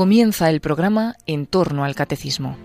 Comienza 0.00 0.48
el 0.48 0.62
programa 0.62 1.14
En 1.26 1.44
torno 1.44 1.84
al 1.84 1.94
Catecismo. 1.94 2.56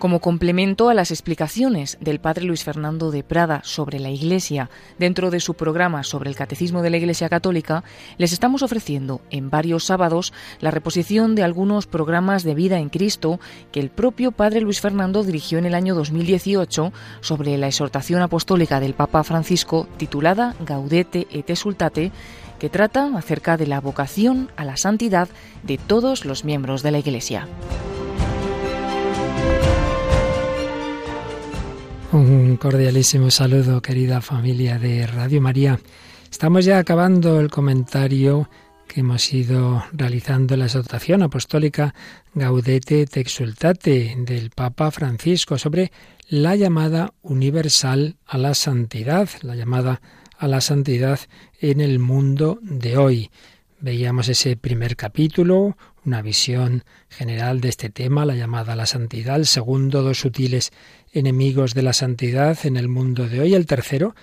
Como 0.00 0.18
complemento 0.18 0.88
a 0.88 0.94
las 0.94 1.12
explicaciones 1.12 1.96
del 2.00 2.18
padre 2.18 2.44
Luis 2.44 2.64
Fernando 2.64 3.12
de 3.12 3.22
Prada 3.22 3.60
sobre 3.62 4.00
la 4.00 4.10
Iglesia 4.10 4.68
dentro 4.98 5.30
de 5.30 5.38
su 5.38 5.54
programa 5.54 6.02
sobre 6.02 6.28
el 6.28 6.34
Catecismo 6.34 6.82
de 6.82 6.90
la 6.90 6.96
Iglesia 6.96 7.28
Católica, 7.28 7.84
les 8.18 8.32
estamos 8.32 8.64
ofreciendo 8.64 9.20
en 9.30 9.48
varios 9.48 9.84
sábados 9.84 10.32
la 10.58 10.72
reposición 10.72 11.36
de 11.36 11.44
algunos 11.44 11.86
programas 11.86 12.42
de 12.42 12.56
vida 12.56 12.80
en 12.80 12.88
Cristo 12.88 13.38
que 13.70 13.78
el 13.78 13.90
propio 13.90 14.32
padre 14.32 14.60
Luis 14.60 14.80
Fernando 14.80 15.22
dirigió 15.22 15.58
en 15.58 15.66
el 15.66 15.74
año 15.74 15.94
2018 15.94 16.92
sobre 17.20 17.56
la 17.58 17.68
exhortación 17.68 18.22
apostólica 18.22 18.80
del 18.80 18.94
Papa 18.94 19.22
Francisco 19.22 19.86
titulada 19.98 20.56
Gaudete 20.66 21.28
et 21.30 21.48
Exultate 21.48 22.10
que 22.62 22.70
trata 22.70 23.10
acerca 23.18 23.56
de 23.56 23.66
la 23.66 23.80
vocación 23.80 24.48
a 24.54 24.64
la 24.64 24.76
santidad 24.76 25.28
de 25.64 25.78
todos 25.78 26.24
los 26.24 26.44
miembros 26.44 26.84
de 26.84 26.92
la 26.92 27.00
Iglesia. 27.00 27.48
Un 32.12 32.56
cordialísimo 32.58 33.32
saludo, 33.32 33.82
querida 33.82 34.20
familia 34.20 34.78
de 34.78 35.08
Radio 35.08 35.40
María. 35.40 35.80
Estamos 36.30 36.64
ya 36.64 36.78
acabando 36.78 37.40
el 37.40 37.50
comentario 37.50 38.48
que 38.86 39.00
hemos 39.00 39.32
ido 39.32 39.82
realizando 39.92 40.56
la 40.56 40.66
exhortación 40.66 41.24
apostólica 41.24 41.96
Gaudete 42.32 43.06
te 43.06 43.18
exultate 43.18 44.14
del 44.18 44.50
Papa 44.50 44.92
Francisco 44.92 45.58
sobre 45.58 45.90
la 46.28 46.54
llamada 46.54 47.12
universal 47.22 48.18
a 48.24 48.38
la 48.38 48.54
santidad, 48.54 49.28
la 49.40 49.56
llamada 49.56 50.00
a 50.42 50.48
la 50.48 50.60
santidad 50.60 51.20
en 51.60 51.80
el 51.80 52.00
mundo 52.00 52.58
de 52.62 52.96
hoy. 52.96 53.30
Veíamos 53.78 54.28
ese 54.28 54.56
primer 54.56 54.96
capítulo, 54.96 55.76
una 56.04 56.20
visión 56.20 56.82
general 57.08 57.60
de 57.60 57.68
este 57.68 57.90
tema, 57.90 58.26
la 58.26 58.34
llamada 58.34 58.72
a 58.72 58.76
la 58.76 58.86
santidad, 58.86 59.36
el 59.36 59.46
segundo, 59.46 60.02
dos 60.02 60.18
sutiles 60.18 60.72
enemigos 61.12 61.74
de 61.74 61.82
la 61.82 61.92
santidad 61.92 62.58
en 62.64 62.76
el 62.76 62.88
mundo 62.88 63.28
de 63.28 63.38
hoy. 63.38 63.54
El 63.54 63.66
tercero, 63.66 64.16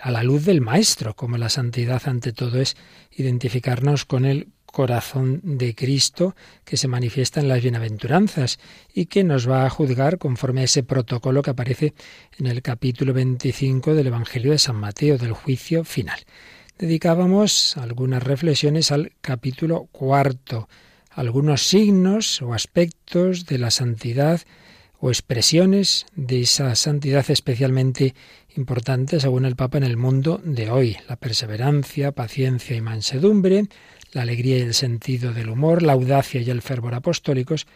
a 0.00 0.10
la 0.10 0.22
luz 0.22 0.46
del 0.46 0.62
Maestro, 0.62 1.14
como 1.14 1.36
la 1.36 1.50
santidad 1.50 2.00
ante 2.06 2.32
todo 2.32 2.58
es 2.58 2.74
identificarnos 3.10 4.06
con 4.06 4.24
el 4.24 4.48
corazón 4.72 5.40
de 5.44 5.76
Cristo 5.76 6.34
que 6.64 6.76
se 6.76 6.88
manifiesta 6.88 7.40
en 7.40 7.46
las 7.46 7.62
bienaventuranzas 7.62 8.58
y 8.92 9.06
que 9.06 9.22
nos 9.22 9.48
va 9.48 9.64
a 9.64 9.70
juzgar 9.70 10.18
conforme 10.18 10.62
a 10.62 10.64
ese 10.64 10.82
protocolo 10.82 11.42
que 11.42 11.50
aparece 11.50 11.94
en 12.38 12.48
el 12.48 12.62
capítulo 12.62 13.12
25 13.12 13.94
del 13.94 14.08
Evangelio 14.08 14.50
de 14.50 14.58
San 14.58 14.76
Mateo, 14.76 15.18
del 15.18 15.32
juicio 15.32 15.84
final. 15.84 16.18
Dedicábamos 16.78 17.76
algunas 17.76 18.22
reflexiones 18.22 18.90
al 18.90 19.12
capítulo 19.20 19.88
cuarto, 19.92 20.68
algunos 21.10 21.62
signos 21.68 22.42
o 22.42 22.54
aspectos 22.54 23.46
de 23.46 23.58
la 23.58 23.70
santidad 23.70 24.40
o 24.98 25.10
expresiones 25.10 26.06
de 26.14 26.42
esa 26.42 26.74
santidad 26.76 27.28
especialmente 27.28 28.14
importante 28.56 29.20
según 29.20 29.44
el 29.44 29.56
Papa 29.56 29.78
en 29.78 29.84
el 29.84 29.96
mundo 29.96 30.40
de 30.44 30.70
hoy, 30.70 30.96
la 31.08 31.16
perseverancia, 31.16 32.12
paciencia 32.12 32.76
y 32.76 32.80
mansedumbre, 32.80 33.64
la 34.12 34.22
alegría 34.22 34.58
y 34.58 34.62
el 34.62 34.74
sentido 34.74 35.32
del 35.32 35.48
humor, 35.48 35.82
la 35.82 35.92
audacia 35.92 36.40
y 36.40 36.50
el 36.50 36.62
fervor 36.62 36.94
apostólicos, 36.94 37.66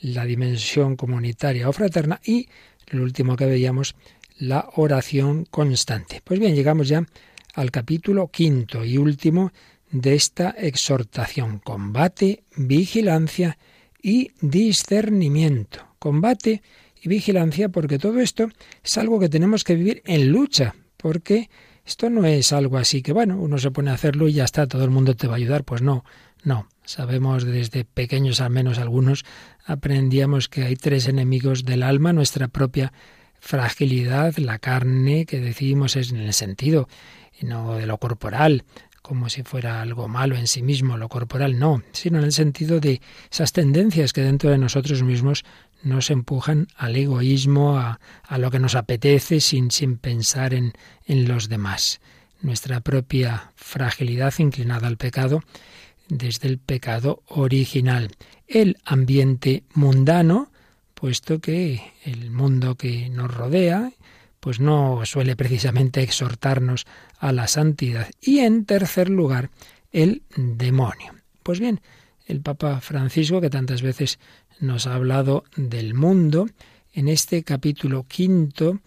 la 0.00 0.24
dimensión 0.24 0.96
comunitaria 0.96 1.68
o 1.68 1.72
fraterna 1.72 2.20
y, 2.24 2.48
lo 2.88 3.02
último 3.02 3.36
que 3.36 3.46
veíamos, 3.46 3.94
la 4.38 4.68
oración 4.74 5.44
constante. 5.44 6.20
Pues 6.24 6.40
bien, 6.40 6.54
llegamos 6.54 6.88
ya 6.88 7.06
al 7.54 7.70
capítulo 7.70 8.28
quinto 8.28 8.84
y 8.84 8.96
último 8.96 9.52
de 9.90 10.14
esta 10.14 10.50
exhortación, 10.50 11.58
combate, 11.58 12.44
vigilancia 12.56 13.58
y 14.02 14.32
discernimiento 14.40 15.92
combate 16.02 16.62
y 17.00 17.08
vigilancia, 17.08 17.68
porque 17.68 18.00
todo 18.00 18.18
esto 18.18 18.48
es 18.82 18.98
algo 18.98 19.20
que 19.20 19.28
tenemos 19.28 19.62
que 19.62 19.76
vivir 19.76 20.02
en 20.04 20.32
lucha, 20.32 20.74
porque 20.96 21.48
esto 21.84 22.10
no 22.10 22.24
es 22.24 22.52
algo 22.52 22.78
así 22.78 23.02
que, 23.02 23.12
bueno, 23.12 23.36
uno 23.38 23.58
se 23.58 23.70
pone 23.70 23.90
a 23.90 23.94
hacerlo 23.94 24.28
y 24.28 24.34
ya 24.34 24.44
está, 24.44 24.66
todo 24.66 24.84
el 24.84 24.90
mundo 24.90 25.16
te 25.16 25.26
va 25.26 25.34
a 25.34 25.36
ayudar. 25.36 25.64
Pues 25.64 25.82
no, 25.82 26.04
no. 26.44 26.68
Sabemos 26.84 27.44
desde 27.44 27.84
pequeños, 27.84 28.40
al 28.40 28.50
menos 28.50 28.78
algunos, 28.78 29.24
aprendíamos 29.64 30.48
que 30.48 30.64
hay 30.64 30.76
tres 30.76 31.06
enemigos 31.06 31.64
del 31.64 31.82
alma, 31.82 32.12
nuestra 32.12 32.48
propia 32.48 32.92
fragilidad, 33.38 34.36
la 34.36 34.58
carne, 34.58 35.26
que 35.26 35.40
decimos 35.40 35.96
es 35.96 36.10
en 36.10 36.18
el 36.18 36.32
sentido, 36.32 36.88
no 37.40 37.76
de 37.76 37.86
lo 37.86 37.98
corporal, 37.98 38.64
como 39.02 39.28
si 39.28 39.42
fuera 39.42 39.82
algo 39.82 40.06
malo 40.06 40.36
en 40.36 40.46
sí 40.46 40.62
mismo, 40.62 40.96
lo 40.96 41.08
corporal 41.08 41.58
no, 41.58 41.82
sino 41.90 42.18
en 42.18 42.24
el 42.24 42.32
sentido 42.32 42.78
de 42.78 43.00
esas 43.30 43.52
tendencias 43.52 44.12
que 44.12 44.22
dentro 44.22 44.50
de 44.50 44.58
nosotros 44.58 45.02
mismos 45.02 45.44
nos 45.82 46.10
empujan 46.10 46.68
al 46.76 46.96
egoísmo, 46.96 47.78
a, 47.78 48.00
a 48.22 48.38
lo 48.38 48.50
que 48.50 48.58
nos 48.58 48.74
apetece 48.74 49.40
sin, 49.40 49.70
sin 49.70 49.98
pensar 49.98 50.54
en, 50.54 50.72
en 51.06 51.28
los 51.28 51.48
demás. 51.48 52.00
Nuestra 52.40 52.80
propia 52.80 53.52
fragilidad 53.54 54.34
inclinada 54.38 54.88
al 54.88 54.96
pecado 54.96 55.42
desde 56.08 56.48
el 56.48 56.58
pecado 56.58 57.22
original. 57.26 58.10
El 58.46 58.78
ambiente 58.84 59.64
mundano, 59.74 60.50
puesto 60.94 61.40
que 61.40 61.92
el 62.04 62.30
mundo 62.30 62.76
que 62.76 63.08
nos 63.08 63.32
rodea, 63.32 63.92
pues 64.40 64.60
no 64.60 65.02
suele 65.04 65.36
precisamente 65.36 66.02
exhortarnos 66.02 66.86
a 67.18 67.32
la 67.32 67.46
santidad. 67.46 68.10
Y 68.20 68.40
en 68.40 68.64
tercer 68.64 69.08
lugar, 69.08 69.50
el 69.92 70.22
demonio. 70.36 71.14
Pues 71.42 71.60
bien, 71.60 71.80
el 72.26 72.40
Papa 72.40 72.80
Francisco, 72.80 73.40
que 73.40 73.50
tantas 73.50 73.82
veces 73.82 74.18
nos 74.62 74.86
ha 74.86 74.94
hablado 74.94 75.44
del 75.56 75.92
mundo, 75.92 76.48
en 76.94 77.08
este 77.08 77.42
capítulo 77.42 78.04
quinto 78.04 78.80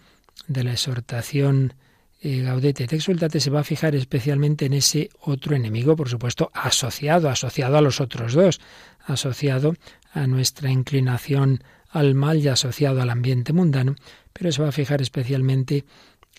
de 0.48 0.64
la 0.64 0.72
exhortación 0.72 1.74
eh, 2.20 2.42
Gaudete. 2.42 2.84
Et 2.84 2.92
Exultate 2.92 3.40
se 3.40 3.50
va 3.50 3.60
a 3.60 3.64
fijar 3.64 3.94
especialmente 3.94 4.64
en 4.64 4.72
ese 4.72 5.10
otro 5.20 5.54
enemigo, 5.54 5.94
por 5.94 6.08
supuesto, 6.08 6.50
asociado, 6.54 7.28
asociado 7.28 7.76
a 7.76 7.82
los 7.82 8.00
otros 8.00 8.32
dos, 8.32 8.60
asociado 9.04 9.74
a 10.12 10.26
nuestra 10.26 10.70
inclinación 10.70 11.62
al 11.90 12.14
mal 12.14 12.38
y 12.38 12.48
asociado 12.48 13.02
al 13.02 13.10
ambiente 13.10 13.52
mundano, 13.52 13.96
pero 14.32 14.50
se 14.52 14.62
va 14.62 14.68
a 14.68 14.72
fijar 14.72 15.02
especialmente 15.02 15.84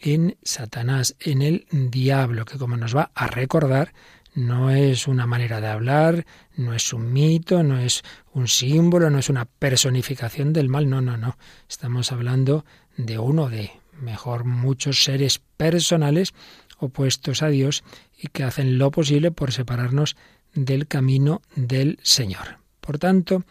en 0.02 0.38
Satanás, 0.44 1.16
en 1.20 1.42
el 1.42 1.68
diablo, 1.72 2.46
que 2.46 2.58
como 2.58 2.76
nos 2.78 2.96
va 2.96 3.12
a 3.14 3.28
recordar, 3.28 3.94
no 4.38 4.70
es 4.70 5.08
una 5.08 5.26
manera 5.26 5.60
de 5.60 5.68
hablar, 5.68 6.28
no 6.56 6.76
es 6.76 6.94
un 6.94 7.12
mito, 7.12 7.64
no 7.64 7.80
es 7.80 8.04
un 8.34 8.48
símbolo, 8.48 9.10
no 9.10 9.18
es 9.18 9.30
una 9.30 9.46
personificación 9.46 10.54
del 10.54 10.70
mal, 10.70 10.88
no, 10.88 11.02
no, 11.02 11.18
no. 11.18 11.40
Estamos 11.68 12.12
hablando 12.12 12.64
de 12.98 13.18
uno 13.18 13.50
de, 13.50 13.72
mejor, 14.00 14.46
muchos 14.46 15.04
seres 15.04 15.42
personales 15.58 16.36
opuestos 16.78 17.42
a 17.42 17.48
Dios 17.48 17.84
y 18.16 18.28
que 18.28 18.44
hacen 18.44 18.78
lo 18.78 18.92
posible 18.92 19.32
por 19.32 19.52
separarnos 19.52 20.16
del 20.54 20.86
camino 20.86 21.42
del 21.56 21.98
Señor. 22.04 22.60
Por 22.80 23.00
tanto, 23.00 23.44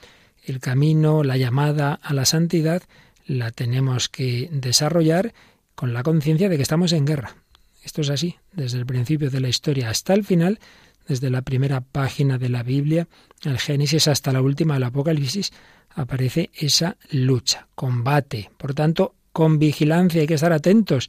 el 0.45 0.61
camino, 0.61 1.25
la 1.25 1.37
llamada 1.37 1.95
a 1.95 2.15
la 2.15 2.27
santidad, 2.27 2.85
la 3.27 3.51
tenemos 3.51 4.09
que 4.09 4.49
desarrollar 4.53 5.35
con 5.75 5.93
la 5.93 6.05
conciencia 6.05 6.49
de 6.49 6.57
que 6.57 6.63
estamos 6.63 6.93
en 6.93 7.07
guerra, 7.07 7.35
esto 7.87 8.01
es 8.01 8.11
así, 8.11 8.37
desde 8.53 8.79
el 8.79 8.85
principio 8.85 9.31
de 9.31 9.39
la 9.39 9.49
historia 9.49 9.91
hasta 9.91 10.13
el 10.13 10.25
final, 10.25 10.59
desde 11.07 11.31
la 11.31 11.43
primera 11.43 11.81
página 11.81 12.37
de 12.37 12.49
la 12.49 12.65
Biblia, 12.65 13.07
el 13.45 13.61
Génesis, 13.61 14.09
hasta 14.09 14.33
la 14.33 14.43
última 14.43 14.75
del 14.75 14.83
Apocalipsis, 14.83 15.53
aparece 15.91 16.51
esa 16.53 16.97
lucha, 17.13 17.69
combate. 17.77 18.51
Por 18.57 18.75
tanto, 18.75 19.15
con 19.33 19.61
vigilancia 19.61 20.21
hay 20.21 20.27
que 20.27 20.35
estar 20.35 20.53
atentos. 20.53 21.09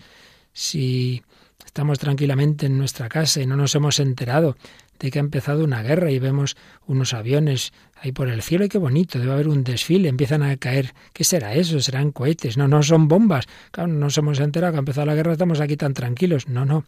Si 0.54 1.24
estamos 1.66 1.98
tranquilamente 1.98 2.68
en 2.68 2.78
nuestra 2.78 3.10
casa 3.10 3.42
y 3.42 3.48
no 3.48 3.58
nos 3.58 3.74
hemos 3.74 4.00
enterado 4.00 4.56
de 5.00 5.12
que 5.12 5.20
ha 5.20 5.22
empezado 5.22 5.64
una 5.64 5.84
guerra 5.84 6.12
y 6.12 6.20
vemos 6.20 6.56
unos 6.86 7.14
aviones 7.14 7.74
ahí 7.96 8.12
por 8.12 8.30
el 8.30 8.42
cielo 8.42 8.66
y 8.66 8.70
qué 8.70 8.78
bonito, 8.78 9.20
debe 9.20 9.34
haber 9.34 9.48
un 9.48 9.64
desfile, 9.64 10.10
empiezan 10.10 10.44
a 10.44 10.56
caer, 10.58 10.94
¿qué 11.14 11.24
será 11.24 11.54
eso? 11.54 11.80
¿Serán 11.80 12.12
cohetes? 12.12 12.58
No, 12.58 12.68
no 12.68 12.84
son 12.84 13.08
bombas. 13.08 13.48
Claro, 13.72 13.92
no 13.92 14.00
nos 14.00 14.18
hemos 14.18 14.40
enterado 14.40 14.74
que 14.74 14.78
ha 14.78 14.80
empezado 14.80 15.08
la 15.08 15.16
guerra, 15.16 15.34
estamos 15.34 15.60
aquí 15.60 15.78
tan 15.78 15.94
tranquilos. 15.94 16.48
No, 16.48 16.66
no. 16.66 16.86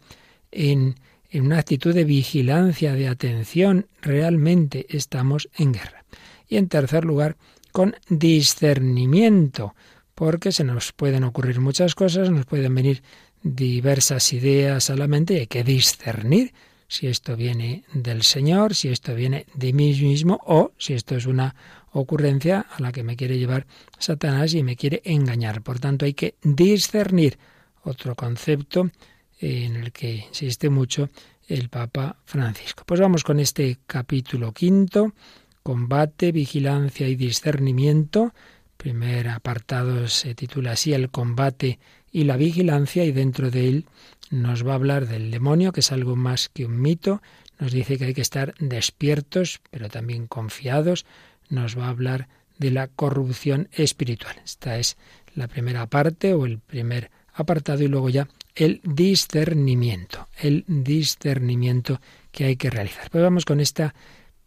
En, 0.50 0.96
en 1.30 1.46
una 1.46 1.58
actitud 1.58 1.94
de 1.94 2.04
vigilancia, 2.04 2.94
de 2.94 3.08
atención, 3.08 3.86
realmente 4.02 4.86
estamos 4.88 5.48
en 5.56 5.72
guerra. 5.72 6.04
Y 6.48 6.56
en 6.56 6.68
tercer 6.68 7.04
lugar, 7.04 7.36
con 7.72 7.94
discernimiento, 8.08 9.74
porque 10.14 10.52
se 10.52 10.64
nos 10.64 10.92
pueden 10.92 11.24
ocurrir 11.24 11.60
muchas 11.60 11.94
cosas, 11.94 12.30
nos 12.30 12.46
pueden 12.46 12.74
venir 12.74 13.02
diversas 13.42 14.32
ideas 14.32 14.90
a 14.90 14.96
la 14.96 15.06
mente 15.06 15.34
y 15.34 15.38
hay 15.38 15.46
que 15.46 15.64
discernir 15.64 16.52
si 16.90 17.06
esto 17.06 17.36
viene 17.36 17.84
del 17.94 18.24
Señor, 18.24 18.74
si 18.74 18.88
esto 18.88 19.14
viene 19.14 19.46
de 19.54 19.72
mí 19.72 19.94
mismo 19.94 20.40
o 20.44 20.72
si 20.76 20.94
esto 20.94 21.14
es 21.14 21.24
una 21.26 21.54
ocurrencia 21.92 22.66
a 22.68 22.82
la 22.82 22.90
que 22.90 23.04
me 23.04 23.14
quiere 23.14 23.38
llevar 23.38 23.64
Satanás 23.96 24.54
y 24.54 24.64
me 24.64 24.74
quiere 24.74 25.00
engañar. 25.04 25.62
Por 25.62 25.78
tanto, 25.78 26.04
hay 26.04 26.14
que 26.14 26.34
discernir. 26.42 27.38
Otro 27.84 28.16
concepto 28.16 28.90
en 29.38 29.76
el 29.76 29.92
que 29.92 30.26
insiste 30.28 30.68
mucho 30.68 31.08
el 31.46 31.68
Papa 31.68 32.16
Francisco. 32.24 32.82
Pues 32.84 32.98
vamos 32.98 33.22
con 33.22 33.38
este 33.38 33.78
capítulo 33.86 34.50
quinto, 34.52 35.14
combate, 35.62 36.32
vigilancia 36.32 37.06
y 37.06 37.14
discernimiento. 37.14 38.34
Primer 38.76 39.28
apartado 39.28 40.08
se 40.08 40.34
titula 40.34 40.72
así 40.72 40.92
el 40.92 41.08
combate 41.10 41.78
y 42.10 42.24
la 42.24 42.36
vigilancia 42.36 43.04
y 43.04 43.12
dentro 43.12 43.52
de 43.52 43.68
él 43.68 43.86
nos 44.30 44.66
va 44.66 44.72
a 44.72 44.76
hablar 44.76 45.06
del 45.06 45.30
demonio, 45.30 45.72
que 45.72 45.80
es 45.80 45.92
algo 45.92 46.16
más 46.16 46.48
que 46.48 46.64
un 46.64 46.80
mito, 46.80 47.20
nos 47.58 47.72
dice 47.72 47.98
que 47.98 48.06
hay 48.06 48.14
que 48.14 48.22
estar 48.22 48.54
despiertos, 48.58 49.60
pero 49.70 49.88
también 49.88 50.26
confiados, 50.26 51.04
nos 51.48 51.78
va 51.78 51.86
a 51.86 51.90
hablar 51.90 52.28
de 52.58 52.70
la 52.70 52.86
corrupción 52.88 53.68
espiritual. 53.72 54.36
Esta 54.44 54.78
es 54.78 54.96
la 55.34 55.48
primera 55.48 55.86
parte 55.86 56.32
o 56.32 56.46
el 56.46 56.58
primer 56.58 57.10
apartado 57.34 57.82
y 57.82 57.88
luego 57.88 58.08
ya 58.08 58.28
el 58.54 58.80
discernimiento, 58.84 60.28
el 60.38 60.64
discernimiento 60.66 62.00
que 62.30 62.44
hay 62.44 62.56
que 62.56 62.70
realizar. 62.70 63.10
Pues 63.10 63.22
vamos 63.22 63.44
con 63.44 63.60
esta 63.60 63.94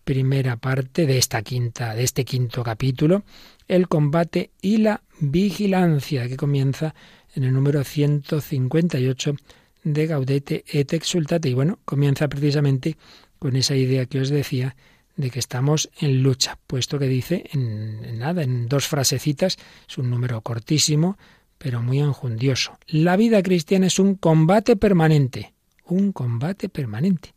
primera 0.04 0.58
parte 0.58 1.06
de 1.06 1.18
esta 1.18 1.42
quinta, 1.42 1.96
de 1.96 2.04
este 2.04 2.26
quinto 2.26 2.64
capítulo, 2.64 3.24
el 3.68 3.88
combate 3.88 4.52
y 4.62 4.78
la 4.78 5.02
vigilancia, 5.20 6.28
que 6.28 6.38
comienza 6.38 6.94
en 7.36 7.44
el 7.44 7.54
número 7.54 7.84
158 7.84 9.36
de 9.84 10.08
Gaudete 10.08 10.64
et 10.68 10.94
Exultate. 10.94 11.50
Y 11.50 11.54
bueno, 11.54 11.80
comienza 11.86 12.28
precisamente 12.28 12.98
con 13.40 13.56
esa 13.56 13.76
idea 13.76 14.06
que 14.06 14.20
os 14.20 14.30
decía 14.30 14.76
de 15.16 15.30
que 15.30 15.40
estamos 15.40 15.90
en 16.00 16.24
lucha, 16.24 16.58
puesto 16.66 16.98
que 16.98 17.08
dice 17.08 17.44
en, 17.52 18.18
nada, 18.18 18.44
en 18.44 18.68
dos 18.68 18.88
frasecitas, 18.88 19.58
es 19.88 19.98
un 19.98 20.10
número 20.10 20.42
cortísimo, 20.42 21.18
pero 21.58 21.82
muy 21.82 22.00
enjundioso. 22.00 22.78
La 22.88 23.16
vida 23.16 23.42
cristiana 23.44 23.88
es 23.88 24.00
un 24.00 24.16
combate 24.16 24.76
permanente, 24.76 25.54
un 25.86 26.12
combate 26.12 26.70
permanente. 26.70 27.34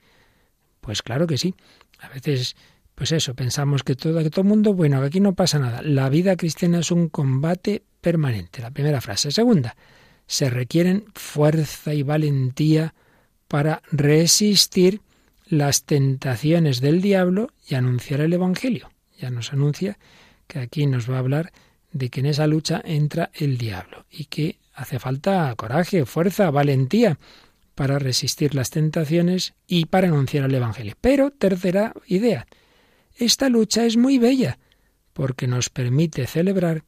Pues 0.81 1.03
claro 1.03 1.27
que 1.27 1.37
sí. 1.37 1.55
A 1.99 2.09
veces, 2.09 2.57
pues 2.95 3.13
eso, 3.13 3.35
pensamos 3.35 3.83
que 3.83 3.95
todo, 3.95 4.23
que 4.23 4.31
todo 4.31 4.45
mundo, 4.45 4.73
bueno, 4.73 5.01
que 5.01 5.07
aquí 5.07 5.21
no 5.21 5.35
pasa 5.35 5.59
nada. 5.59 5.83
La 5.83 6.09
vida 6.09 6.37
cristiana 6.37 6.79
es 6.79 6.91
un 6.91 7.09
combate 7.09 7.83
permanente. 8.01 8.63
La 8.63 8.71
primera 8.71 9.01
frase. 9.01 9.31
Segunda, 9.31 9.77
se 10.27 10.51
requieren 10.51 11.05
fuerza 11.15 11.95
y 11.95 12.03
valentía 12.03 12.95
para 13.49 13.83
resistir 13.91 15.01
las 15.47 15.85
tentaciones 15.85 16.81
del 16.81 17.01
diablo 17.01 17.51
y 17.69 17.77
anunciar 17.77 18.21
el 18.21 18.33
Evangelio. 18.33 18.91
Ya 19.19 19.31
nos 19.31 19.53
anuncia 19.53 19.99
que 20.47 20.59
aquí 20.59 20.87
nos 20.87 21.11
va 21.11 21.17
a 21.17 21.21
hablar 21.21 21.53
de 21.93 22.11
que 22.11 22.21
en 22.21 22.27
esa 22.27 22.47
lucha 22.47 22.83
entra 22.85 23.31
el 23.35 23.57
diablo 23.57 24.05
y 24.11 24.25
que 24.25 24.59
hace 24.75 24.99
falta 24.99 25.55
coraje, 25.57 26.05
fuerza, 26.05 26.51
valentía 26.51 27.19
para 27.75 27.99
resistir 27.99 28.55
las 28.55 28.71
tentaciones 28.71 29.55
y 29.67 29.87
para 29.87 30.09
anunciar 30.09 30.45
el 30.45 30.55
Evangelio. 30.55 30.95
Pero, 31.01 31.31
tercera 31.31 31.95
idea, 32.07 32.47
esta 33.15 33.49
lucha 33.49 33.85
es 33.85 33.97
muy 33.97 34.19
bella 34.19 34.59
porque 35.13 35.47
nos 35.47 35.71
permite 35.71 36.27
celebrar 36.27 36.85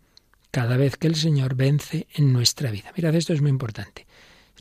cada 0.51 0.77
vez 0.77 0.97
que 0.97 1.07
el 1.07 1.15
Señor 1.15 1.55
vence 1.55 2.07
en 2.15 2.33
nuestra 2.33 2.71
vida. 2.71 2.93
Mirad, 2.97 3.15
esto 3.15 3.33
es 3.33 3.41
muy 3.41 3.51
importante. 3.51 4.07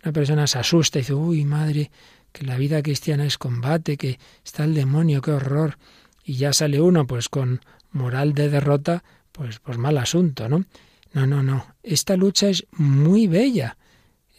Una 0.04 0.12
persona 0.12 0.48
se 0.48 0.60
asusta 0.60 1.00
y 1.00 1.02
dice, 1.02 1.14
uy, 1.14 1.46
madre, 1.46 1.92
que 2.32 2.46
la 2.46 2.58
vida 2.58 2.82
cristiana 2.82 3.26
es 3.26 3.38
combate, 3.38 3.98
que 3.98 4.20
está 4.46 4.64
el 4.64 4.74
demonio, 4.74 5.22
qué 5.22 5.32
horror. 5.32 5.78
Y 6.24 6.36
ya 6.36 6.54
sale 6.54 6.82
uno 6.82 7.08
pues 7.08 7.30
con 7.30 7.62
moral 7.92 8.34
de 8.34 8.50
derrota, 8.50 9.04
pues, 9.32 9.60
pues 9.60 9.78
mal 9.78 9.98
asunto, 9.98 10.50
¿no? 10.50 10.66
No, 11.14 11.26
no, 11.26 11.42
no. 11.42 11.76
Esta 11.84 12.16
lucha 12.16 12.50
es 12.50 12.66
muy 12.72 13.28
bella. 13.28 13.78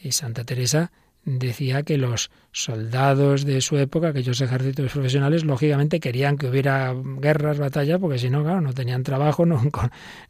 Y 0.00 0.12
Santa 0.12 0.44
Teresa 0.44 0.92
decía 1.28 1.82
que 1.82 1.98
los 1.98 2.30
soldados 2.52 3.44
de 3.44 3.60
su 3.60 3.76
época, 3.76 4.08
aquellos 4.08 4.40
ejércitos 4.40 4.90
profesionales, 4.90 5.44
lógicamente 5.44 6.00
querían 6.00 6.38
que 6.38 6.48
hubiera 6.48 6.94
guerras, 6.94 7.58
batallas, 7.58 8.00
porque 8.00 8.19
si 8.19 8.30
no, 8.30 8.42
claro, 8.42 8.62
no 8.62 8.72
tenían 8.72 9.02
trabajo, 9.02 9.44
no, 9.46 9.62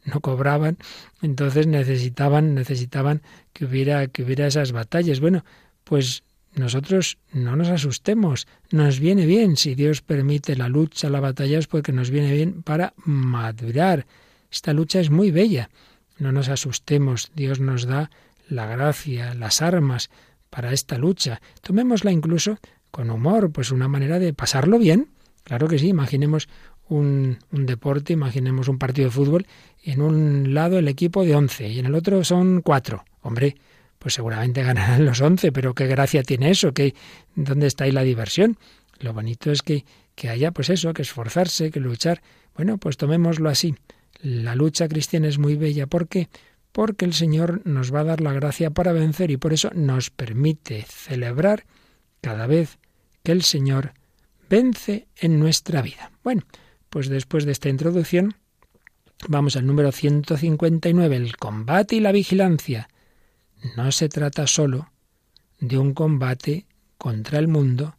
no 0.05 0.19
cobraban, 0.19 0.77
entonces 1.21 1.67
necesitaban, 1.67 2.53
necesitaban 2.53 3.21
que 3.53 3.65
hubiera, 3.65 4.07
que 4.07 4.23
hubiera 4.23 4.47
esas 4.47 4.73
batallas. 4.73 5.21
Bueno, 5.21 5.45
pues 5.85 6.23
nosotros 6.53 7.17
no 7.31 7.55
nos 7.55 7.69
asustemos, 7.69 8.47
nos 8.69 8.99
viene 8.99 9.25
bien, 9.25 9.55
si 9.55 9.75
Dios 9.75 10.01
permite 10.01 10.57
la 10.57 10.67
lucha, 10.67 11.09
la 11.09 11.21
batalla, 11.21 11.59
es 11.59 11.67
porque 11.67 11.93
nos 11.93 12.09
viene 12.09 12.33
bien 12.33 12.61
para 12.63 12.93
madurar. 12.97 14.05
Esta 14.51 14.73
lucha 14.73 14.99
es 14.99 15.09
muy 15.09 15.31
bella, 15.31 15.69
no 16.17 16.33
nos 16.33 16.49
asustemos, 16.49 17.31
Dios 17.35 17.61
nos 17.61 17.85
da 17.85 18.09
la 18.49 18.65
gracia, 18.65 19.33
las 19.35 19.61
armas, 19.61 20.09
para 20.49 20.73
esta 20.73 20.97
lucha. 20.97 21.41
Tomémosla 21.61 22.11
incluso 22.11 22.57
con 22.91 23.09
humor, 23.09 23.51
pues 23.51 23.71
una 23.71 23.87
manera 23.87 24.19
de 24.19 24.33
pasarlo 24.33 24.79
bien. 24.79 25.09
Claro 25.43 25.67
que 25.67 25.79
sí, 25.79 25.87
imaginemos 25.87 26.47
un, 26.89 27.37
deporte, 27.51 28.13
imaginemos 28.13 28.67
un 28.67 28.77
partido 28.77 29.07
de 29.07 29.11
fútbol, 29.11 29.47
en 29.83 30.01
un 30.01 30.53
lado 30.53 30.79
el 30.79 30.87
equipo 30.87 31.23
de 31.23 31.35
11 31.35 31.69
y 31.69 31.79
en 31.79 31.85
el 31.85 31.95
otro 31.95 32.23
son 32.23 32.61
cuatro. 32.61 33.05
Hombre, 33.21 33.55
pues 33.99 34.13
seguramente 34.15 34.63
ganarán 34.63 35.05
los 35.05 35.21
11, 35.21 35.51
pero 35.51 35.73
qué 35.73 35.87
gracia 35.87 36.23
tiene 36.23 36.51
eso, 36.51 36.73
¿Qué, 36.73 36.95
¿dónde 37.35 37.67
está 37.67 37.85
ahí 37.85 37.91
la 37.91 38.03
diversión? 38.03 38.57
Lo 38.99 39.13
bonito 39.13 39.51
es 39.51 39.61
que, 39.61 39.85
que 40.15 40.29
haya, 40.29 40.51
pues 40.51 40.69
eso, 40.69 40.93
que 40.93 41.03
esforzarse, 41.03 41.71
que 41.71 41.79
luchar. 41.79 42.21
Bueno, 42.55 42.77
pues 42.77 42.97
tomémoslo 42.97 43.49
así. 43.49 43.75
La 44.21 44.55
lucha 44.55 44.89
cristiana 44.89 45.29
es 45.29 45.37
muy 45.37 45.55
bella. 45.55 45.87
¿Por 45.87 46.09
qué? 46.09 46.27
Porque 46.71 47.05
el 47.05 47.13
Señor 47.13 47.61
nos 47.65 47.93
va 47.93 48.01
a 48.01 48.05
dar 48.05 48.21
la 48.21 48.33
gracia 48.33 48.69
para 48.69 48.91
vencer 48.91 49.31
y 49.31 49.37
por 49.37 49.53
eso 49.53 49.71
nos 49.73 50.09
permite 50.09 50.85
celebrar 50.87 51.65
cada 52.21 52.47
vez 52.47 52.77
que 53.23 53.31
el 53.31 53.43
Señor 53.43 53.93
vence 54.49 55.07
en 55.15 55.39
nuestra 55.39 55.81
vida. 55.81 56.11
Bueno, 56.23 56.43
pues 56.89 57.09
después 57.09 57.45
de 57.45 57.51
esta 57.51 57.69
introducción, 57.69 58.35
vamos 59.27 59.55
al 59.55 59.65
número 59.65 59.91
159, 59.91 61.15
el 61.15 61.37
combate 61.37 61.95
y 61.95 61.99
la 61.99 62.11
vigilancia. 62.11 62.89
No 63.75 63.91
se 63.91 64.09
trata 64.09 64.47
solo 64.47 64.91
de 65.59 65.77
un 65.77 65.93
combate 65.93 66.65
contra 66.97 67.39
el 67.39 67.47
mundo 67.47 67.97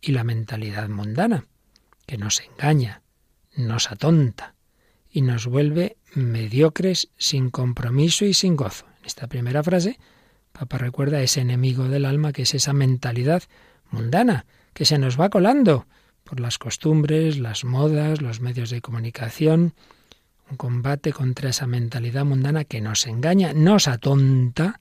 y 0.00 0.12
la 0.12 0.24
mentalidad 0.24 0.88
mundana, 0.88 1.46
que 2.06 2.16
nos 2.16 2.40
engaña, 2.40 3.02
nos 3.56 3.90
atonta, 3.90 4.54
y 5.10 5.22
nos 5.22 5.46
vuelve 5.46 5.96
mediocres 6.14 7.10
sin 7.16 7.50
compromiso 7.50 8.24
y 8.24 8.34
sin 8.34 8.56
gozo. 8.56 8.86
En 9.00 9.06
esta 9.06 9.26
primera 9.26 9.62
frase, 9.62 9.98
Papa 10.52 10.78
recuerda 10.78 11.22
ese 11.22 11.40
enemigo 11.40 11.88
del 11.88 12.04
alma 12.04 12.32
que 12.32 12.42
es 12.42 12.54
esa 12.54 12.72
mentalidad 12.72 13.42
mundana 13.90 14.46
que 14.72 14.84
se 14.84 14.98
nos 14.98 15.18
va 15.20 15.30
colando 15.30 15.86
por 16.24 16.40
las 16.40 16.58
costumbres, 16.58 17.38
las 17.38 17.64
modas, 17.64 18.20
los 18.20 18.40
medios 18.40 18.70
de 18.70 18.80
comunicación, 18.80 19.74
un 20.50 20.56
combate 20.56 21.12
contra 21.12 21.50
esa 21.50 21.66
mentalidad 21.66 22.24
mundana 22.24 22.64
que 22.64 22.80
nos 22.80 23.06
engaña, 23.06 23.52
nos 23.52 23.88
atonta, 23.88 24.80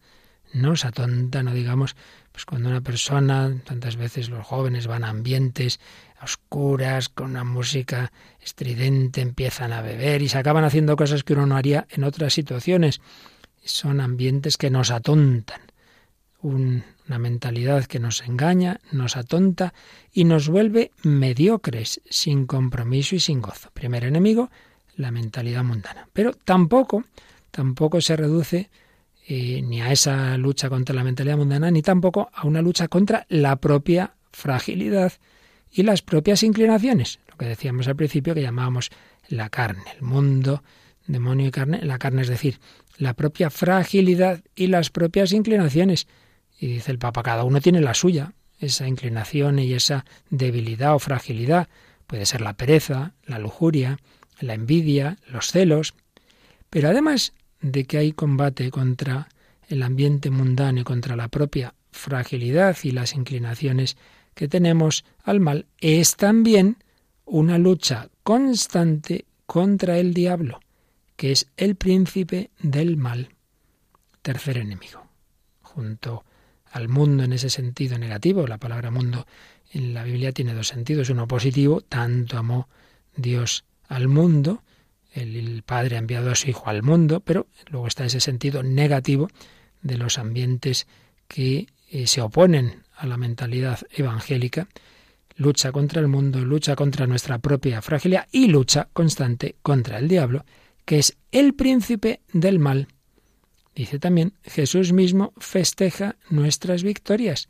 nos 0.54 0.86
atonta, 0.86 1.44
no 1.44 1.54
digamos, 1.54 1.96
pues 2.32 2.46
cuando 2.46 2.70
una 2.70 2.82
persona, 2.82 3.54
tantas 3.66 3.96
veces 3.96 4.30
los 4.30 4.46
jóvenes 4.46 4.88
van 4.88 5.04
a 5.04 5.10
ambientes 5.10 5.80
oscuras, 6.22 7.10
con 7.10 7.32
una 7.32 7.44
música 7.44 8.12
estridente, 8.42 9.22
empiezan 9.22 9.74
a 9.74 9.82
beber 9.82 10.22
y 10.22 10.30
se 10.30 10.38
acaban 10.38 10.64
haciendo 10.64 10.96
cosas 10.96 11.24
que 11.24 11.34
uno 11.34 11.46
no 11.46 11.56
haría 11.56 11.88
en 11.90 12.04
otras 12.04 12.34
situaciones. 12.34 13.02
Son 13.64 14.02
ambientes 14.02 14.58
que 14.58 14.70
nos 14.70 14.92
atontan, 14.92 15.62
una 16.42 17.20
mentalidad 17.20 17.86
que 17.86 18.00
nos 18.00 18.22
engaña, 18.22 18.80
nos 18.92 19.18
atonta 19.18 19.74
y 20.12 20.24
nos 20.24 20.48
vuelve 20.48 20.92
mediocres, 21.04 22.02
sin 22.10 22.46
compromiso 22.46 23.16
y 23.16 23.20
sin 23.20 23.42
gozo. 23.42 23.70
Primer 23.74 24.06
enemigo, 24.06 24.50
la 24.96 25.12
mentalidad 25.12 25.64
mundana. 25.64 26.08
Pero 26.14 26.34
tampoco, 26.34 27.04
tampoco 27.52 28.00
se 28.02 28.16
reduce 28.16 28.70
eh, 29.28 29.62
ni 29.62 29.82
a 29.82 29.92
esa 29.92 30.38
lucha 30.38 30.70
contra 30.70 30.96
la 30.96 31.04
mentalidad 31.04 31.38
mundana, 31.38 31.70
ni 31.72 31.82
tampoco 31.82 32.30
a 32.34 32.48
una 32.48 32.62
lucha 32.62 32.88
contra 32.88 33.26
la 33.30 33.58
propia 33.58 34.14
fragilidad 34.32 35.14
y 35.72 35.84
las 35.84 36.02
propias 36.02 36.44
inclinaciones, 36.44 37.20
lo 37.30 37.38
que 37.38 37.46
decíamos 37.46 37.88
al 37.88 37.96
principio 37.96 38.34
que 38.34 38.42
llamábamos 38.42 38.90
la 39.28 39.50
carne, 39.50 39.84
el 39.96 40.02
mundo, 40.02 40.64
demonio 41.08 41.48
y 41.48 41.52
carne, 41.52 41.84
la 41.84 42.00
carne 42.00 42.22
es 42.22 42.28
decir, 42.28 42.60
la 42.98 43.14
propia 43.14 43.50
fragilidad 43.50 44.42
y 44.56 44.68
las 44.68 44.90
propias 44.90 45.32
inclinaciones. 45.32 46.08
Y 46.60 46.68
dice 46.68 46.92
el 46.92 47.00
Papa, 47.00 47.24
cada 47.24 47.44
uno 47.44 47.62
tiene 47.62 47.82
la 47.82 47.94
suya, 47.94 48.34
esa 48.60 48.88
inclinación 48.88 49.60
y 49.60 49.74
esa 49.74 50.06
debilidad 50.30 50.96
o 50.96 51.00
fragilidad. 51.00 51.70
Puede 52.08 52.26
ser 52.26 52.42
la 52.42 52.54
pereza, 52.54 53.14
la 53.26 53.40
lujuria, 53.40 53.98
la 54.40 54.54
envidia, 54.54 55.18
los 55.28 55.52
celos. 55.52 55.94
Pero 56.70 56.90
además 56.90 57.34
de 57.62 57.86
que 57.86 57.98
hay 57.98 58.12
combate 58.12 58.70
contra 58.72 59.30
el 59.68 59.84
ambiente 59.84 60.30
mundano 60.30 60.82
y 60.82 60.84
contra 60.84 61.16
la 61.16 61.28
propia 61.30 61.74
fragilidad 61.92 62.78
y 62.84 62.92
las 62.92 63.16
inclinaciones 63.16 63.98
que 64.40 64.48
tenemos 64.48 65.04
al 65.26 65.42
mal 65.42 65.66
es 65.82 66.16
también 66.16 66.78
una 67.26 67.58
lucha 67.58 68.08
constante 68.24 69.26
contra 69.46 69.98
el 69.98 70.14
diablo, 70.14 70.62
que 71.18 71.34
es 71.34 71.48
el 71.58 71.76
príncipe 71.76 72.50
del 72.58 72.96
mal, 72.96 73.36
tercer 74.22 74.60
enemigo. 74.60 75.06
Junto 75.62 76.24
al 76.72 76.88
mundo 76.88 77.26
en 77.26 77.34
ese 77.34 77.50
sentido 77.50 77.98
negativo. 77.98 78.48
La 78.48 78.60
palabra 78.60 78.92
mundo 78.92 79.28
en 79.74 79.94
la 79.94 80.06
Biblia 80.06 80.32
tiene 80.32 80.54
dos 80.54 80.70
sentidos. 80.70 81.10
Uno 81.10 81.28
positivo, 81.28 81.82
tanto 81.82 82.38
amó 82.38 82.70
Dios 83.18 83.66
al 83.90 84.08
mundo, 84.08 84.64
el, 85.12 85.64
Padre 85.64 85.98
ha 85.98 86.00
enviado 86.00 86.32
a 86.32 86.36
su 86.36 86.50
Hijo 86.50 86.70
al 86.70 86.82
mundo, 86.82 87.20
pero 87.20 87.48
luego 87.68 87.88
está 87.88 88.06
ese 88.06 88.22
sentido 88.22 88.64
negativo 88.64 89.28
de 89.82 89.98
los 89.98 90.18
ambientes 90.18 90.88
que 91.28 91.68
eh, 91.92 92.08
se 92.08 92.22
oponen 92.22 92.86
a 93.00 93.08
la 93.08 93.18
mentalidad 93.18 93.80
evangélica, 93.92 94.68
lucha 95.36 95.72
contra 95.72 96.02
el 96.02 96.08
mundo, 96.08 96.44
lucha 96.44 96.76
contra 96.76 97.08
nuestra 97.08 97.40
propia 97.40 97.82
fragilidad 97.82 98.28
y 98.32 98.48
lucha 98.48 98.90
constante 98.94 99.56
contra 99.62 99.98
el 99.98 100.08
diablo, 100.08 100.46
que 100.86 101.00
es 101.00 101.18
el 101.32 101.54
príncipe 101.54 102.22
del 102.34 102.60
mal. 102.60 102.88
Dice 103.74 104.00
también, 104.00 104.34
Jesús 104.44 104.92
mismo 104.92 105.34
festeja 105.38 106.18
nuestras 106.30 106.84
victorias. 106.84 107.48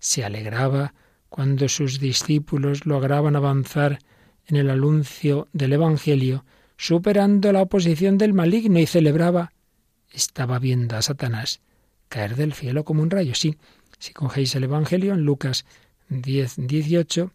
Se 0.00 0.24
alegraba 0.24 0.94
cuando 1.28 1.68
sus 1.68 2.00
discípulos 2.00 2.86
lograban 2.86 3.36
avanzar 3.36 4.00
en 4.46 4.56
el 4.56 4.70
anuncio 4.70 5.46
del 5.52 5.74
Evangelio, 5.74 6.44
superando 6.76 7.52
la 7.52 7.62
oposición 7.62 8.18
del 8.18 8.32
maligno 8.32 8.78
y 8.78 8.86
celebraba, 8.86 9.52
estaba 10.10 10.58
viendo 10.58 10.96
a 10.96 11.02
Satanás 11.02 11.60
caer 12.08 12.36
del 12.36 12.54
cielo 12.54 12.84
como 12.84 13.02
un 13.02 13.10
rayo. 13.10 13.34
Sí, 13.34 13.56
si 13.98 14.12
cogéis 14.12 14.54
el 14.54 14.64
Evangelio 14.64 15.14
en 15.14 15.22
Lucas 15.22 15.64
10, 16.08 16.66
18, 16.66 17.32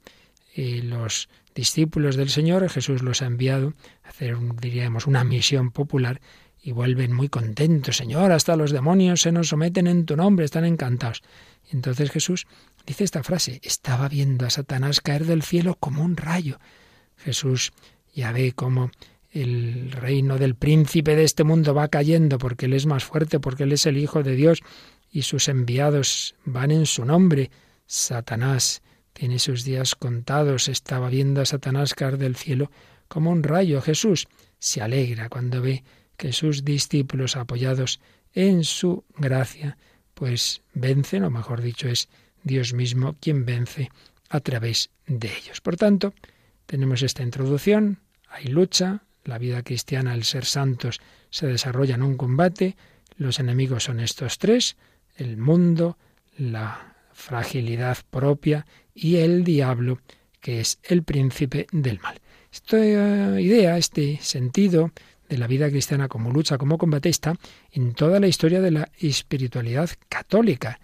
eh, 0.55 0.81
los 0.83 1.29
discípulos 1.55 2.15
del 2.15 2.29
Señor, 2.29 2.67
Jesús 2.69 3.01
los 3.03 3.21
ha 3.21 3.25
enviado 3.25 3.73
a 4.03 4.09
hacer, 4.09 4.37
diríamos, 4.59 5.07
una 5.07 5.23
misión 5.23 5.71
popular 5.71 6.21
y 6.61 6.71
vuelven 6.71 7.13
muy 7.13 7.29
contentos. 7.29 7.97
Señor, 7.97 8.31
hasta 8.31 8.55
los 8.55 8.71
demonios 8.71 9.21
se 9.21 9.31
nos 9.31 9.49
someten 9.49 9.87
en 9.87 10.05
tu 10.05 10.15
nombre, 10.15 10.45
están 10.45 10.65
encantados. 10.65 11.21
entonces 11.71 12.09
Jesús 12.09 12.47
dice 12.85 13.03
esta 13.03 13.23
frase, 13.23 13.59
estaba 13.63 14.07
viendo 14.09 14.45
a 14.45 14.49
Satanás 14.49 15.01
caer 15.01 15.25
del 15.25 15.43
cielo 15.43 15.75
como 15.79 16.03
un 16.03 16.15
rayo. 16.17 16.59
Jesús 17.17 17.71
ya 18.13 18.31
ve 18.31 18.53
cómo 18.53 18.91
el 19.31 19.91
reino 19.91 20.37
del 20.37 20.55
príncipe 20.55 21.15
de 21.15 21.23
este 21.23 21.43
mundo 21.43 21.73
va 21.73 21.87
cayendo 21.87 22.37
porque 22.37 22.67
Él 22.67 22.73
es 22.73 22.85
más 22.85 23.03
fuerte, 23.03 23.39
porque 23.39 23.63
Él 23.63 23.71
es 23.71 23.85
el 23.85 23.97
Hijo 23.97 24.23
de 24.23 24.35
Dios 24.35 24.61
y 25.13 25.21
sus 25.21 25.47
enviados 25.47 26.35
van 26.43 26.71
en 26.71 26.87
su 26.87 27.05
nombre. 27.05 27.51
Satanás 27.85 28.81
tiene 29.13 29.37
sus 29.37 29.63
días 29.63 29.93
contados, 29.95 30.67
estaba 30.67 31.07
viendo 31.09 31.39
a 31.39 31.45
Satanás 31.45 31.93
caer 31.93 32.17
del 32.17 32.35
cielo 32.35 32.71
como 33.07 33.29
un 33.29 33.43
rayo. 33.43 33.79
Jesús 33.79 34.27
se 34.57 34.81
alegra 34.81 35.29
cuando 35.29 35.61
ve 35.61 35.83
que 36.17 36.33
sus 36.33 36.65
discípulos 36.65 37.37
apoyados 37.37 37.99
en 38.33 38.63
su 38.63 39.03
gracia, 39.15 39.77
pues 40.15 40.61
vencen, 40.73 41.23
o 41.23 41.29
mejor 41.29 41.61
dicho, 41.61 41.87
es 41.87 42.09
Dios 42.43 42.73
mismo 42.73 43.15
quien 43.19 43.45
vence 43.45 43.91
a 44.29 44.39
través 44.39 44.89
de 45.05 45.27
ellos. 45.27 45.61
Por 45.61 45.77
tanto, 45.77 46.13
tenemos 46.65 47.03
esta 47.03 47.21
introducción, 47.21 47.99
hay 48.29 48.45
lucha, 48.45 49.03
la 49.25 49.37
vida 49.37 49.61
cristiana, 49.61 50.15
el 50.15 50.23
ser 50.23 50.45
santos, 50.45 50.99
se 51.29 51.45
desarrolla 51.45 51.95
en 51.95 52.01
un 52.01 52.17
combate. 52.17 52.75
Los 53.15 53.39
enemigos 53.39 53.83
son 53.83 53.99
estos 53.99 54.39
tres, 54.39 54.75
el 55.15 55.37
mundo, 55.37 55.97
la 56.37 56.95
fragilidad 57.13 57.97
propia 58.09 58.65
y 58.93 59.17
el 59.17 59.43
diablo, 59.43 59.99
que 60.39 60.59
es 60.59 60.79
el 60.83 61.03
príncipe 61.03 61.67
del 61.71 61.99
mal. 61.99 62.19
Esta 62.51 62.77
idea, 63.39 63.77
este 63.77 64.19
sentido 64.21 64.91
de 65.29 65.37
la 65.37 65.47
vida 65.47 65.69
cristiana 65.69 66.07
como 66.07 66.31
lucha, 66.31 66.57
como 66.57 66.77
combate, 66.77 67.09
está 67.09 67.35
en 67.71 67.93
toda 67.93 68.19
la 68.19 68.27
historia 68.27 68.61
de 68.61 68.71
la 68.71 68.91
espiritualidad 68.99 69.89
católica 70.09 70.79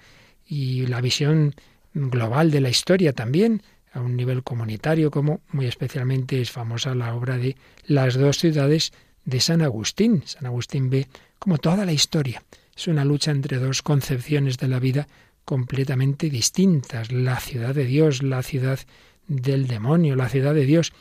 y 0.47 0.87
la 0.87 1.01
visión 1.01 1.53
global 1.93 2.51
de 2.51 2.61
la 2.61 2.69
historia 2.69 3.13
también 3.13 3.61
a 3.93 4.01
un 4.01 4.15
nivel 4.15 4.43
comunitario, 4.43 5.11
como 5.11 5.41
muy 5.51 5.65
especialmente 5.65 6.41
es 6.41 6.51
famosa 6.51 6.95
la 6.95 7.13
obra 7.15 7.37
de 7.37 7.55
Las 7.85 8.15
dos 8.15 8.37
ciudades 8.37 8.93
de 9.25 9.39
San 9.39 9.61
Agustín. 9.61 10.23
San 10.25 10.45
Agustín 10.45 10.89
ve 10.89 11.07
como 11.37 11.57
toda 11.57 11.85
la 11.85 11.93
historia 11.93 12.43
es 12.79 12.87
una 12.87 13.03
lucha 13.03 13.31
entre 13.31 13.57
dos 13.57 13.81
concepciones 13.81 14.57
de 14.57 14.69
la 14.69 14.79
vida 14.79 15.09
completamente 15.43 16.29
distintas. 16.29 17.11
La 17.11 17.37
ciudad 17.41 17.75
de 17.75 17.83
Dios, 17.83 18.23
la 18.23 18.41
ciudad 18.41 18.79
del 19.27 19.67
demonio, 19.67 20.15
la 20.15 20.29
ciudad 20.29 20.53
de 20.53 20.65
Dios 20.65 20.93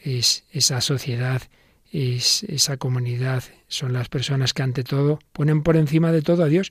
es 0.00 0.44
esa 0.52 0.80
sociedad, 0.80 1.42
es 1.90 2.44
esa 2.44 2.76
comunidad, 2.76 3.42
son 3.66 3.94
las 3.94 4.08
personas 4.08 4.54
que 4.54 4.62
ante 4.62 4.84
todo 4.84 5.18
ponen 5.32 5.64
por 5.64 5.76
encima 5.76 6.12
de 6.12 6.22
todo 6.22 6.44
a 6.44 6.48
Dios 6.48 6.70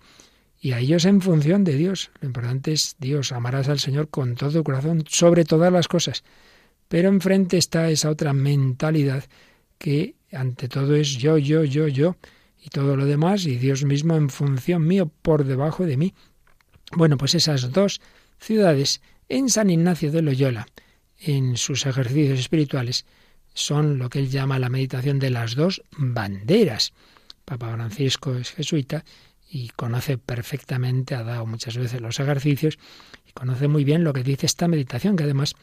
y 0.62 0.72
a 0.72 0.80
ellos 0.80 1.04
en 1.04 1.20
función 1.20 1.66
de 1.66 1.76
Dios. 1.76 2.10
Lo 2.22 2.28
importante 2.30 2.72
es 2.72 2.96
Dios, 3.00 3.34
amarás 3.34 3.68
al 3.68 3.80
Señor 3.80 4.08
con 4.08 4.36
todo 4.36 4.52
tu 4.52 4.64
corazón, 4.64 5.04
sobre 5.10 5.44
todas 5.44 5.74
las 5.74 5.90
cosas. 5.90 6.24
Pero 6.88 7.10
enfrente 7.10 7.58
está 7.58 7.90
esa 7.90 8.10
otra 8.10 8.32
mentalidad 8.32 9.26
que 9.78 10.16
ante 10.32 10.70
todo 10.70 10.96
es 10.96 11.18
yo, 11.18 11.38
yo, 11.38 11.66
yo, 11.66 11.90
yo, 11.90 12.16
y 12.68 12.70
todo 12.70 12.98
lo 12.98 13.06
demás, 13.06 13.46
y 13.46 13.56
Dios 13.56 13.86
mismo 13.86 14.18
en 14.18 14.30
función 14.30 14.86
mío, 14.86 15.10
por 15.22 15.46
debajo 15.46 15.86
de 15.86 15.96
mí. 15.96 16.14
Bueno, 16.92 17.18
pues 17.18 17.34
esas 17.34 17.72
dos 17.72 18.02
ciudades 18.40 19.02
en 19.30 19.50
San 19.50 19.70
Ignacio 19.70 20.12
de 20.12 20.22
Loyola, 20.22 20.68
en 21.18 21.56
sus 21.56 21.86
ejercicios 21.86 22.38
espirituales, 22.38 23.06
son 23.54 23.98
lo 23.98 24.10
que 24.10 24.20
él 24.20 24.30
llama 24.30 24.60
la 24.60 24.68
meditación 24.68 25.18
de 25.18 25.30
las 25.30 25.56
dos 25.56 25.82
banderas. 25.98 26.92
Papa 27.46 27.72
Francisco 27.74 28.36
es 28.36 28.52
jesuita 28.52 29.06
y 29.50 29.70
conoce 29.70 30.18
perfectamente, 30.18 31.16
ha 31.16 31.24
dado 31.24 31.46
muchas 31.46 31.78
veces 31.78 32.02
los 32.02 32.20
ejercicios 32.20 32.78
y 33.26 33.32
conoce 33.32 33.70
muy 33.70 33.86
bien 33.86 34.04
lo 34.04 34.12
que 34.12 34.24
dice 34.24 34.46
esta 34.46 34.68
meditación, 34.68 35.16
que 35.16 35.24
además 35.24 35.56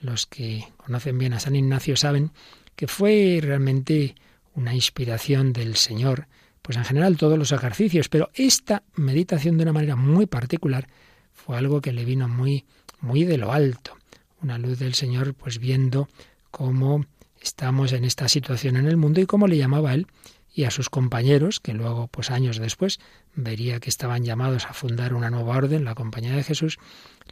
los 0.00 0.26
que 0.26 0.68
conocen 0.76 1.18
bien 1.18 1.32
a 1.32 1.40
San 1.40 1.56
Ignacio 1.56 1.96
saben 1.96 2.30
que 2.76 2.86
fue 2.86 3.40
realmente 3.42 4.14
una 4.54 4.72
inspiración 4.72 5.52
del 5.52 5.74
Señor, 5.74 6.28
pues 6.64 6.78
en 6.78 6.84
general 6.86 7.18
todos 7.18 7.38
los 7.38 7.52
ejercicios, 7.52 8.08
pero 8.08 8.30
esta 8.32 8.84
meditación 8.94 9.58
de 9.58 9.64
una 9.64 9.74
manera 9.74 9.96
muy 9.96 10.24
particular 10.24 10.88
fue 11.34 11.58
algo 11.58 11.82
que 11.82 11.92
le 11.92 12.06
vino 12.06 12.26
muy 12.26 12.64
muy 13.00 13.24
de 13.24 13.36
lo 13.36 13.52
alto, 13.52 13.98
una 14.40 14.56
luz 14.56 14.78
del 14.78 14.94
Señor 14.94 15.34
pues 15.34 15.58
viendo 15.58 16.08
cómo 16.50 17.04
estamos 17.38 17.92
en 17.92 18.06
esta 18.06 18.28
situación 18.28 18.76
en 18.76 18.86
el 18.86 18.96
mundo 18.96 19.20
y 19.20 19.26
cómo 19.26 19.46
le 19.46 19.58
llamaba 19.58 19.92
él 19.92 20.06
y 20.54 20.64
a 20.64 20.70
sus 20.70 20.88
compañeros, 20.88 21.60
que 21.60 21.74
luego, 21.74 22.06
pues 22.06 22.30
años 22.30 22.58
después, 22.58 23.00
vería 23.34 23.80
que 23.80 23.90
estaban 23.90 24.24
llamados 24.24 24.66
a 24.66 24.72
fundar 24.72 25.12
una 25.12 25.28
nueva 25.28 25.56
orden, 25.56 25.84
la 25.84 25.96
Compañía 25.96 26.34
de 26.34 26.44
Jesús, 26.44 26.78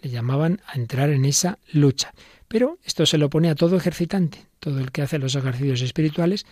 le 0.02 0.10
llamaban 0.10 0.60
a 0.66 0.76
entrar 0.76 1.08
en 1.10 1.24
esa 1.24 1.58
lucha. 1.72 2.12
Pero 2.48 2.78
esto 2.84 3.06
se 3.06 3.18
lo 3.18 3.30
pone 3.30 3.48
a 3.48 3.54
todo 3.54 3.76
ejercitante, 3.76 4.48
todo 4.58 4.80
el 4.80 4.90
que 4.90 5.02
hace 5.02 5.18
los 5.18 5.36
ejercicios 5.36 5.82
espirituales, 5.82 6.44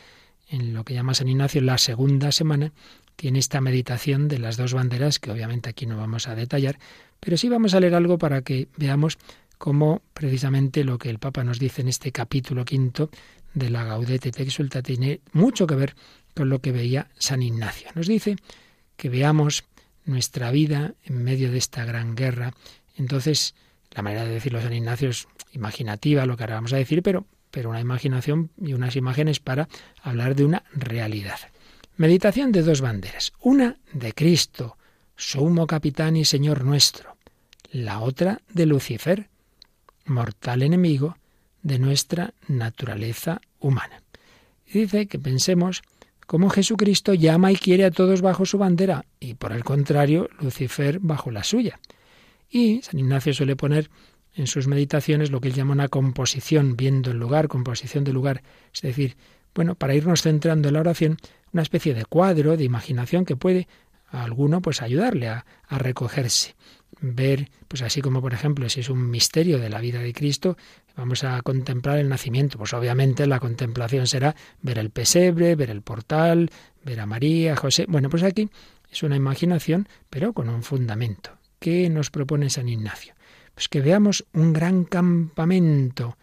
en 0.50 0.74
lo 0.74 0.84
que 0.84 0.94
llama 0.94 1.14
San 1.14 1.28
Ignacio 1.28 1.62
la 1.62 1.78
segunda 1.78 2.32
semana, 2.32 2.72
tiene 3.16 3.38
esta 3.38 3.60
meditación 3.60 4.28
de 4.28 4.38
las 4.38 4.56
dos 4.56 4.74
banderas, 4.74 5.18
que 5.18 5.30
obviamente 5.30 5.70
aquí 5.70 5.86
no 5.86 5.96
vamos 5.96 6.28
a 6.28 6.34
detallar, 6.34 6.78
pero 7.20 7.36
sí 7.36 7.48
vamos 7.48 7.74
a 7.74 7.80
leer 7.80 7.94
algo 7.94 8.18
para 8.18 8.42
que 8.42 8.68
veamos 8.76 9.18
cómo 9.58 10.02
precisamente 10.14 10.84
lo 10.84 10.98
que 10.98 11.10
el 11.10 11.18
Papa 11.18 11.44
nos 11.44 11.58
dice 11.58 11.82
en 11.82 11.88
este 11.88 12.12
capítulo 12.12 12.64
quinto 12.64 13.10
de 13.54 13.68
la 13.68 13.84
Gaudete 13.84 14.30
te 14.30 14.42
exulta 14.42 14.82
tiene 14.82 15.20
mucho 15.32 15.66
que 15.66 15.74
ver 15.74 15.94
con 16.34 16.48
lo 16.48 16.60
que 16.60 16.72
veía 16.72 17.08
San 17.18 17.42
Ignacio. 17.42 17.90
Nos 17.94 18.06
dice 18.06 18.36
que 18.96 19.08
veamos 19.08 19.64
nuestra 20.04 20.50
vida 20.50 20.94
en 21.04 21.22
medio 21.22 21.50
de 21.50 21.58
esta 21.58 21.84
gran 21.84 22.14
guerra. 22.14 22.54
Entonces, 22.96 23.54
la 23.90 24.02
manera 24.02 24.24
de 24.24 24.32
decirlo 24.32 24.62
San 24.62 24.72
Ignacio 24.72 25.10
es 25.10 25.28
imaginativa, 25.52 26.26
lo 26.26 26.36
que 26.36 26.44
ahora 26.44 26.54
vamos 26.54 26.72
a 26.72 26.76
decir, 26.76 27.02
pero, 27.02 27.26
pero 27.50 27.70
una 27.70 27.80
imaginación 27.80 28.50
y 28.60 28.72
unas 28.72 28.96
imágenes 28.96 29.40
para 29.40 29.68
hablar 30.02 30.34
de 30.34 30.44
una 30.44 30.64
realidad. 30.72 31.38
Meditación 31.96 32.52
de 32.52 32.62
dos 32.62 32.80
banderas. 32.80 33.32
Una 33.40 33.76
de 33.92 34.12
Cristo, 34.12 34.76
sumo 35.16 35.66
capitán 35.66 36.16
y 36.16 36.24
Señor 36.24 36.64
nuestro. 36.64 37.16
La 37.70 38.00
otra 38.00 38.40
de 38.52 38.66
Lucifer, 38.66 39.28
mortal 40.06 40.62
enemigo 40.62 41.16
de 41.62 41.78
nuestra 41.78 42.32
naturaleza 42.48 43.40
humana. 43.58 44.02
Dice 44.72 45.06
que 45.06 45.18
pensemos 45.18 45.82
cómo 46.26 46.48
Jesucristo 46.48 47.12
llama 47.12 47.52
y 47.52 47.56
quiere 47.56 47.84
a 47.84 47.90
todos 47.90 48.22
bajo 48.22 48.46
su 48.46 48.56
bandera 48.56 49.04
y 49.18 49.34
por 49.34 49.52
el 49.52 49.64
contrario 49.64 50.28
Lucifer 50.40 51.00
bajo 51.00 51.30
la 51.30 51.44
suya. 51.44 51.80
Y 52.48 52.80
San 52.82 52.98
Ignacio 52.98 53.34
suele 53.34 53.56
poner 53.56 53.90
en 54.34 54.46
sus 54.46 54.66
meditaciones 54.66 55.30
lo 55.30 55.40
que 55.40 55.48
él 55.48 55.54
llama 55.54 55.72
una 55.72 55.88
composición, 55.88 56.76
viendo 56.76 57.10
el 57.10 57.18
lugar, 57.18 57.48
composición 57.48 58.04
de 58.04 58.12
lugar, 58.12 58.42
es 58.72 58.82
decir, 58.82 59.16
bueno, 59.54 59.74
para 59.74 59.94
irnos 59.94 60.22
centrando 60.22 60.68
en 60.68 60.74
la 60.74 60.80
oración, 60.80 61.16
una 61.52 61.62
especie 61.62 61.94
de 61.94 62.04
cuadro, 62.04 62.56
de 62.56 62.64
imaginación 62.64 63.24
que 63.24 63.36
puede 63.36 63.66
a 64.08 64.22
alguno 64.22 64.60
pues 64.60 64.82
ayudarle 64.82 65.28
a, 65.28 65.44
a 65.66 65.78
recogerse 65.78 66.54
ver, 67.02 67.48
pues 67.66 67.80
así 67.80 68.02
como 68.02 68.20
por 68.20 68.34
ejemplo, 68.34 68.68
si 68.68 68.80
es 68.80 68.90
un 68.90 69.08
misterio 69.08 69.58
de 69.58 69.70
la 69.70 69.80
vida 69.80 70.00
de 70.00 70.12
Cristo, 70.12 70.58
Vamos 71.00 71.24
a 71.24 71.40
contemplar 71.40 71.98
el 71.98 72.10
nacimiento. 72.10 72.58
Pues 72.58 72.74
obviamente 72.74 73.26
la 73.26 73.40
contemplación 73.40 74.06
será 74.06 74.36
ver 74.60 74.78
el 74.78 74.90
pesebre, 74.90 75.56
ver 75.56 75.70
el 75.70 75.80
portal, 75.80 76.50
ver 76.84 77.00
a 77.00 77.06
María, 77.06 77.56
José. 77.56 77.86
Bueno, 77.88 78.10
pues 78.10 78.22
aquí 78.22 78.50
es 78.90 79.02
una 79.02 79.16
imaginación, 79.16 79.88
pero 80.10 80.34
con 80.34 80.50
un 80.50 80.62
fundamento. 80.62 81.38
¿Qué 81.58 81.88
nos 81.88 82.10
propone 82.10 82.50
San 82.50 82.68
Ignacio? 82.68 83.14
Pues 83.60 83.68
que 83.68 83.82
veamos 83.82 84.24
un 84.32 84.54
gran 84.54 84.84
campamento. 84.84 86.16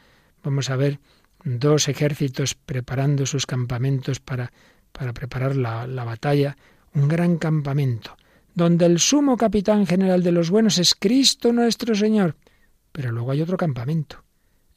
Vamos 0.44 0.72
a 0.72 0.76
ver 0.76 1.00
dos 1.44 1.88
ejércitos 1.88 2.56
preparando 2.56 3.28
sus 3.28 3.46
campamentos 3.46 4.20
para, 4.20 4.52
para 4.92 5.14
preparar 5.14 5.56
la, 5.56 5.86
la 5.86 6.04
batalla. 6.04 6.58
Un 6.96 7.08
gran 7.08 7.38
campamento, 7.38 8.18
donde 8.56 8.88
el 8.88 8.98
sumo 8.98 9.38
capitán 9.38 9.86
general 9.86 10.24
de 10.24 10.32
los 10.32 10.50
buenos 10.50 10.80
es 10.80 10.96
Cristo 10.96 11.54
nuestro 11.54 11.94
Señor. 11.94 12.36
Pero 12.92 13.12
luego 13.12 13.30
hay 13.30 13.44
otro 13.44 13.56
campamento, 13.56 14.24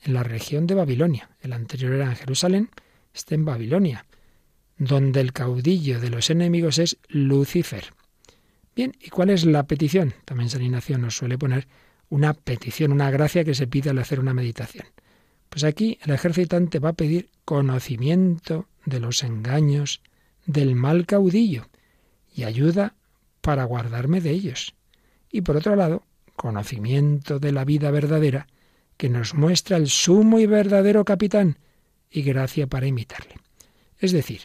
en 0.03 0.13
la 0.13 0.23
región 0.23 0.67
de 0.67 0.75
Babilonia. 0.75 1.31
El 1.41 1.55
anterior 1.55 1.95
era 1.95 2.11
en 2.11 2.17
Jerusalén, 2.17 2.69
está 3.15 3.35
en 3.35 3.47
Babilonia, 3.47 4.05
donde 4.77 5.23
el 5.23 5.33
caudillo 5.33 5.99
de 5.99 6.11
los 6.11 6.29
enemigos 6.29 6.77
es 6.77 6.99
Lucifer. 7.09 7.95
Bien, 8.77 8.93
¿y 9.01 9.09
cuál 9.09 9.31
es 9.31 9.47
la 9.47 9.67
petición? 9.67 10.13
También 10.27 10.51
San 10.51 10.61
Ignacio 10.61 10.99
nos 10.99 11.17
suele 11.17 11.39
poner 11.39 11.67
una 12.11 12.35
petición, 12.35 12.93
una 12.93 13.11
gracia 13.11 13.45
que 13.45 13.55
se 13.55 13.67
pide 13.67 13.91
al 13.91 13.99
hacer 13.99 14.21
una 14.21 14.35
meditación. 14.35 14.87
Pues 15.49 15.65
aquí 15.65 15.99
el 16.05 16.13
ejercitante 16.13 16.79
va 16.79 16.91
a 16.91 16.95
pedir 16.95 17.31
conocimiento 17.45 18.67
de 18.85 19.01
los 19.01 19.23
engaños 19.23 20.03
del 20.45 20.75
mal 20.75 21.07
caudillo 21.07 21.69
y 22.35 22.45
ayuda 22.45 22.95
para 23.41 23.65
guardarme 23.65 24.21
de 24.21 24.31
ellos. 24.31 24.75
Y 25.31 25.43
por 25.43 25.57
otro 25.57 25.77
lado, 25.77 26.05
conocimiento 26.37 27.39
de 27.39 27.53
la 27.53 27.65
vida 27.65 27.91
verdadera 27.91 28.47
que 28.97 29.09
nos 29.09 29.35
muestra 29.35 29.77
el 29.77 29.89
sumo 29.89 30.39
y 30.41 30.47
verdadero 30.47 31.05
capitán 31.05 31.59
y 32.11 32.23
gracia 32.23 32.67
para 32.67 32.87
imitarle. 32.87 33.37
Es 33.99 34.13
decir, 34.13 34.43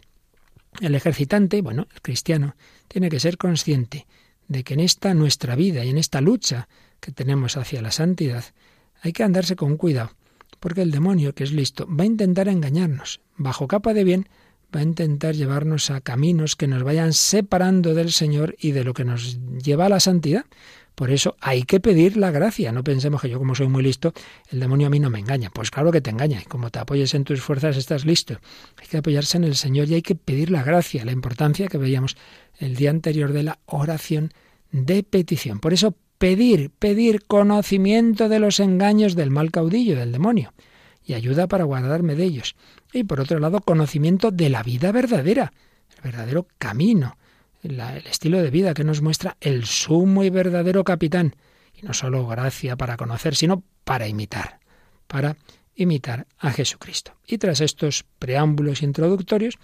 el 0.81 0.95
ejercitante, 0.95 1.61
bueno, 1.61 1.87
el 1.93 2.01
cristiano, 2.01 2.55
tiene 2.87 3.09
que 3.09 3.19
ser 3.19 3.37
consciente 3.37 4.05
de 4.47 4.63
que 4.63 4.75
en 4.75 4.81
esta 4.81 5.13
nuestra 5.13 5.55
vida 5.55 5.83
y 5.83 5.89
en 5.89 5.97
esta 5.97 6.21
lucha 6.21 6.67
que 7.05 7.11
tenemos 7.11 7.55
hacia 7.55 7.83
la 7.83 7.91
santidad, 7.91 8.43
hay 9.03 9.13
que 9.13 9.21
andarse 9.21 9.55
con 9.55 9.77
cuidado, 9.77 10.15
porque 10.59 10.81
el 10.81 10.89
demonio, 10.89 11.35
que 11.35 11.43
es 11.43 11.51
listo, 11.51 11.87
va 11.87 12.03
a 12.03 12.07
intentar 12.07 12.47
engañarnos. 12.47 13.21
Bajo 13.37 13.67
capa 13.67 13.93
de 13.93 14.03
bien, 14.03 14.27
va 14.75 14.79
a 14.79 14.83
intentar 14.83 15.35
llevarnos 15.35 15.91
a 15.91 16.01
caminos 16.01 16.55
que 16.55 16.65
nos 16.65 16.81
vayan 16.81 17.13
separando 17.13 17.93
del 17.93 18.11
Señor 18.11 18.55
y 18.59 18.71
de 18.71 18.83
lo 18.83 18.95
que 18.95 19.05
nos 19.05 19.37
lleva 19.63 19.85
a 19.85 19.89
la 19.89 19.99
santidad. 19.99 20.45
Por 20.95 21.11
eso 21.11 21.35
hay 21.41 21.61
que 21.63 21.79
pedir 21.79 22.17
la 22.17 22.31
gracia. 22.31 22.71
No 22.71 22.83
pensemos 22.83 23.21
que 23.21 23.29
yo 23.29 23.37
como 23.37 23.53
soy 23.53 23.67
muy 23.67 23.83
listo, 23.83 24.11
el 24.49 24.59
demonio 24.59 24.87
a 24.87 24.89
mí 24.89 24.99
no 24.99 25.11
me 25.11 25.19
engaña. 25.19 25.51
Pues 25.51 25.69
claro 25.69 25.91
que 25.91 26.01
te 26.01 26.09
engaña. 26.09 26.41
Y 26.41 26.45
como 26.45 26.71
te 26.71 26.79
apoyes 26.79 27.13
en 27.13 27.23
tus 27.23 27.41
fuerzas, 27.41 27.77
estás 27.77 28.03
listo. 28.03 28.39
Hay 28.81 28.87
que 28.87 28.97
apoyarse 28.97 29.37
en 29.37 29.43
el 29.43 29.55
Señor 29.55 29.89
y 29.89 29.93
hay 29.93 30.01
que 30.01 30.15
pedir 30.15 30.49
la 30.49 30.63
gracia, 30.63 31.05
la 31.05 31.11
importancia 31.11 31.67
que 31.67 31.77
veíamos 31.77 32.17
el 32.57 32.75
día 32.75 32.89
anterior 32.89 33.31
de 33.31 33.43
la 33.43 33.59
oración 33.67 34.33
de 34.71 35.03
petición. 35.03 35.59
Por 35.59 35.73
eso 35.73 35.95
pedir, 36.25 36.71
pedir 36.71 37.23
conocimiento 37.27 38.29
de 38.29 38.39
los 38.39 38.59
engaños 38.59 39.13
del 39.13 39.29
mal 39.29 39.51
caudillo, 39.51 39.95
del 39.95 40.11
demonio, 40.11 40.55
y 41.05 41.13
ayuda 41.13 41.45
para 41.45 41.65
guardarme 41.65 42.15
de 42.15 42.23
ellos. 42.23 42.55
Y 42.91 43.03
por 43.03 43.19
otro 43.19 43.37
lado, 43.37 43.61
conocimiento 43.61 44.31
de 44.31 44.49
la 44.49 44.63
vida 44.63 44.91
verdadera, 44.91 45.53
el 45.95 46.01
verdadero 46.01 46.47
camino 46.57 47.15
el 47.61 47.79
estilo 48.07 48.41
de 48.41 48.49
vida 48.49 48.73
que 48.73 48.83
nos 48.83 49.03
muestra 49.03 49.37
el 49.39 49.65
sumo 49.65 50.23
y 50.23 50.31
verdadero 50.31 50.83
capitán. 50.83 51.35
Y 51.79 51.85
no 51.85 51.93
solo 51.93 52.25
gracia 52.25 52.75
para 52.75 52.97
conocer, 52.97 53.35
sino 53.35 53.63
para 53.83 54.07
imitar, 54.07 54.59
para 55.05 55.37
imitar 55.75 56.25
a 56.39 56.51
Jesucristo. 56.51 57.13
Y 57.27 57.37
tras 57.37 57.61
estos 57.61 58.03
preámbulos 58.17 58.81
introductorios, 58.81 59.59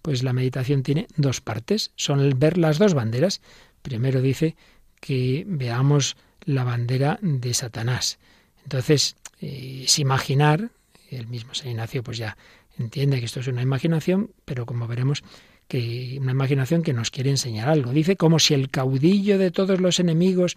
pues 0.00 0.22
la 0.22 0.32
meditación 0.32 0.84
tiene 0.84 1.08
dos 1.16 1.40
partes. 1.40 1.90
Son 1.96 2.38
ver 2.38 2.56
las 2.56 2.78
dos 2.78 2.94
banderas. 2.94 3.40
Primero 3.82 4.20
dice 4.20 4.56
que 5.04 5.44
veamos 5.46 6.16
la 6.46 6.64
bandera 6.64 7.18
de 7.20 7.52
Satanás. 7.52 8.18
Entonces, 8.62 9.16
eh, 9.42 9.82
es 9.84 9.98
imaginar, 9.98 10.70
el 11.10 11.26
mismo 11.26 11.52
San 11.52 11.68
Ignacio 11.68 12.02
pues 12.02 12.16
ya 12.16 12.38
entiende 12.78 13.18
que 13.18 13.26
esto 13.26 13.40
es 13.40 13.48
una 13.48 13.60
imaginación, 13.60 14.30
pero 14.46 14.64
como 14.64 14.86
veremos, 14.86 15.22
que 15.68 16.16
una 16.18 16.32
imaginación 16.32 16.82
que 16.82 16.94
nos 16.94 17.10
quiere 17.10 17.28
enseñar 17.28 17.68
algo. 17.68 17.92
Dice 17.92 18.16
como 18.16 18.38
si 18.38 18.54
el 18.54 18.70
caudillo 18.70 19.36
de 19.36 19.50
todos 19.50 19.78
los 19.78 20.00
enemigos 20.00 20.56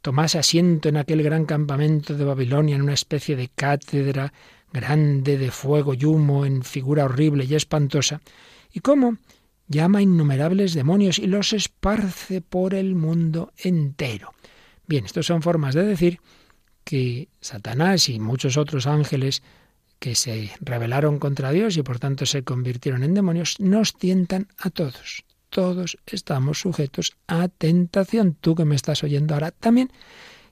tomase 0.00 0.38
asiento 0.38 0.88
en 0.88 0.96
aquel 0.96 1.22
gran 1.22 1.44
campamento 1.44 2.14
de 2.14 2.24
Babilonia, 2.24 2.76
en 2.76 2.82
una 2.82 2.94
especie 2.94 3.36
de 3.36 3.48
cátedra 3.54 4.32
grande 4.72 5.36
de 5.36 5.50
fuego 5.50 5.92
y 5.92 6.06
humo, 6.06 6.46
en 6.46 6.62
figura 6.62 7.04
horrible 7.04 7.44
y 7.44 7.54
espantosa, 7.54 8.22
y 8.72 8.80
cómo 8.80 9.18
llama 9.72 10.02
innumerables 10.02 10.74
demonios 10.74 11.18
y 11.18 11.26
los 11.26 11.52
esparce 11.52 12.40
por 12.40 12.74
el 12.74 12.94
mundo 12.94 13.52
entero. 13.56 14.34
Bien, 14.86 15.04
estas 15.04 15.26
son 15.26 15.42
formas 15.42 15.74
de 15.74 15.84
decir 15.84 16.20
que 16.84 17.28
Satanás 17.40 18.08
y 18.08 18.20
muchos 18.20 18.56
otros 18.56 18.86
ángeles 18.86 19.42
que 19.98 20.14
se 20.14 20.50
rebelaron 20.60 21.18
contra 21.18 21.52
Dios 21.52 21.76
y 21.76 21.82
por 21.82 21.98
tanto 21.98 22.26
se 22.26 22.44
convirtieron 22.44 23.02
en 23.02 23.14
demonios, 23.14 23.58
nos 23.60 23.96
tientan 23.96 24.48
a 24.58 24.70
todos. 24.70 25.24
Todos 25.48 25.98
estamos 26.06 26.60
sujetos 26.60 27.16
a 27.26 27.48
tentación. 27.48 28.36
Tú 28.40 28.54
que 28.54 28.64
me 28.64 28.74
estás 28.74 29.04
oyendo 29.04 29.34
ahora 29.34 29.50
también. 29.50 29.90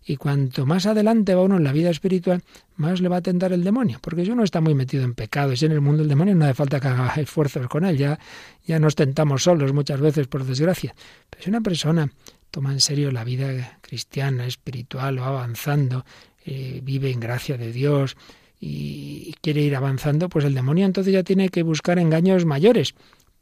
Y 0.04 0.16
cuanto 0.16 0.66
más 0.66 0.86
adelante 0.86 1.34
va 1.34 1.42
uno 1.42 1.58
en 1.58 1.64
la 1.64 1.72
vida 1.72 1.90
espiritual, 1.90 2.42
más 2.76 3.00
le 3.00 3.08
va 3.08 3.18
a 3.18 3.22
tentar 3.22 3.52
el 3.52 3.62
demonio. 3.62 3.98
Porque 4.00 4.24
si 4.24 4.30
uno 4.30 4.44
está 4.44 4.60
muy 4.60 4.74
metido 4.74 5.04
en 5.04 5.14
pecados 5.14 5.62
y 5.62 5.66
en 5.66 5.72
el 5.72 5.80
mundo 5.80 5.98
del 5.98 6.08
demonio, 6.08 6.34
no 6.34 6.46
hace 6.46 6.54
falta 6.54 6.80
que 6.80 6.88
haga 6.88 7.14
esfuerzos 7.16 7.68
con 7.68 7.84
él. 7.84 7.98
Ya, 7.98 8.18
ya 8.66 8.78
nos 8.78 8.94
tentamos 8.94 9.42
solos 9.42 9.72
muchas 9.72 10.00
veces, 10.00 10.26
por 10.26 10.44
desgracia. 10.44 10.94
Pero 11.28 11.42
si 11.42 11.50
una 11.50 11.60
persona 11.60 12.10
toma 12.50 12.72
en 12.72 12.80
serio 12.80 13.12
la 13.12 13.24
vida 13.24 13.78
cristiana, 13.82 14.46
espiritual, 14.46 15.20
va 15.20 15.28
avanzando, 15.28 16.04
eh, 16.44 16.80
vive 16.82 17.10
en 17.10 17.20
gracia 17.20 17.56
de 17.58 17.72
Dios, 17.72 18.16
y 18.60 19.34
quiere 19.40 19.62
ir 19.62 19.74
avanzando, 19.74 20.28
pues 20.28 20.44
el 20.44 20.54
demonio 20.54 20.84
entonces 20.84 21.14
ya 21.14 21.22
tiene 21.22 21.48
que 21.48 21.62
buscar 21.62 21.98
engaños 21.98 22.44
mayores. 22.44 22.94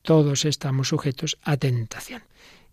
Todos 0.02 0.44
estamos 0.44 0.88
sujetos 0.88 1.36
a 1.42 1.56
tentación. 1.56 2.22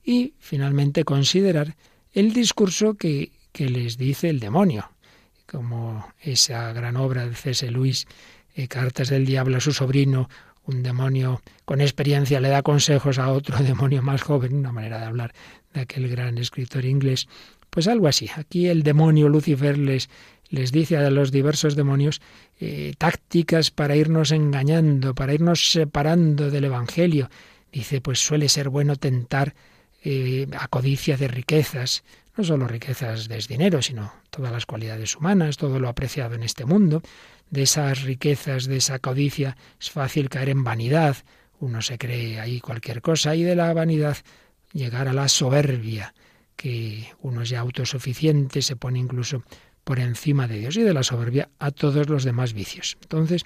Y 0.03 0.33
finalmente 0.39 1.03
considerar 1.03 1.75
el 2.13 2.33
discurso 2.33 2.93
que, 2.93 3.31
que 3.55 3.69
les 3.69 3.97
dice 3.97 4.29
el 4.29 4.41
demonio, 4.41 4.91
como 5.45 6.05
esa 6.19 6.73
gran 6.73 6.97
obra 6.97 7.25
de 7.25 7.35
C.S. 7.35 7.71
Luis, 7.71 8.05
eh, 8.53 8.67
Cartas 8.67 9.07
del 9.07 9.25
Diablo 9.25 9.55
a 9.55 9.61
su 9.61 9.71
sobrino, 9.71 10.27
un 10.65 10.83
demonio 10.83 11.41
con 11.63 11.79
experiencia 11.79 12.41
le 12.41 12.49
da 12.49 12.63
consejos 12.63 13.17
a 13.17 13.31
otro 13.31 13.57
demonio 13.63 14.01
más 14.01 14.23
joven, 14.23 14.57
una 14.57 14.73
manera 14.73 14.99
de 14.99 15.05
hablar 15.05 15.33
de 15.73 15.81
aquel 15.81 16.09
gran 16.09 16.37
escritor 16.37 16.83
inglés. 16.83 17.29
Pues 17.69 17.87
algo 17.87 18.09
así. 18.09 18.29
Aquí 18.35 18.67
el 18.67 18.83
demonio 18.83 19.29
Lucifer 19.29 19.77
les 19.77 20.09
les 20.49 20.73
dice 20.73 20.97
a 20.97 21.09
los 21.09 21.31
diversos 21.31 21.75
demonios 21.75 22.21
eh, 22.59 22.93
tácticas 22.97 23.71
para 23.71 23.95
irnos 23.95 24.31
engañando, 24.31 25.15
para 25.15 25.33
irnos 25.33 25.71
separando 25.71 26.51
del 26.51 26.65
Evangelio. 26.65 27.29
Dice, 27.71 28.01
pues 28.01 28.19
suele 28.19 28.47
ser 28.49 28.69
bueno 28.69 28.95
tentar 28.95 29.55
eh, 30.03 30.47
a 30.59 30.67
codicia 30.67 31.17
de 31.17 31.27
riquezas, 31.27 32.03
no 32.37 32.43
solo 32.43 32.67
riquezas 32.67 33.27
de 33.27 33.37
dinero, 33.47 33.81
sino 33.81 34.13
todas 34.29 34.51
las 34.51 34.65
cualidades 34.65 35.15
humanas, 35.15 35.57
todo 35.57 35.79
lo 35.79 35.87
apreciado 35.87 36.35
en 36.35 36.43
este 36.43 36.65
mundo. 36.65 37.01
De 37.49 37.63
esas 37.63 38.03
riquezas, 38.03 38.65
de 38.65 38.77
esa 38.77 38.99
codicia, 38.99 39.55
es 39.79 39.89
fácil 39.89 40.29
caer 40.29 40.49
en 40.49 40.63
vanidad, 40.63 41.17
uno 41.59 41.81
se 41.81 41.97
cree 41.97 42.39
ahí 42.39 42.59
cualquier 42.59 43.01
cosa, 43.01 43.35
y 43.35 43.43
de 43.43 43.55
la 43.55 43.73
vanidad 43.73 44.17
llegar 44.73 45.07
a 45.07 45.13
la 45.13 45.29
soberbia, 45.29 46.13
que 46.55 47.07
uno 47.21 47.41
es 47.41 47.49
ya 47.49 47.61
autosuficiente, 47.61 48.61
se 48.61 48.75
pone 48.75 48.99
incluso 48.99 49.43
por 49.83 49.99
encima 49.99 50.47
de 50.47 50.59
Dios 50.59 50.75
y 50.75 50.81
de 50.81 50.93
la 50.93 51.03
soberbia 51.03 51.49
a 51.59 51.71
todos 51.71 52.09
los 52.09 52.23
demás 52.23 52.53
vicios. 52.53 52.97
Entonces, 53.01 53.43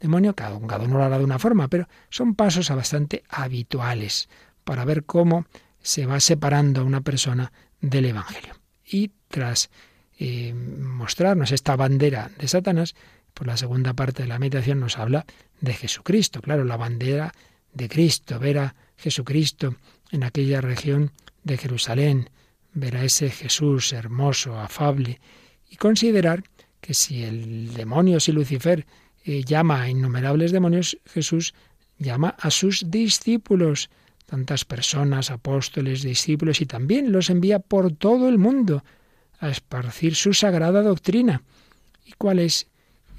demonio, 0.00 0.34
cada, 0.34 0.56
uno 0.56 0.98
lo 0.98 1.04
hará 1.04 1.18
de 1.18 1.24
una 1.24 1.38
forma, 1.38 1.68
pero 1.68 1.88
son 2.10 2.34
pasos 2.34 2.68
bastante 2.68 3.22
habituales 3.28 4.28
para 4.64 4.84
ver 4.84 5.04
cómo 5.04 5.46
se 5.80 6.04
va 6.04 6.18
separando 6.18 6.80
a 6.80 6.84
una 6.84 7.00
persona 7.02 7.52
del 7.80 8.06
Evangelio. 8.06 8.54
Y 8.84 9.12
tras 9.28 9.70
eh, 10.18 10.54
mostrarnos 10.54 11.52
esta 11.52 11.76
bandera 11.76 12.30
de 12.38 12.48
Satanás, 12.48 12.94
por 13.34 13.46
la 13.46 13.56
segunda 13.56 13.92
parte 13.92 14.22
de 14.22 14.28
la 14.28 14.38
meditación 14.38 14.80
nos 14.80 14.98
habla 14.98 15.26
de 15.60 15.74
Jesucristo, 15.74 16.40
claro, 16.40 16.64
la 16.64 16.76
bandera 16.76 17.32
de 17.72 17.88
Cristo, 17.88 18.38
ver 18.38 18.58
a 18.58 18.74
Jesucristo 18.96 19.76
en 20.10 20.24
aquella 20.24 20.60
región 20.60 21.12
de 21.44 21.58
Jerusalén, 21.58 22.30
ver 22.72 22.96
a 22.96 23.04
ese 23.04 23.30
Jesús 23.30 23.92
hermoso, 23.92 24.58
afable, 24.58 25.20
y 25.68 25.76
considerar 25.76 26.44
que 26.80 26.94
si 26.94 27.24
el 27.24 27.74
demonio, 27.74 28.20
si 28.20 28.32
Lucifer 28.32 28.86
eh, 29.24 29.42
llama 29.44 29.82
a 29.82 29.90
innumerables 29.90 30.52
demonios, 30.52 30.98
Jesús 31.04 31.52
llama 31.98 32.36
a 32.38 32.50
sus 32.50 32.90
discípulos, 32.90 33.90
tantas 34.26 34.64
personas, 34.64 35.30
apóstoles, 35.30 36.02
discípulos, 36.02 36.60
y 36.60 36.66
también 36.66 37.12
los 37.12 37.30
envía 37.30 37.60
por 37.60 37.92
todo 37.92 38.28
el 38.28 38.38
mundo 38.38 38.84
a 39.38 39.48
esparcir 39.48 40.14
su 40.14 40.34
sagrada 40.34 40.82
doctrina. 40.82 41.42
¿Y 42.04 42.12
cuál 42.12 42.40
es 42.40 42.66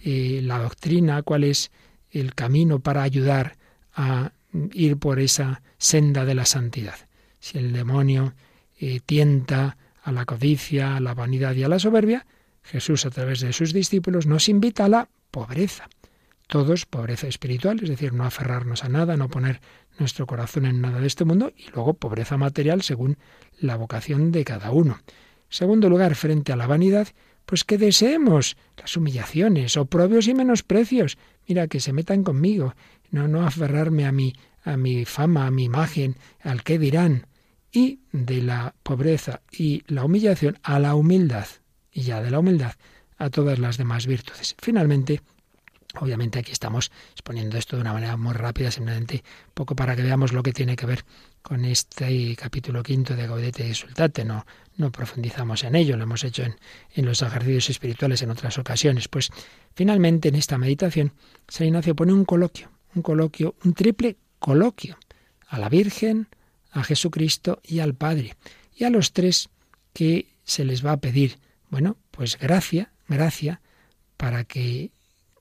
eh, 0.03 0.41
la 0.43 0.59
doctrina? 0.59 1.23
¿Cuál 1.23 1.45
es 1.45 1.71
el 2.11 2.35
camino 2.35 2.79
para 2.79 3.03
ayudar 3.03 3.55
a 3.93 4.31
ir 4.73 4.97
por 4.97 5.19
esa 5.19 5.61
senda 5.77 6.25
de 6.25 6.35
la 6.35 6.45
santidad? 6.45 6.95
Si 7.39 7.57
el 7.57 7.73
demonio 7.73 8.33
eh, 8.79 8.99
tienta 9.05 9.77
a 10.03 10.11
la 10.11 10.25
codicia, 10.25 10.97
a 10.97 10.99
la 10.99 11.13
vanidad 11.13 11.55
y 11.55 11.63
a 11.63 11.69
la 11.69 11.79
soberbia, 11.79 12.25
Jesús 12.63 13.05
a 13.05 13.09
través 13.09 13.39
de 13.39 13.53
sus 13.53 13.73
discípulos 13.73 14.25
nos 14.25 14.49
invita 14.49 14.85
a 14.85 14.89
la 14.89 15.09
pobreza. 15.31 15.89
Todos 16.47 16.85
pobreza 16.85 17.27
espiritual, 17.27 17.79
es 17.81 17.89
decir, 17.89 18.13
no 18.13 18.23
aferrarnos 18.23 18.83
a 18.83 18.89
nada, 18.89 19.17
no 19.17 19.29
poner 19.29 19.61
nuestro 19.99 20.25
corazón 20.27 20.65
en 20.65 20.81
nada 20.81 20.99
de 20.99 21.07
este 21.07 21.25
mundo, 21.25 21.51
y 21.55 21.69
luego 21.73 21.93
pobreza 21.93 22.37
material 22.37 22.81
según 22.81 23.17
la 23.59 23.75
vocación 23.75 24.31
de 24.31 24.43
cada 24.43 24.71
uno. 24.71 24.99
Segundo 25.49 25.89
lugar, 25.89 26.15
frente 26.15 26.51
a 26.51 26.55
la 26.55 26.67
vanidad, 26.67 27.07
pues 27.45 27.63
que 27.63 27.77
deseemos 27.77 28.57
las 28.77 28.97
humillaciones, 28.97 29.77
oprobios 29.77 30.27
y 30.27 30.33
menosprecios. 30.33 31.17
Mira, 31.47 31.67
que 31.67 31.79
se 31.79 31.93
metan 31.93 32.23
conmigo, 32.23 32.75
no, 33.09 33.27
no 33.27 33.45
aferrarme 33.45 34.05
a 34.05 34.11
mi, 34.11 34.35
a 34.63 34.75
mi 34.75 35.05
fama, 35.05 35.47
a 35.47 35.51
mi 35.51 35.63
imagen, 35.63 36.17
al 36.41 36.63
qué 36.63 36.77
dirán. 36.77 37.27
Y 37.71 38.01
de 38.11 38.41
la 38.41 38.75
pobreza 38.83 39.41
y 39.51 39.83
la 39.87 40.03
humillación 40.03 40.59
a 40.61 40.79
la 40.79 40.95
humildad, 40.95 41.47
y 41.91 42.01
ya 42.01 42.21
de 42.21 42.31
la 42.31 42.39
humildad 42.39 42.73
a 43.17 43.29
todas 43.29 43.59
las 43.59 43.77
demás 43.77 44.07
virtudes. 44.07 44.55
Finalmente, 44.59 45.21
Obviamente 45.95 46.39
aquí 46.39 46.51
estamos 46.51 46.91
exponiendo 47.11 47.57
esto 47.57 47.75
de 47.75 47.81
una 47.81 47.93
manera 47.93 48.17
muy 48.17 48.33
rápida, 48.33 48.71
simplemente 48.71 49.23
poco 49.53 49.75
para 49.75 49.95
que 49.95 50.03
veamos 50.03 50.33
lo 50.33 50.43
que 50.43 50.53
tiene 50.53 50.75
que 50.75 50.85
ver 50.85 51.05
con 51.41 51.63
este 51.65 52.35
capítulo 52.35 52.83
quinto 52.83 53.15
de 53.15 53.25
Gaudete 53.25 53.67
y 53.67 53.73
Sultate. 53.73 54.25
No, 54.25 54.45
no 54.75 54.91
profundizamos 54.91 55.63
en 55.63 55.75
ello, 55.75 55.95
lo 55.95 56.03
hemos 56.03 56.23
hecho 56.23 56.43
en, 56.43 56.55
en, 56.93 57.05
los 57.05 57.21
ejercicios 57.21 57.69
espirituales 57.69 58.21
en 58.21 58.31
otras 58.31 58.57
ocasiones. 58.57 59.07
Pues 59.07 59.29
finalmente 59.73 60.27
en 60.27 60.35
esta 60.35 60.57
meditación, 60.57 61.13
San 61.47 61.67
Ignacio 61.67 61.95
pone 61.95 62.13
un 62.13 62.25
coloquio, 62.25 62.69
un 62.93 63.01
coloquio, 63.01 63.55
un 63.63 63.73
triple 63.73 64.17
coloquio 64.39 64.97
a 65.47 65.57
la 65.57 65.69
Virgen, 65.69 66.27
a 66.71 66.83
Jesucristo 66.83 67.61
y 67.63 67.79
al 67.79 67.95
Padre. 67.95 68.35
Y 68.75 68.83
a 68.83 68.89
los 68.89 69.13
tres 69.13 69.49
que 69.93 70.27
se 70.43 70.65
les 70.65 70.85
va 70.85 70.91
a 70.91 70.97
pedir, 70.97 71.39
bueno, 71.69 71.97
pues 72.11 72.37
gracia, 72.37 72.91
gracia, 73.07 73.61
para 74.17 74.43
que 74.43 74.91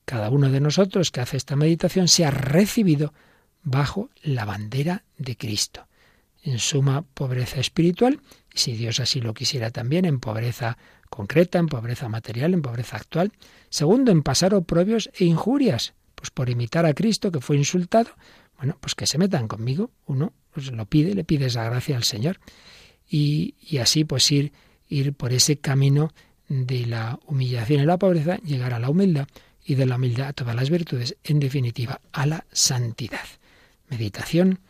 cada 0.07 0.31
uno 0.31 0.51
de 0.51 0.61
nosotros 0.61 1.11
que 1.11 1.21
hace 1.21 1.37
esta 1.37 1.57
meditación 1.57 2.09
sea 2.09 2.31
recibido 2.31 3.12
bajo 3.62 4.09
la 4.23 4.45
bandera 4.45 5.05
de 5.19 5.37
Cristo. 5.37 5.87
En 6.42 6.61
suma 6.61 7.03
pobreza 7.03 7.59
espiritual, 7.59 8.21
si 8.55 8.73
Dios 8.77 9.01
así 9.01 9.21
lo 9.21 9.35
quisiera 9.35 9.73
también, 9.73 10.05
en 10.05 10.21
pobreza 10.21 10.79
concreta, 11.11 11.59
en 11.59 11.66
pobreza 11.66 12.09
material, 12.09 12.55
en 12.55 12.62
pobreza 12.62 12.97
actual. 12.97 13.33
Segundo, 13.69 14.12
en 14.12 14.23
pasar 14.23 14.55
oprobios 14.55 15.11
e 15.19 15.25
injurias, 15.25 15.95
pues 16.14 16.31
por 16.31 16.49
imitar 16.49 16.87
a 16.87 16.95
Cristo 16.95 17.33
que 17.33 17.40
fue 17.40 17.57
insultado, 17.57 18.11
bueno, 18.59 18.79
pues 18.81 18.95
que 18.95 19.09
se 19.09 19.19
metan 19.19 19.49
conmigo. 19.49 19.90
Uno 20.07 20.33
pues 20.53 20.71
lo 20.71 20.87
pide, 20.87 21.14
le 21.14 21.25
pide 21.25 21.47
esa 21.47 21.64
gracia 21.64 21.97
al 21.97 22.05
Señor. 22.05 22.38
Y, 23.09 23.57
y 23.61 23.79
así 23.79 24.05
pues 24.05 24.31
ir, 24.31 24.53
ir 24.88 25.14
por 25.14 25.33
ese 25.33 25.59
camino 25.59 26.12
de 26.49 26.87
la 26.87 27.19
humillación 27.27 27.83
y 27.83 27.87
la 27.87 27.99
pobreza, 27.99 28.37
llegar 28.37 28.73
a 28.73 28.79
la 28.79 28.88
humildad 28.88 29.27
y 29.67 29.75
de 29.75 29.87
la 29.87 29.97
humildad 29.97 30.29
a 30.29 30.33
todas 30.33 30.55
las 30.55 30.71
virtudes, 30.71 31.17
en 31.25 31.41
definitiva, 31.41 32.01
a 32.13 32.25
la 32.25 32.47
santidad. 32.53 33.27
Meditación 33.89 34.61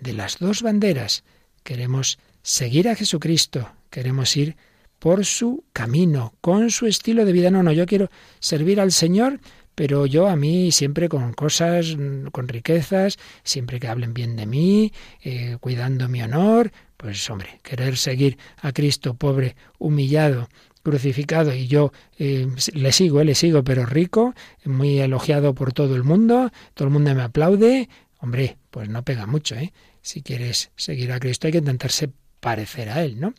de 0.00 0.14
las 0.14 0.38
dos 0.38 0.62
banderas. 0.62 1.24
Queremos 1.62 2.18
seguir 2.42 2.88
a 2.88 2.94
Jesucristo, 2.94 3.70
queremos 3.90 4.34
ir 4.36 4.56
por 4.98 5.26
su 5.26 5.64
camino, 5.74 6.34
con 6.40 6.70
su 6.70 6.86
estilo 6.86 7.24
de 7.26 7.32
vida. 7.32 7.50
No, 7.50 7.62
no, 7.62 7.72
yo 7.72 7.84
quiero 7.84 8.08
servir 8.40 8.80
al 8.80 8.92
Señor, 8.92 9.40
pero 9.74 10.06
yo 10.06 10.26
a 10.26 10.36
mí 10.36 10.72
siempre 10.72 11.10
con 11.10 11.34
cosas, 11.34 11.94
con 12.32 12.48
riquezas, 12.48 13.18
siempre 13.44 13.78
que 13.78 13.88
hablen 13.88 14.14
bien 14.14 14.36
de 14.36 14.46
mí, 14.46 14.92
eh, 15.22 15.58
cuidando 15.60 16.08
mi 16.08 16.22
honor, 16.22 16.72
pues 16.96 17.28
hombre, 17.28 17.60
querer 17.62 17.98
seguir 17.98 18.38
a 18.56 18.72
Cristo 18.72 19.14
pobre, 19.14 19.54
humillado, 19.78 20.48
crucificado 20.86 21.52
y 21.52 21.66
yo 21.66 21.92
eh, 22.16 22.46
le 22.72 22.92
sigo, 22.92 23.20
eh, 23.20 23.24
le 23.24 23.34
sigo, 23.34 23.64
pero 23.64 23.86
rico, 23.86 24.36
muy 24.64 25.00
elogiado 25.00 25.52
por 25.52 25.72
todo 25.72 25.96
el 25.96 26.04
mundo, 26.04 26.52
todo 26.74 26.86
el 26.86 26.94
mundo 26.94 27.12
me 27.12 27.22
aplaude, 27.22 27.88
hombre, 28.20 28.56
pues 28.70 28.88
no 28.88 29.02
pega 29.02 29.26
mucho, 29.26 29.56
¿eh? 29.56 29.72
Si 30.00 30.22
quieres 30.22 30.70
seguir 30.76 31.10
a 31.10 31.18
Cristo 31.18 31.48
hay 31.48 31.52
que 31.54 31.58
intentarse 31.58 32.12
parecer 32.38 32.88
a 32.90 33.02
Él, 33.02 33.18
¿no? 33.18 33.34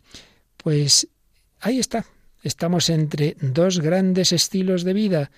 Pues 0.58 1.08
ahí 1.62 1.80
está, 1.80 2.06
estamos 2.44 2.90
entre 2.90 3.38
dos 3.40 3.80
grandes 3.80 4.34
estilos 4.34 4.84
de 4.84 4.92
vida, 4.92 5.32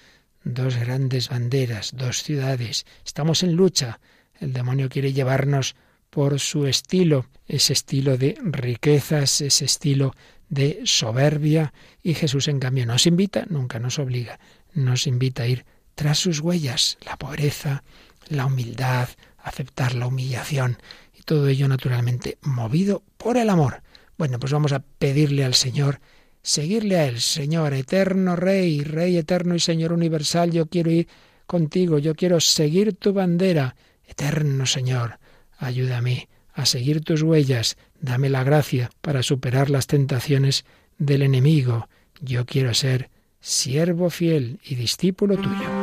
dos 0.44 0.78
grandes 0.78 1.30
banderas, 1.30 1.92
dos 1.96 2.24
ciudades, 2.24 2.88
estamos 3.06 3.44
en 3.44 3.54
lucha, 3.54 4.00
el 4.40 4.52
demonio 4.52 4.90
quiere 4.90 5.14
llevarnos 5.14 5.76
por 6.10 6.40
su 6.40 6.66
estilo, 6.66 7.28
ese 7.48 7.74
estilo 7.74 8.18
de 8.18 8.36
riquezas, 8.42 9.42
ese 9.42 9.66
estilo 9.66 10.16
de 10.50 10.82
soberbia 10.84 11.74
y 12.04 12.16
Jesús 12.16 12.48
en 12.48 12.60
cambio 12.60 12.86
nos 12.86 13.06
invita, 13.06 13.46
nunca 13.50 13.80
nos 13.80 14.00
obliga, 14.00 14.40
nos 14.74 15.08
invita 15.08 15.44
a 15.44 15.48
ir 15.48 15.66
tras 15.96 16.18
sus 16.18 16.40
huellas, 16.40 16.98
la 17.06 17.18
pobreza, 17.18 17.84
la 18.28 18.46
humildad, 18.46 19.10
aceptar 19.38 19.96
la 19.96 20.08
humillación 20.08 20.78
y 21.18 21.24
todo 21.24 21.48
ello 21.48 21.68
naturalmente 21.68 22.38
movido 22.42 23.04
por 23.18 23.38
el 23.38 23.50
amor. 23.50 23.82
Bueno, 24.18 24.40
pues 24.40 24.52
vamos 24.52 24.74
a 24.74 24.80
pedirle 24.80 25.46
al 25.46 25.54
Señor, 25.54 26.00
seguirle 26.42 26.98
a 26.98 27.06
Él, 27.06 27.22
Señor, 27.22 27.74
eterno 27.74 28.36
Rey, 28.36 28.84
Rey 28.84 29.18
eterno 29.18 29.56
y 29.56 29.60
Señor 29.60 29.94
universal, 29.94 30.52
yo 30.52 30.66
quiero 30.66 30.92
ir 30.92 31.08
contigo, 31.46 32.00
yo 32.00 32.16
quiero 32.16 32.40
seguir 32.40 32.96
tu 32.96 33.14
bandera, 33.14 33.76
eterno 34.08 34.66
Señor, 34.66 35.20
ayúdame 35.58 36.28
a 36.60 36.66
seguir 36.66 37.02
tus 37.02 37.22
huellas, 37.22 37.78
dame 38.02 38.30
la 38.30 38.44
gracia 38.44 38.90
para 39.02 39.24
superar 39.24 39.70
las 39.70 39.88
tentaciones 39.88 40.66
del 40.98 41.22
enemigo. 41.22 41.88
Yo 42.22 42.46
quiero 42.46 42.74
ser 42.74 43.10
siervo 43.40 44.10
fiel 44.10 44.60
y 44.64 44.76
discípulo 44.76 45.38
tuyo. 45.38 45.79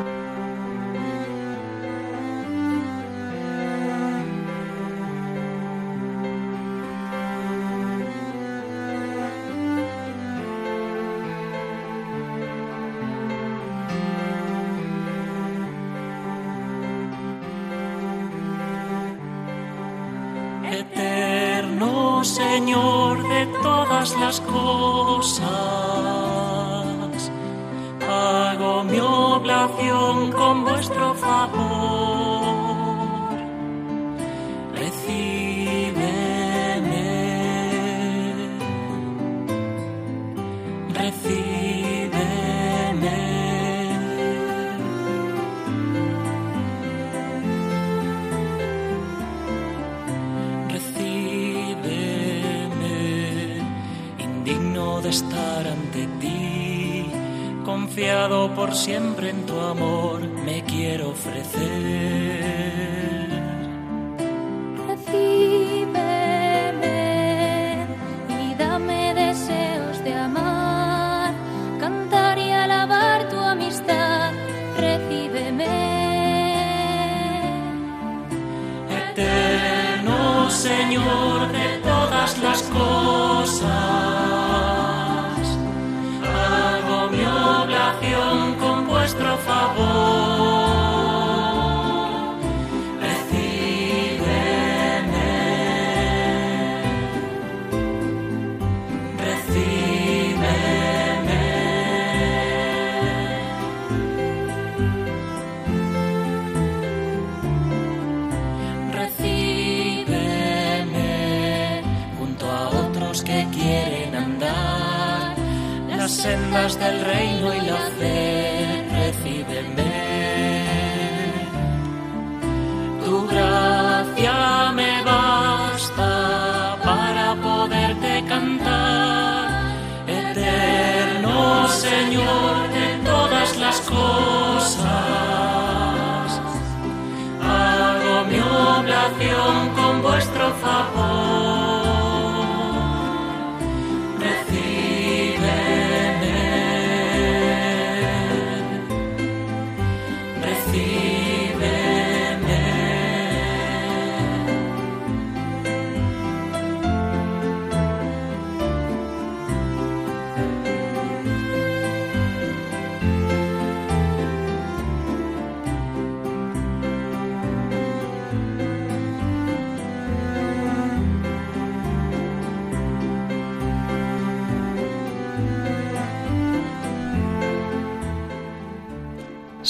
Sendas 116.09 116.79
del 116.79 117.01
reino 117.05 117.55
y 117.55 117.61
la 117.62 117.90
fe, 117.99 118.56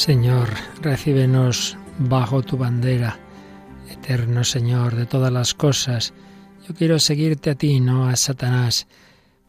Señor, 0.07 0.51
recíbenos 0.83 1.77
bajo 1.99 2.40
tu 2.40 2.57
bandera, 2.57 3.19
eterno 3.90 4.45
Señor 4.45 4.95
de 4.95 5.05
todas 5.05 5.33
las 5.33 5.53
cosas. 5.53 6.14
Yo 6.69 6.77
quiero 6.77 7.01
seguirte 7.01 7.51
a 7.51 7.57
ti, 7.57 7.81
no 7.81 8.09
a 8.09 8.14
Satanás. 8.14 8.87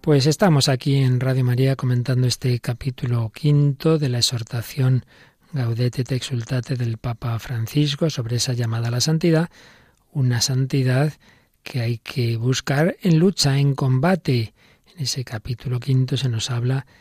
Pues 0.02 0.26
estamos 0.26 0.68
aquí 0.68 0.96
en 0.96 1.20
Radio 1.20 1.44
María 1.44 1.76
comentando 1.76 2.26
este 2.26 2.60
capítulo 2.60 3.32
quinto 3.32 4.00
de 4.00 4.10
la 4.10 4.18
exhortación 4.18 5.06
Gaudete 5.54 6.04
te 6.04 6.16
exultate 6.16 6.76
del 6.76 6.98
Papa 6.98 7.38
Francisco 7.38 8.10
sobre 8.10 8.38
esa 8.38 8.54
llamada 8.54 8.88
a 8.88 8.92
la 8.92 9.02
santidad, 9.02 9.52
una 10.12 10.42
santidad 10.42 11.14
que 11.62 11.82
hay 11.82 12.00
que 12.00 12.36
buscar 12.36 12.98
en 13.04 13.20
lucha, 13.20 13.60
en 13.60 13.76
combate. 13.76 14.56
En 14.96 15.04
ese 15.04 15.24
capítulo 15.24 15.80
quinto 15.80 16.18
se 16.18 16.30
nos 16.30 16.50
habla 16.50 16.78
de 16.80 16.98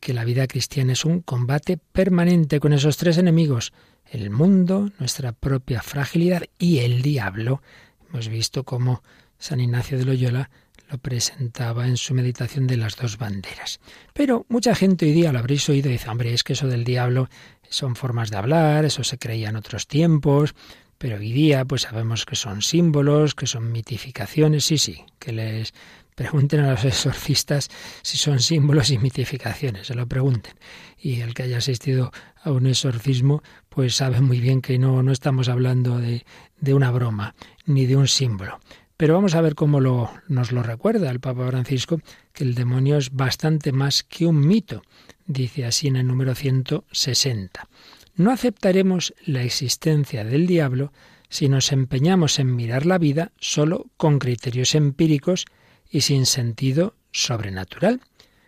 que 0.00 0.12
la 0.12 0.24
vida 0.24 0.46
cristiana 0.46 0.92
es 0.92 1.04
un 1.04 1.20
combate 1.20 1.78
permanente 1.78 2.60
con 2.60 2.72
esos 2.72 2.96
tres 2.96 3.18
enemigos, 3.18 3.72
el 4.10 4.30
mundo, 4.30 4.90
nuestra 4.98 5.32
propia 5.32 5.82
fragilidad 5.82 6.42
y 6.58 6.78
el 6.78 7.02
diablo. 7.02 7.62
Hemos 8.10 8.28
visto 8.28 8.64
cómo 8.64 9.02
San 9.38 9.60
Ignacio 9.60 9.98
de 9.98 10.04
Loyola 10.04 10.50
lo 10.90 10.98
presentaba 10.98 11.86
en 11.86 11.96
su 11.96 12.12
meditación 12.12 12.66
de 12.66 12.76
las 12.76 12.96
dos 12.96 13.16
banderas. 13.16 13.80
Pero 14.12 14.44
mucha 14.48 14.74
gente 14.74 15.06
hoy 15.06 15.12
día 15.12 15.32
lo 15.32 15.38
habréis 15.38 15.68
oído 15.68 15.88
y 15.88 15.92
dice, 15.92 16.10
hombre, 16.10 16.34
es 16.34 16.42
que 16.42 16.52
eso 16.52 16.68
del 16.68 16.84
diablo 16.84 17.28
son 17.68 17.96
formas 17.96 18.30
de 18.30 18.36
hablar, 18.36 18.84
eso 18.84 19.02
se 19.02 19.18
creía 19.18 19.48
en 19.48 19.56
otros 19.56 19.86
tiempos, 19.86 20.54
pero 20.98 21.16
hoy 21.16 21.32
día 21.32 21.64
pues 21.64 21.82
sabemos 21.82 22.26
que 22.26 22.36
son 22.36 22.60
símbolos, 22.60 23.34
que 23.34 23.46
son 23.46 23.72
mitificaciones, 23.72 24.66
sí, 24.66 24.76
sí, 24.76 25.02
que 25.18 25.32
les 25.32 25.72
Pregunten 26.14 26.60
a 26.60 26.72
los 26.72 26.84
exorcistas 26.84 27.70
si 28.02 28.18
son 28.18 28.40
símbolos 28.40 28.90
y 28.90 28.98
mitificaciones, 28.98 29.86
se 29.86 29.94
lo 29.94 30.06
pregunten. 30.06 30.54
Y 30.98 31.20
el 31.20 31.34
que 31.34 31.44
haya 31.44 31.58
asistido 31.58 32.12
a 32.42 32.50
un 32.50 32.66
exorcismo, 32.66 33.42
pues 33.68 33.96
sabe 33.96 34.20
muy 34.20 34.40
bien 34.40 34.60
que 34.60 34.78
no, 34.78 35.02
no 35.02 35.12
estamos 35.12 35.48
hablando 35.48 35.98
de, 35.98 36.24
de 36.60 36.74
una 36.74 36.90
broma 36.90 37.34
ni 37.64 37.86
de 37.86 37.96
un 37.96 38.08
símbolo. 38.08 38.60
Pero 38.96 39.14
vamos 39.14 39.34
a 39.34 39.40
ver 39.40 39.54
cómo 39.54 39.80
lo, 39.80 40.12
nos 40.28 40.52
lo 40.52 40.62
recuerda 40.62 41.10
el 41.10 41.18
Papa 41.18 41.48
Francisco, 41.48 42.00
que 42.32 42.44
el 42.44 42.54
demonio 42.54 42.98
es 42.98 43.10
bastante 43.12 43.72
más 43.72 44.04
que 44.04 44.26
un 44.26 44.46
mito, 44.46 44.82
dice 45.26 45.64
así 45.64 45.88
en 45.88 45.96
el 45.96 46.06
número 46.06 46.34
160. 46.34 47.68
No 48.14 48.30
aceptaremos 48.30 49.14
la 49.24 49.42
existencia 49.42 50.24
del 50.24 50.46
diablo 50.46 50.92
si 51.30 51.48
nos 51.48 51.72
empeñamos 51.72 52.38
en 52.38 52.54
mirar 52.54 52.84
la 52.84 52.98
vida 52.98 53.32
solo 53.40 53.86
con 53.96 54.18
criterios 54.18 54.74
empíricos 54.74 55.46
y 55.92 56.00
sin 56.00 56.26
sentido 56.26 56.96
sobrenatural. 57.12 58.00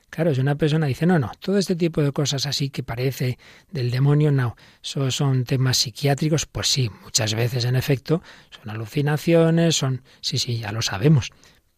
Claro, 0.09 0.35
si 0.35 0.41
una 0.41 0.55
persona 0.55 0.87
dice, 0.87 1.07
no, 1.07 1.19
no, 1.19 1.33
todo 1.39 1.59
este 1.59 1.77
tipo 1.77 2.01
de 2.01 2.13
cosas 2.13 2.47
así 2.47 2.71
que 2.71 2.83
parece 2.83 3.39
del 3.71 3.91
demonio, 3.91 4.31
no, 4.33 4.57
eso 4.83 5.11
son 5.11 5.45
temas 5.45 5.77
psiquiátricos, 5.77 6.47
pues 6.47 6.69
sí, 6.69 6.91
muchas 7.03 7.35
veces 7.35 7.65
en 7.65 7.77
efecto 7.77 8.23
son 8.51 8.71
alucinaciones, 8.71 9.77
son, 9.77 10.03
sí, 10.21 10.39
sí, 10.39 10.59
ya 10.59 10.73
lo 10.73 10.83
sabemos. 10.83 11.33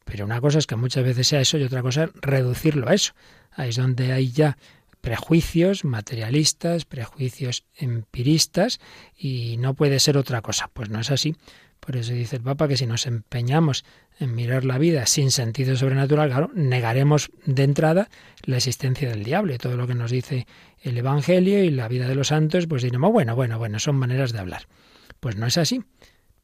Pero 0.04 0.24
una 0.24 0.40
cosa 0.40 0.58
es 0.58 0.66
que 0.66 0.76
muchas 0.76 1.02
veces 1.02 1.26
sea 1.26 1.40
eso 1.40 1.58
y 1.58 1.64
otra 1.64 1.82
cosa 1.82 2.04
es 2.04 2.10
reducirlo 2.14 2.88
a 2.88 2.94
eso. 2.94 3.14
Ahí 3.50 3.70
es 3.70 3.76
donde 3.76 4.12
hay 4.12 4.30
ya 4.30 4.56
prejuicios 5.00 5.84
materialistas, 5.84 6.84
prejuicios 6.84 7.64
empiristas 7.74 8.80
y 9.16 9.56
no 9.56 9.74
puede 9.74 9.98
ser 9.98 10.16
otra 10.16 10.42
cosa. 10.42 10.70
Pues 10.72 10.90
no 10.90 11.00
es 11.00 11.10
así. 11.10 11.34
Por 11.80 11.96
eso 11.96 12.12
dice 12.12 12.36
el 12.36 12.42
Papa 12.42 12.68
que 12.68 12.76
si 12.76 12.86
nos 12.86 13.06
empeñamos 13.06 13.84
en 14.18 14.34
mirar 14.34 14.64
la 14.64 14.78
vida 14.78 15.06
sin 15.06 15.30
sentido 15.30 15.76
sobrenatural, 15.76 16.28
claro, 16.28 16.50
negaremos 16.54 17.30
de 17.44 17.64
entrada 17.64 18.08
la 18.42 18.56
existencia 18.56 19.08
del 19.10 19.24
diablo 19.24 19.54
y 19.54 19.58
todo 19.58 19.76
lo 19.76 19.86
que 19.86 19.94
nos 19.94 20.10
dice 20.10 20.46
el 20.80 20.96
Evangelio 20.96 21.62
y 21.62 21.70
la 21.70 21.88
vida 21.88 22.08
de 22.08 22.14
los 22.14 22.28
santos, 22.28 22.66
pues 22.66 22.82
diremos, 22.82 23.12
bueno, 23.12 23.34
bueno, 23.36 23.58
bueno, 23.58 23.78
son 23.78 23.96
maneras 23.96 24.32
de 24.32 24.38
hablar. 24.38 24.66
Pues 25.20 25.36
no 25.36 25.46
es 25.46 25.58
así. 25.58 25.82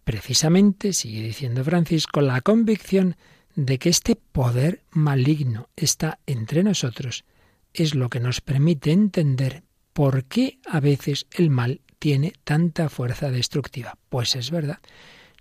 Precisamente, 0.05 0.93
sigue 0.93 1.23
diciendo 1.23 1.65
Francisco, 1.65 2.21
la 2.21 2.41
convicción 2.41 3.17
de 3.55 3.79
que 3.79 3.89
este 3.89 4.17
poder 4.17 4.83
maligno 4.91 5.69
está 5.77 6.19
entre 6.27 6.63
nosotros 6.63 7.25
es 7.73 7.95
lo 7.95 8.09
que 8.09 8.21
nos 8.21 8.41
permite 8.41 8.93
entender 8.93 9.63
por 9.93 10.25
qué 10.25 10.59
a 10.67 10.81
veces 10.81 11.27
el 11.33 11.51
mal 11.51 11.81
tiene 11.99 12.33
tanta 12.45 12.89
fuerza 12.89 13.31
destructiva. 13.31 13.97
Pues 14.09 14.35
es 14.37 14.51
verdad. 14.51 14.79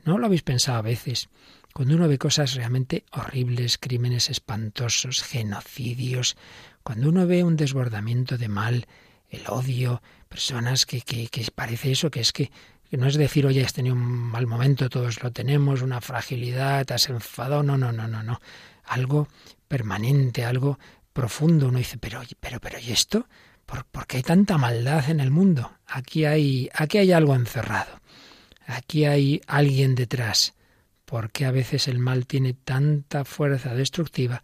¿No 0.04 0.18
lo 0.18 0.26
habéis 0.26 0.44
pensado 0.44 0.78
a 0.78 0.84
veces? 0.84 1.30
Cuando 1.74 1.96
uno 1.96 2.08
ve 2.08 2.18
cosas 2.18 2.56
realmente 2.56 3.06
horribles, 3.12 3.78
crímenes 3.78 4.30
espantosos, 4.30 5.24
genocidios, 5.24 6.36
cuando 6.84 7.10
uno 7.10 7.28
ve 7.28 7.44
un 7.44 7.56
desbordamiento 7.56 8.38
de 8.38 8.50
mal, 8.50 8.88
el 9.30 9.48
odio, 9.48 10.02
personas 10.28 10.86
que, 10.86 11.02
que, 11.02 11.28
que 11.28 11.48
parece 11.54 11.92
eso, 11.92 12.12
que 12.12 12.20
es 12.20 12.34
que, 12.34 12.52
no 12.92 13.08
es 13.08 13.16
decir, 13.16 13.46
oye, 13.46 13.64
has 13.64 13.74
tenido 13.74 13.96
un 13.96 14.02
mal 14.02 14.48
momento, 14.48 14.90
todos 14.90 15.24
lo 15.24 15.32
tenemos, 15.32 15.82
una 15.82 16.02
fragilidad, 16.02 16.86
te 16.86 16.94
has 16.94 17.08
enfadado, 17.10 17.64
no, 17.64 17.78
no, 17.78 17.92
no, 17.92 18.08
no, 18.08 18.22
no. 18.22 18.42
Algo 18.84 19.30
permanente, 19.68 20.44
algo 20.44 20.78
profundo. 21.14 21.70
Uno 21.70 21.78
dice, 21.78 21.98
pero, 21.98 22.22
pero, 22.40 22.60
pero, 22.60 22.80
¿y 22.80 22.92
esto? 22.92 23.28
¿Por, 23.66 23.86
¿Por, 23.86 24.08
qué 24.08 24.18
hay 24.18 24.24
tanta 24.24 24.58
maldad 24.58 25.10
en 25.10 25.22
el 25.22 25.32
mundo? 25.32 25.72
Aquí 25.88 26.26
hay, 26.26 26.70
aquí 26.74 26.98
hay 26.98 27.14
algo 27.14 27.34
encerrado. 27.36 28.02
Aquí 28.66 29.06
hay 29.06 29.42
alguien 29.48 29.96
detrás. 29.96 30.54
¿Por 31.12 31.30
qué 31.30 31.44
a 31.44 31.52
veces 31.52 31.90
el 31.90 32.00
mal 32.00 32.26
tiene 32.26 32.54
tanta 32.54 33.26
fuerza 33.26 33.76
destructiva? 33.76 34.44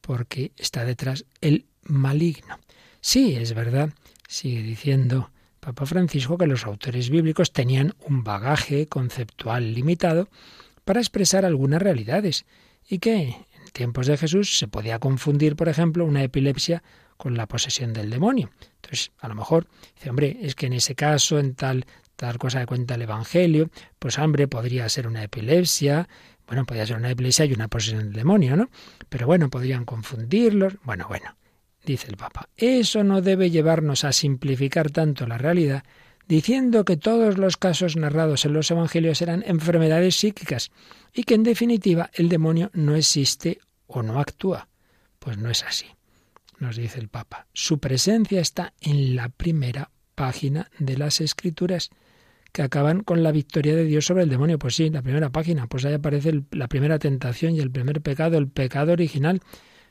Porque 0.00 0.52
está 0.56 0.86
detrás 0.86 1.26
el 1.42 1.66
maligno. 1.82 2.58
Sí, 3.02 3.34
es 3.34 3.52
verdad, 3.52 3.90
sigue 4.26 4.62
diciendo 4.62 5.30
Papa 5.60 5.84
Francisco 5.84 6.38
que 6.38 6.46
los 6.46 6.64
autores 6.64 7.10
bíblicos 7.10 7.52
tenían 7.52 7.92
un 8.00 8.24
bagaje 8.24 8.86
conceptual 8.86 9.74
limitado 9.74 10.30
para 10.86 11.00
expresar 11.00 11.44
algunas 11.44 11.82
realidades 11.82 12.46
y 12.88 12.98
que 12.98 13.14
en 13.14 13.72
tiempos 13.74 14.06
de 14.06 14.16
Jesús 14.16 14.58
se 14.58 14.68
podía 14.68 14.98
confundir, 14.98 15.54
por 15.54 15.68
ejemplo, 15.68 16.06
una 16.06 16.22
epilepsia 16.22 16.82
con 17.18 17.36
la 17.36 17.46
posesión 17.46 17.92
del 17.92 18.08
demonio. 18.08 18.48
Entonces, 18.76 19.12
a 19.18 19.28
lo 19.28 19.34
mejor 19.34 19.66
dice, 19.96 20.08
hombre, 20.08 20.38
es 20.40 20.54
que 20.54 20.64
en 20.64 20.72
ese 20.72 20.94
caso, 20.94 21.38
en 21.38 21.54
tal 21.54 21.84
tal 22.16 22.38
cosa 22.38 22.60
que 22.60 22.66
cuenta 22.66 22.94
el 22.94 23.02
Evangelio, 23.02 23.70
pues 23.98 24.18
hambre 24.18 24.48
podría 24.48 24.88
ser 24.88 25.06
una 25.06 25.22
epilepsia, 25.22 26.08
bueno, 26.46 26.64
podría 26.64 26.86
ser 26.86 26.96
una 26.96 27.10
epilepsia 27.10 27.44
y 27.44 27.52
una 27.52 27.68
posesión 27.68 28.04
del 28.04 28.12
demonio, 28.12 28.56
¿no? 28.56 28.70
Pero 29.08 29.26
bueno, 29.26 29.50
podrían 29.50 29.84
confundirlos, 29.84 30.74
bueno, 30.82 31.06
bueno, 31.08 31.36
dice 31.84 32.08
el 32.08 32.16
Papa, 32.16 32.48
eso 32.56 33.04
no 33.04 33.20
debe 33.20 33.50
llevarnos 33.50 34.04
a 34.04 34.12
simplificar 34.12 34.90
tanto 34.90 35.26
la 35.26 35.38
realidad, 35.38 35.84
diciendo 36.26 36.84
que 36.84 36.96
todos 36.96 37.38
los 37.38 37.56
casos 37.56 37.96
narrados 37.96 38.44
en 38.44 38.52
los 38.52 38.70
Evangelios 38.70 39.22
eran 39.22 39.44
enfermedades 39.46 40.16
psíquicas 40.16 40.70
y 41.12 41.24
que 41.24 41.34
en 41.34 41.42
definitiva 41.42 42.10
el 42.14 42.28
demonio 42.28 42.70
no 42.74 42.96
existe 42.96 43.60
o 43.86 44.02
no 44.02 44.18
actúa. 44.20 44.68
Pues 45.18 45.38
no 45.38 45.50
es 45.50 45.64
así, 45.64 45.86
nos 46.58 46.76
dice 46.76 46.98
el 46.98 47.08
Papa. 47.08 47.46
Su 47.52 47.78
presencia 47.78 48.40
está 48.40 48.72
en 48.80 49.16
la 49.16 49.28
primera 49.28 49.90
página 50.14 50.70
de 50.78 50.96
las 50.96 51.20
Escrituras 51.20 51.90
que 52.56 52.62
acaban 52.62 53.02
con 53.02 53.22
la 53.22 53.32
victoria 53.32 53.76
de 53.76 53.84
Dios 53.84 54.06
sobre 54.06 54.22
el 54.22 54.30
demonio. 54.30 54.58
Pues 54.58 54.76
sí, 54.76 54.88
la 54.88 55.02
primera 55.02 55.28
página, 55.28 55.66
pues 55.66 55.84
ahí 55.84 55.92
aparece 55.92 56.40
la 56.52 56.68
primera 56.68 56.98
tentación 56.98 57.54
y 57.54 57.60
el 57.60 57.70
primer 57.70 58.00
pecado, 58.00 58.38
el 58.38 58.48
pecado 58.48 58.92
original, 58.92 59.42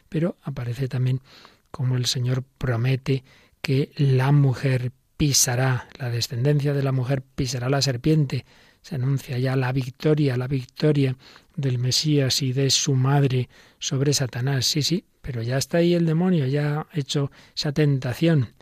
pero 0.10 0.38
aparece 0.42 0.88
también 0.88 1.22
como 1.70 1.96
el 1.96 2.08
Señor 2.08 2.44
promete 2.58 3.24
que 3.62 3.92
la 3.98 4.32
mujer 4.32 4.92
pisará, 5.16 5.88
la 6.00 6.10
descendencia 6.10 6.74
de 6.74 6.82
la 6.82 6.92
mujer 6.92 7.22
pisará 7.22 7.70
la 7.70 7.84
serpiente. 7.84 8.48
Se 8.82 8.96
anuncia 8.96 9.38
ya 9.38 9.56
la 9.56 9.72
victoria, 9.72 10.36
la 10.36 10.48
victoria 10.48 11.16
del 11.56 11.78
Mesías 11.78 12.42
y 12.42 12.52
de 12.52 12.72
su 12.72 12.96
madre 12.96 13.48
sobre 13.78 14.12
Satanás. 14.12 14.66
Sí, 14.66 14.82
sí, 14.82 15.06
pero 15.22 15.44
ya 15.44 15.60
está 15.60 15.78
ahí 15.78 15.94
el 15.94 16.08
demonio, 16.08 16.48
ya 16.48 16.80
ha 16.80 16.88
hecho 17.00 17.30
esa 17.56 17.74
tentación. 17.74 18.56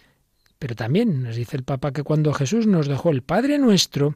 Pero 0.64 0.78
también 0.78 1.24
nos 1.24 1.36
dice 1.36 1.58
el 1.58 1.64
Papa 1.66 1.92
que 1.92 2.04
cuando 2.04 2.32
Jesús 2.32 2.68
nos 2.68 2.88
dejó 2.88 3.10
el 3.10 3.22
Padre 3.22 3.58
nuestro, 3.58 4.16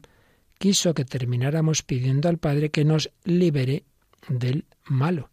quiso 0.56 0.94
que 0.94 1.04
termináramos 1.04 1.82
pidiendo 1.82 2.30
al 2.30 2.38
Padre 2.38 2.70
que 2.70 2.86
nos 2.86 3.10
libere 3.24 3.84
del 4.30 4.64
malo. 4.86 5.28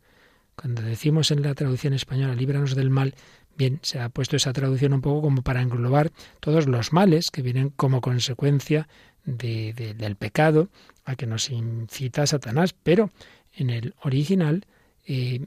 Cuando 0.57 0.81
decimos 0.81 1.31
en 1.31 1.41
la 1.41 1.55
traducción 1.55 1.93
española, 1.93 2.35
líbranos 2.35 2.75
del 2.75 2.89
mal, 2.89 3.15
bien, 3.57 3.79
se 3.81 4.01
ha 4.01 4.09
puesto 4.09 4.35
esa 4.35 4.51
traducción 4.51 4.91
un 4.91 4.99
poco 4.99 5.21
como 5.21 5.41
para 5.41 5.61
englobar 5.61 6.11
todos 6.41 6.67
los 6.67 6.91
males 6.91 7.31
que 7.31 7.41
vienen 7.41 7.69
como 7.69 8.01
consecuencia 8.01 8.89
del 9.23 10.17
pecado 10.17 10.67
a 11.05 11.15
que 11.15 11.27
nos 11.27 11.49
incita 11.49 12.27
Satanás, 12.27 12.75
pero 12.83 13.09
en 13.53 13.69
el 13.69 13.95
original 14.01 14.65
eh, 15.05 15.39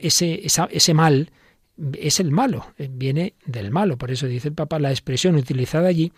ese, 0.00 0.42
ese 0.72 0.94
mal 0.94 1.30
es 1.98 2.20
el 2.20 2.30
malo, 2.30 2.72
eh, 2.78 2.88
viene 2.90 3.34
del 3.46 3.70
malo. 3.70 3.98
Por 3.98 4.10
eso 4.10 4.26
dice 4.26 4.48
el 4.48 4.54
Papa, 4.54 4.78
la 4.78 4.90
expresión 4.90 5.36
utilizada 5.36 5.88
allí 5.88 6.12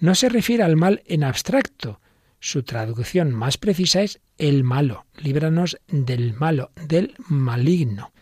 no 0.00 0.14
se 0.14 0.28
refiere 0.28 0.62
al 0.62 0.76
mal 0.76 1.02
en 1.06 1.24
abstracto. 1.24 2.00
Su 2.38 2.62
traducción 2.62 3.32
más 3.32 3.56
precisa 3.56 4.02
es 4.02 4.20
el 4.38 4.62
malo. 4.62 5.06
Líbranos 5.16 5.78
del 5.88 6.34
malo, 6.34 6.70
del 6.86 7.14
maligno. 7.28 8.12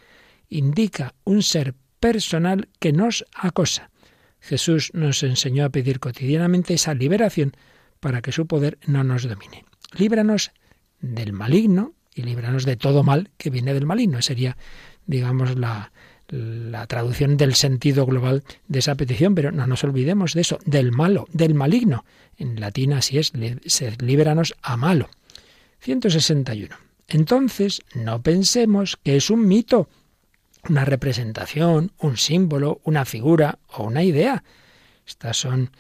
Indica 0.49 1.15
un 1.25 1.43
ser 1.43 1.75
personal 1.99 2.69
que 2.79 2.93
nos 2.93 3.25
acosa. 3.35 3.91
Jesús 4.41 4.91
nos 4.95 5.23
enseñó 5.23 5.65
a 5.65 5.71
pedir 5.71 6.01
cotidianamente 6.01 6.75
esa 6.75 6.95
liberación 6.95 7.53
para 7.99 8.23
que 8.23 8.31
su 8.31 8.47
poder 8.47 8.79
no 8.87 9.03
nos 9.03 9.27
domine. 9.27 9.65
Líbranos 9.97 10.53
del 11.01 11.33
maligno 11.33 11.95
y 12.15 12.23
líbranos 12.23 12.65
de 12.65 12.77
todo 12.77 13.03
mal 13.03 13.31
que 13.37 13.51
viene 13.51 13.75
del 13.75 13.87
maligno. 13.87 14.23
Sería, 14.23 14.57
digamos, 15.07 15.59
la, 15.59 15.93
la 16.35 16.87
traducción 16.87 17.37
del 17.37 17.55
sentido 17.55 18.07
global 18.07 18.43
de 18.67 18.81
esa 18.81 18.95
petición, 18.95 19.35
pero 19.35 19.53
no 19.53 19.67
nos 19.67 19.85
olvidemos 19.85 20.35
de 20.35 20.41
eso, 20.41 20.59
del 20.65 20.91
malo, 20.91 21.27
del 21.33 21.55
maligno. 21.55 22.05
En 22.37 22.61
latín 22.61 22.93
así 22.93 23.19
es, 23.19 23.33
líbranos 23.99 24.55
a 24.63 24.77
malo. 24.77 25.09
161. 25.81 26.75
Entonces, 27.09 27.83
no 27.95 28.23
pensemos 28.23 28.99
que 29.03 29.17
es 29.17 29.31
un 29.31 29.47
mito, 29.47 29.89
una 30.69 30.85
representación, 30.85 31.93
un 31.99 32.17
símbolo, 32.17 32.81
una 32.85 33.05
figura 33.05 33.59
o 33.69 33.85
una 33.85 34.03
idea. 34.03 34.43
Estas 35.07 35.37
son 35.37 35.71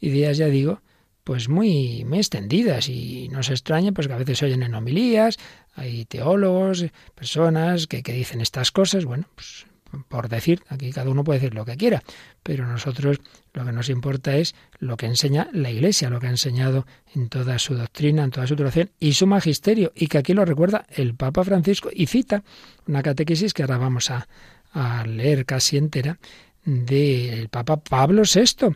ideas, 0.00 0.36
ya 0.36 0.46
digo, 0.46 0.82
pues 1.24 1.48
muy, 1.48 2.04
muy 2.04 2.18
extendidas 2.18 2.88
y 2.88 3.28
no 3.30 3.42
se 3.44 3.52
extraña 3.52 3.92
pues 3.92 4.08
que 4.08 4.12
a 4.12 4.18
veces 4.18 4.38
se 4.38 4.46
oyen 4.46 4.64
en 4.64 4.74
homilías, 4.74 5.38
hay 5.76 6.04
teólogos, 6.04 6.84
personas 7.14 7.86
que, 7.86 8.02
que 8.02 8.12
dicen 8.12 8.40
estas 8.40 8.72
cosas, 8.72 9.04
bueno, 9.04 9.26
pues 9.36 9.66
por 10.08 10.28
decir, 10.28 10.62
aquí 10.68 10.90
cada 10.90 11.10
uno 11.10 11.24
puede 11.24 11.40
decir 11.40 11.54
lo 11.54 11.64
que 11.64 11.76
quiera, 11.76 12.02
pero 12.42 12.66
nosotros 12.66 13.18
lo 13.52 13.64
que 13.64 13.72
nos 13.72 13.88
importa 13.88 14.36
es 14.36 14.54
lo 14.78 14.96
que 14.96 15.06
enseña 15.06 15.48
la 15.52 15.70
Iglesia, 15.70 16.10
lo 16.10 16.20
que 16.20 16.26
ha 16.26 16.30
enseñado 16.30 16.86
en 17.14 17.28
toda 17.28 17.58
su 17.58 17.74
doctrina, 17.74 18.24
en 18.24 18.30
toda 18.30 18.46
su 18.46 18.56
tradición 18.56 18.90
y 18.98 19.12
su 19.12 19.26
magisterio, 19.26 19.92
y 19.94 20.06
que 20.06 20.18
aquí 20.18 20.32
lo 20.32 20.44
recuerda 20.44 20.86
el 20.90 21.14
Papa 21.14 21.44
Francisco 21.44 21.90
y 21.92 22.06
cita 22.06 22.42
una 22.86 23.02
catequesis 23.02 23.52
que 23.52 23.62
ahora 23.62 23.78
vamos 23.78 24.10
a, 24.10 24.28
a 24.72 25.04
leer 25.06 25.44
casi 25.44 25.76
entera 25.76 26.18
del 26.64 27.48
Papa 27.48 27.76
Pablo 27.78 28.22
VI, 28.22 28.74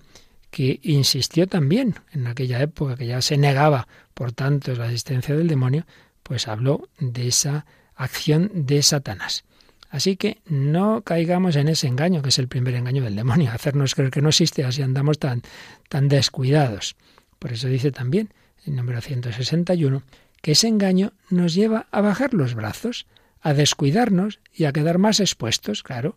que 0.50 0.80
insistió 0.82 1.46
también 1.46 1.96
en 2.12 2.26
aquella 2.26 2.60
época 2.62 2.96
que 2.96 3.06
ya 3.06 3.20
se 3.22 3.36
negaba, 3.36 3.88
por 4.14 4.32
tanto, 4.32 4.74
la 4.74 4.86
existencia 4.86 5.34
del 5.34 5.48
demonio, 5.48 5.86
pues 6.22 6.48
habló 6.48 6.88
de 6.98 7.28
esa 7.28 7.66
acción 7.94 8.50
de 8.54 8.82
Satanás. 8.82 9.44
Así 9.88 10.16
que 10.16 10.38
no 10.46 11.02
caigamos 11.02 11.56
en 11.56 11.68
ese 11.68 11.86
engaño, 11.86 12.22
que 12.22 12.30
es 12.30 12.38
el 12.38 12.48
primer 12.48 12.74
engaño 12.74 13.02
del 13.04 13.16
demonio, 13.16 13.50
hacernos 13.54 13.94
creer 13.94 14.10
que 14.10 14.22
no 14.22 14.28
existe, 14.28 14.64
así 14.64 14.82
andamos 14.82 15.18
tan, 15.18 15.42
tan 15.88 16.08
descuidados. 16.08 16.96
Por 17.38 17.52
eso 17.52 17.68
dice 17.68 17.92
también, 17.92 18.30
el 18.64 18.76
número 18.76 19.00
161, 19.00 20.02
que 20.42 20.52
ese 20.52 20.68
engaño 20.68 21.12
nos 21.30 21.54
lleva 21.54 21.86
a 21.90 22.00
bajar 22.00 22.34
los 22.34 22.54
brazos, 22.54 23.06
a 23.40 23.54
descuidarnos 23.54 24.40
y 24.52 24.64
a 24.64 24.72
quedar 24.72 24.98
más 24.98 25.20
expuestos, 25.20 25.82
claro. 25.82 26.16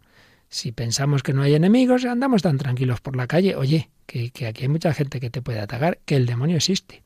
Si 0.52 0.72
pensamos 0.72 1.22
que 1.22 1.34
no 1.34 1.44
hay 1.44 1.54
enemigos, 1.54 2.06
andamos 2.06 2.42
tan 2.42 2.58
tranquilos 2.58 3.02
por 3.02 3.16
la 3.16 3.28
calle. 3.28 3.56
Oye, 3.56 3.92
que, 4.08 4.32
que 4.32 4.48
aquí 4.48 4.64
hay 4.64 4.68
mucha 4.68 4.94
gente 4.96 5.20
que 5.20 5.30
te 5.30 5.44
puede 5.44 5.60
atacar, 5.60 6.00
que 6.06 6.16
el 6.16 6.26
demonio 6.26 6.58
existe. 6.58 7.04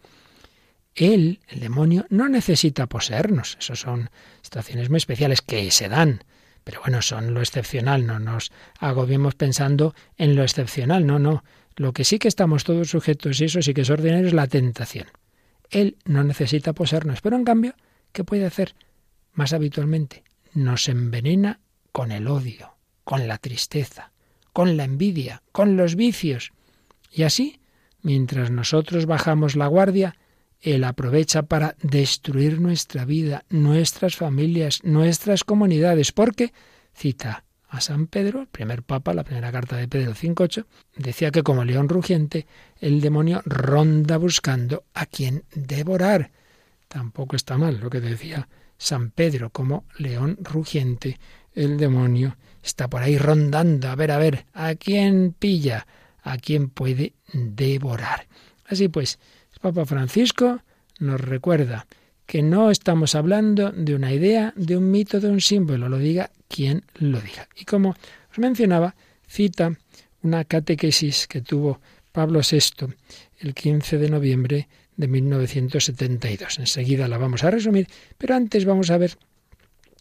Él, 0.95 1.41
el 1.49 1.59
demonio, 1.59 2.05
no 2.09 2.29
necesita 2.29 2.87
poseernos. 2.87 3.57
Esas 3.59 3.79
son 3.79 4.09
situaciones 4.41 4.89
muy 4.89 4.97
especiales 4.97 5.41
que 5.41 5.69
se 5.71 5.89
dan 5.89 6.23
pero 6.63 6.81
bueno, 6.81 7.01
son 7.01 7.33
lo 7.33 7.41
excepcional, 7.41 8.05
no 8.05 8.19
nos 8.19 8.51
agobiemos 8.79 9.35
pensando 9.35 9.93
en 10.17 10.35
lo 10.35 10.43
excepcional, 10.43 11.05
no, 11.05 11.19
no. 11.19 11.43
Lo 11.75 11.91
que 11.91 12.05
sí 12.05 12.19
que 12.19 12.27
estamos 12.27 12.63
todos 12.63 12.89
sujetos, 12.89 13.41
y 13.41 13.45
eso 13.45 13.61
sí 13.61 13.73
que 13.73 13.81
es 13.81 13.89
ordinario, 13.89 14.27
es 14.27 14.33
la 14.33 14.47
tentación. 14.47 15.07
Él 15.69 15.97
no 16.05 16.23
necesita 16.23 16.73
poseernos, 16.73 17.21
pero 17.21 17.35
en 17.35 17.43
cambio, 17.43 17.73
¿qué 18.11 18.23
puede 18.23 18.45
hacer? 18.45 18.75
Más 19.33 19.53
habitualmente, 19.53 20.23
nos 20.53 20.87
envenena 20.87 21.59
con 21.91 22.11
el 22.11 22.27
odio, 22.27 22.75
con 23.03 23.27
la 23.27 23.39
tristeza, 23.39 24.11
con 24.53 24.77
la 24.77 24.83
envidia, 24.83 25.41
con 25.51 25.75
los 25.75 25.95
vicios. 25.95 26.53
Y 27.11 27.23
así, 27.23 27.59
mientras 28.01 28.51
nosotros 28.51 29.07
bajamos 29.07 29.55
la 29.55 29.67
guardia, 29.67 30.15
él 30.63 30.85
aprovecha 30.85 31.43
para 31.43 31.75
destruir 31.81 32.61
nuestra 32.61 33.03
vida, 33.03 33.43
nuestras 33.49 34.15
familias, 34.15 34.79
nuestras 34.83 35.43
comunidades, 35.43 36.13
porque, 36.13 36.53
cita 36.93 37.43
a 37.67 37.81
San 37.81 38.07
Pedro, 38.07 38.41
el 38.41 38.47
primer 38.47 38.83
papa, 38.83 39.13
la 39.13 39.23
primera 39.23 39.51
carta 39.51 39.75
de 39.75 39.87
Pedro 39.87 40.13
5.8, 40.13 40.65
decía 40.95 41.31
que 41.31 41.43
como 41.43 41.65
león 41.65 41.89
rugiente, 41.89 42.47
el 42.79 43.01
demonio 43.01 43.41
ronda 43.45 44.17
buscando 44.17 44.85
a 44.93 45.05
quien 45.05 45.43
devorar. 45.53 46.31
Tampoco 46.87 47.35
está 47.35 47.57
mal 47.57 47.79
lo 47.79 47.89
que 47.89 47.99
decía 47.99 48.47
San 48.77 49.11
Pedro, 49.11 49.49
como 49.49 49.85
león 49.97 50.37
rugiente, 50.41 51.19
el 51.53 51.77
demonio 51.77 52.37
está 52.61 52.89
por 52.89 53.01
ahí 53.01 53.17
rondando, 53.17 53.89
a 53.89 53.95
ver, 53.95 54.11
a 54.11 54.17
ver, 54.17 54.45
a 54.53 54.75
quién 54.75 55.35
pilla, 55.37 55.85
a 56.21 56.37
quién 56.37 56.69
puede 56.69 57.13
devorar. 57.33 58.27
Así 58.65 58.87
pues, 58.87 59.19
Papa 59.63 59.85
Francisco 59.85 60.59
nos 60.99 61.21
recuerda 61.21 61.87
que 62.25 62.43
no 62.43 62.69
estamos 62.69 63.15
hablando 63.15 63.71
de 63.71 63.95
una 63.95 64.11
idea, 64.11 64.51
de 64.57 64.75
un 64.75 64.91
mito, 64.91 65.21
de 65.21 65.29
un 65.29 65.39
símbolo, 65.39 65.87
lo 65.87 65.99
diga 65.99 66.31
quien 66.49 66.83
lo 66.95 67.21
diga. 67.21 67.47
Y 67.55 67.63
como 67.63 67.91
os 68.29 68.39
mencionaba, 68.39 68.93
cita 69.25 69.71
una 70.21 70.43
catequesis 70.43 71.27
que 71.27 71.39
tuvo 71.39 71.79
Pablo 72.11 72.41
VI 72.41 72.93
el 73.39 73.53
15 73.53 73.99
de 73.99 74.09
noviembre 74.09 74.67
de 74.97 75.07
1972. 75.07 76.59
Enseguida 76.59 77.07
la 77.07 77.17
vamos 77.17 77.45
a 77.45 77.49
resumir, 77.49 77.87
pero 78.17 78.35
antes 78.35 78.65
vamos 78.65 78.91
a 78.91 78.97
ver 78.97 79.17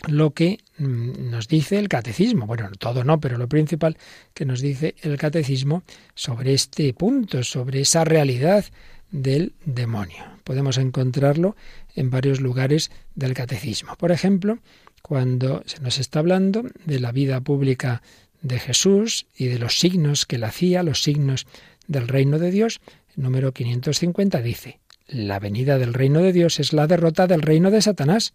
lo 0.08 0.32
que 0.32 0.58
mm, 0.78 1.30
nos 1.30 1.46
dice 1.46 1.78
el 1.78 1.88
catecismo. 1.88 2.48
Bueno, 2.48 2.68
todo 2.80 3.04
no, 3.04 3.20
pero 3.20 3.38
lo 3.38 3.48
principal 3.48 3.96
que 4.34 4.44
nos 4.44 4.60
dice 4.60 4.96
el 5.02 5.16
catecismo 5.18 5.84
sobre 6.16 6.52
este 6.52 6.92
punto, 6.94 7.44
sobre 7.44 7.82
esa 7.82 8.04
realidad 8.04 8.64
del 9.12 9.54
demonio. 9.64 10.24
Podemos 10.42 10.78
encontrarlo 10.78 11.54
en 11.94 12.10
varios 12.10 12.40
lugares 12.40 12.90
del 13.14 13.34
catecismo. 13.34 13.94
Por 13.96 14.10
ejemplo, 14.10 14.58
cuando 15.02 15.62
se 15.66 15.80
nos 15.80 15.98
está 15.98 16.18
hablando 16.18 16.64
de 16.86 16.98
la 16.98 17.12
vida 17.12 17.40
pública 17.40 18.02
de 18.40 18.58
Jesús 18.58 19.26
y 19.36 19.46
de 19.46 19.58
los 19.58 19.78
signos 19.78 20.26
que 20.26 20.36
él 20.36 20.44
hacía, 20.44 20.82
los 20.82 21.02
signos 21.02 21.46
del 21.86 22.08
reino 22.08 22.38
de 22.38 22.50
Dios, 22.50 22.80
el 23.16 23.22
número 23.22 23.52
550 23.52 24.40
dice, 24.40 24.80
la 25.06 25.38
venida 25.38 25.78
del 25.78 25.94
reino 25.94 26.20
de 26.20 26.32
Dios 26.32 26.58
es 26.58 26.72
la 26.72 26.86
derrota 26.86 27.26
del 27.26 27.42
reino 27.42 27.70
de 27.70 27.82
Satanás. 27.82 28.32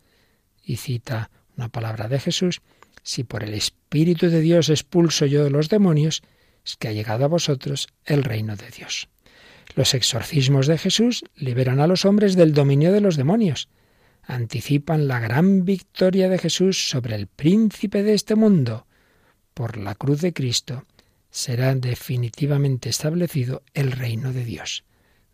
Y 0.64 0.78
cita 0.78 1.32
una 1.58 1.70
palabra 1.70 2.08
de 2.08 2.20
Jesús, 2.20 2.62
si 3.02 3.24
por 3.24 3.44
el 3.44 3.54
Espíritu 3.54 4.30
de 4.30 4.42
Dios 4.42 4.70
expulso 4.70 5.26
yo 5.26 5.44
de 5.44 5.50
los 5.50 5.70
demonios, 5.70 6.22
es 6.66 6.76
que 6.76 6.90
ha 6.90 6.92
llegado 6.92 7.26
a 7.26 7.30
vosotros 7.30 7.88
el 8.06 8.24
reino 8.24 8.56
de 8.56 8.70
Dios. 8.70 9.08
Los 9.78 9.94
exorcismos 9.94 10.66
de 10.66 10.80
Jesús 10.80 11.24
liberan 11.36 11.80
a 11.80 11.86
los 11.86 12.04
hombres 12.04 12.36
del 12.36 12.52
dominio 12.52 12.92
de 12.92 13.00
los 13.00 13.16
demonios. 13.16 13.70
Anticipan 14.24 15.08
la 15.08 15.20
gran 15.20 15.66
victoria 15.66 16.30
de 16.30 16.40
Jesús 16.40 16.90
sobre 16.90 17.14
el 17.14 17.28
príncipe 17.28 18.02
de 18.02 18.16
este 18.16 18.34
mundo. 18.34 18.88
Por 19.54 19.78
la 19.78 19.94
cruz 19.94 20.22
de 20.22 20.34
Cristo 20.34 20.86
será 21.30 21.76
definitivamente 21.76 22.90
establecido 22.90 23.62
el 23.76 23.92
reino 23.92 24.34
de 24.34 24.46
Dios. 24.46 24.84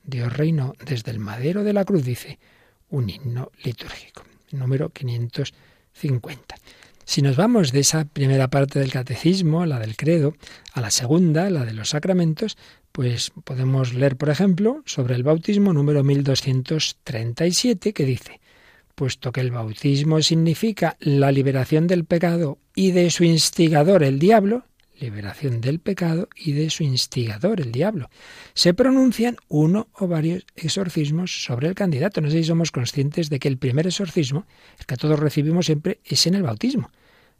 Dios 0.03 0.33
reinó 0.33 0.73
desde 0.85 1.11
el 1.11 1.19
madero 1.19 1.63
de 1.63 1.71
la 1.71 1.85
cruz, 1.85 2.03
dice 2.03 2.37
un 2.89 3.09
himno 3.09 3.49
litúrgico, 3.63 4.23
número 4.51 4.89
550. 4.89 6.55
Si 7.05 7.21
nos 7.21 7.35
vamos 7.35 7.71
de 7.71 7.81
esa 7.81 8.05
primera 8.05 8.49
parte 8.49 8.79
del 8.79 8.91
catecismo, 8.91 9.65
la 9.65 9.79
del 9.79 9.95
credo, 9.95 10.35
a 10.73 10.81
la 10.81 10.89
segunda, 10.91 11.49
la 11.49 11.65
de 11.65 11.73
los 11.73 11.89
sacramentos, 11.89 12.57
pues 12.93 13.31
podemos 13.43 13.93
leer, 13.95 14.15
por 14.15 14.29
ejemplo, 14.29 14.83
sobre 14.85 15.15
el 15.15 15.23
bautismo 15.23 15.73
número 15.73 16.03
1237, 16.03 17.91
que 17.91 18.05
dice, 18.05 18.39
puesto 18.93 19.31
que 19.31 19.41
el 19.41 19.49
bautismo 19.49 20.21
significa 20.21 20.95
la 20.99 21.31
liberación 21.31 21.87
del 21.87 22.05
pecado 22.05 22.59
y 22.75 22.91
de 22.91 23.09
su 23.09 23.23
instigador, 23.23 24.03
el 24.03 24.19
diablo, 24.19 24.65
liberación 24.99 25.59
del 25.59 25.79
pecado 25.79 26.29
y 26.35 26.51
de 26.51 26.69
su 26.69 26.83
instigador, 26.83 27.61
el 27.61 27.71
diablo. 27.71 28.11
Se 28.53 28.75
pronuncian 28.75 29.37
uno 29.47 29.87
o 29.93 30.07
varios 30.07 30.45
exorcismos 30.55 31.43
sobre 31.43 31.67
el 31.67 31.73
candidato. 31.73 32.21
No 32.21 32.29
sé 32.29 32.37
si 32.37 32.43
somos 32.43 32.71
conscientes 32.71 33.31
de 33.31 33.39
que 33.39 33.47
el 33.47 33.57
primer 33.57 33.87
exorcismo, 33.87 34.45
el 34.79 34.85
que 34.85 34.97
todos 34.97 35.19
recibimos 35.19 35.65
siempre, 35.65 35.99
es 36.05 36.27
en 36.27 36.35
el 36.35 36.43
bautismo. 36.43 36.91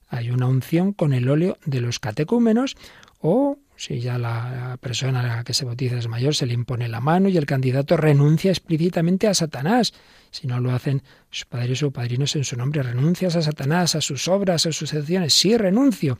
Hay 0.10 0.32
una 0.32 0.48
unción 0.48 0.94
con 0.94 1.14
el 1.14 1.30
óleo 1.30 1.60
de 1.64 1.80
los 1.80 2.00
catecúmenos 2.00 2.76
o 3.20 3.60
si 3.84 4.00
ya 4.00 4.18
la 4.18 4.78
persona 4.80 5.20
a 5.20 5.24
la 5.24 5.44
que 5.44 5.54
se 5.54 5.66
bautiza 5.66 5.98
es 5.98 6.08
mayor, 6.08 6.34
se 6.34 6.46
le 6.46 6.54
impone 6.54 6.88
la 6.88 7.02
mano 7.02 7.28
y 7.28 7.36
el 7.36 7.46
candidato 7.46 7.98
renuncia 7.98 8.50
explícitamente 8.50 9.28
a 9.28 9.34
Satanás. 9.34 9.94
Si 10.32 10.48
no 10.48 10.62
lo 10.62 10.72
hacen 10.72 11.04
sus 11.30 11.44
padres 11.44 11.84
o 11.84 11.92
padrinos 11.92 12.34
en 12.38 12.46
su 12.46 12.56
nombre, 12.56 12.82
renuncias 12.82 13.36
a 13.36 13.42
Satanás, 13.42 13.96
a 13.96 14.00
sus 14.00 14.30
obras, 14.30 14.66
a 14.66 14.72
sus 14.72 14.94
acciones. 14.94 15.34
Sí, 15.34 15.58
renuncio. 15.58 16.18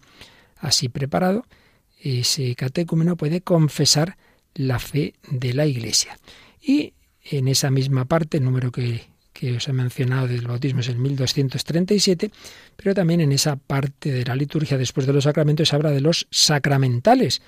Así 0.58 0.90
preparado, 0.90 1.46
ese 2.02 2.54
catecúmeno 2.56 3.16
puede 3.16 3.40
confesar 3.40 4.18
la 4.56 4.78
fe 4.78 5.14
de 5.32 5.54
la 5.54 5.66
Iglesia. 5.66 6.20
Y 6.62 6.92
en 7.24 7.48
esa 7.48 7.72
misma 7.72 8.04
parte, 8.04 8.42
número 8.42 8.74
que 8.74 9.06
que 9.34 9.58
os 9.58 9.68
he 9.68 9.74
mencionado 9.74 10.28
del 10.28 10.48
bautismo 10.48 10.80
es 10.80 10.88
el 10.88 10.98
1237, 10.98 12.32
pero 12.76 12.94
también 12.94 13.22
en 13.22 13.32
esa 13.32 13.56
parte 13.56 14.12
de 14.12 14.24
la 14.24 14.36
liturgia 14.36 14.78
después 14.78 15.08
de 15.08 15.14
los 15.14 15.26
sacramentos 15.26 15.70
se 15.70 15.76
habla 15.76 15.92
de 15.92 16.02
los 16.02 16.28
sacramentales, 16.30 17.42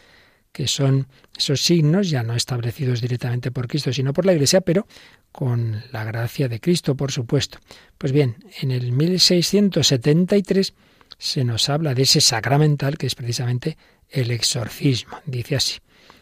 que 0.51 0.67
son 0.67 1.07
esos 1.37 1.61
signos 1.61 2.09
ya 2.09 2.23
no 2.23 2.33
establecidos 2.33 3.01
directamente 3.01 3.51
por 3.51 3.67
Cristo, 3.67 3.93
sino 3.93 4.13
por 4.13 4.25
la 4.25 4.33
Iglesia, 4.33 4.61
pero 4.61 4.87
con 5.31 5.83
la 5.91 6.03
gracia 6.03 6.47
de 6.47 6.59
Cristo, 6.59 6.95
por 6.95 7.11
supuesto. 7.11 7.59
Pues 7.97 8.11
bien, 8.11 8.37
en 8.61 8.71
el 8.71 8.91
1673 8.91 10.73
se 11.17 11.43
nos 11.43 11.69
habla 11.69 11.93
de 11.93 12.03
ese 12.03 12.21
sacramental 12.21 12.97
que 12.97 13.07
es 13.07 13.15
precisamente 13.15 13.77
el 14.09 14.31
exorcismo. 14.31 15.19
Dice 15.25 15.57
así, 15.57 15.79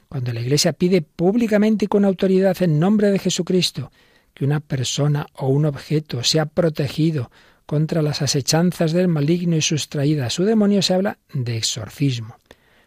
cuando 0.09 0.33
la 0.33 0.41
Iglesia 0.41 0.73
pide 0.73 1.01
públicamente 1.01 1.85
y 1.85 1.87
con 1.87 2.03
autoridad 2.03 2.61
en 2.61 2.79
nombre 2.79 3.11
de 3.11 3.19
Jesucristo, 3.19 3.91
que 4.33 4.45
una 4.45 4.59
persona 4.59 5.27
o 5.33 5.47
un 5.47 5.65
objeto 5.65 6.23
sea 6.23 6.45
protegido 6.45 7.31
contra 7.65 8.01
las 8.01 8.21
asechanzas 8.21 8.91
del 8.91 9.07
maligno 9.07 9.55
y 9.55 9.61
sustraída 9.61 10.25
a 10.25 10.29
su 10.29 10.43
demonio, 10.43 10.81
se 10.81 10.93
habla 10.93 11.19
de 11.33 11.57
exorcismo. 11.57 12.35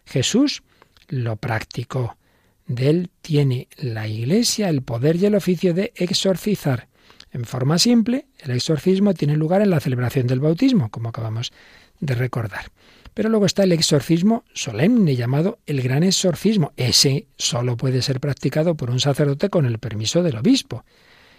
Jesús 0.04 0.62
lo 1.08 1.36
practicó. 1.36 2.16
De 2.66 2.90
él 2.90 3.10
tiene 3.20 3.68
la 3.76 4.08
Iglesia 4.08 4.68
el 4.68 4.82
poder 4.82 5.16
y 5.16 5.26
el 5.26 5.34
oficio 5.34 5.72
de 5.72 5.92
exorcizar. 5.96 6.88
En 7.32 7.44
forma 7.44 7.78
simple, 7.78 8.26
el 8.38 8.52
exorcismo 8.52 9.14
tiene 9.14 9.36
lugar 9.36 9.62
en 9.62 9.70
la 9.70 9.80
celebración 9.80 10.26
del 10.26 10.40
bautismo, 10.40 10.90
como 10.90 11.08
acabamos 11.08 11.52
de 12.00 12.14
recordar. 12.14 12.70
Pero 13.14 13.28
luego 13.28 13.46
está 13.46 13.64
el 13.64 13.72
exorcismo 13.72 14.44
solemne 14.52 15.16
llamado 15.16 15.58
el 15.66 15.80
gran 15.80 16.02
exorcismo. 16.02 16.72
Ese 16.76 17.28
solo 17.36 17.76
puede 17.76 18.02
ser 18.02 18.20
practicado 18.20 18.76
por 18.76 18.90
un 18.90 19.00
sacerdote 19.00 19.48
con 19.48 19.64
el 19.64 19.78
permiso 19.78 20.22
del 20.22 20.36
obispo. 20.36 20.84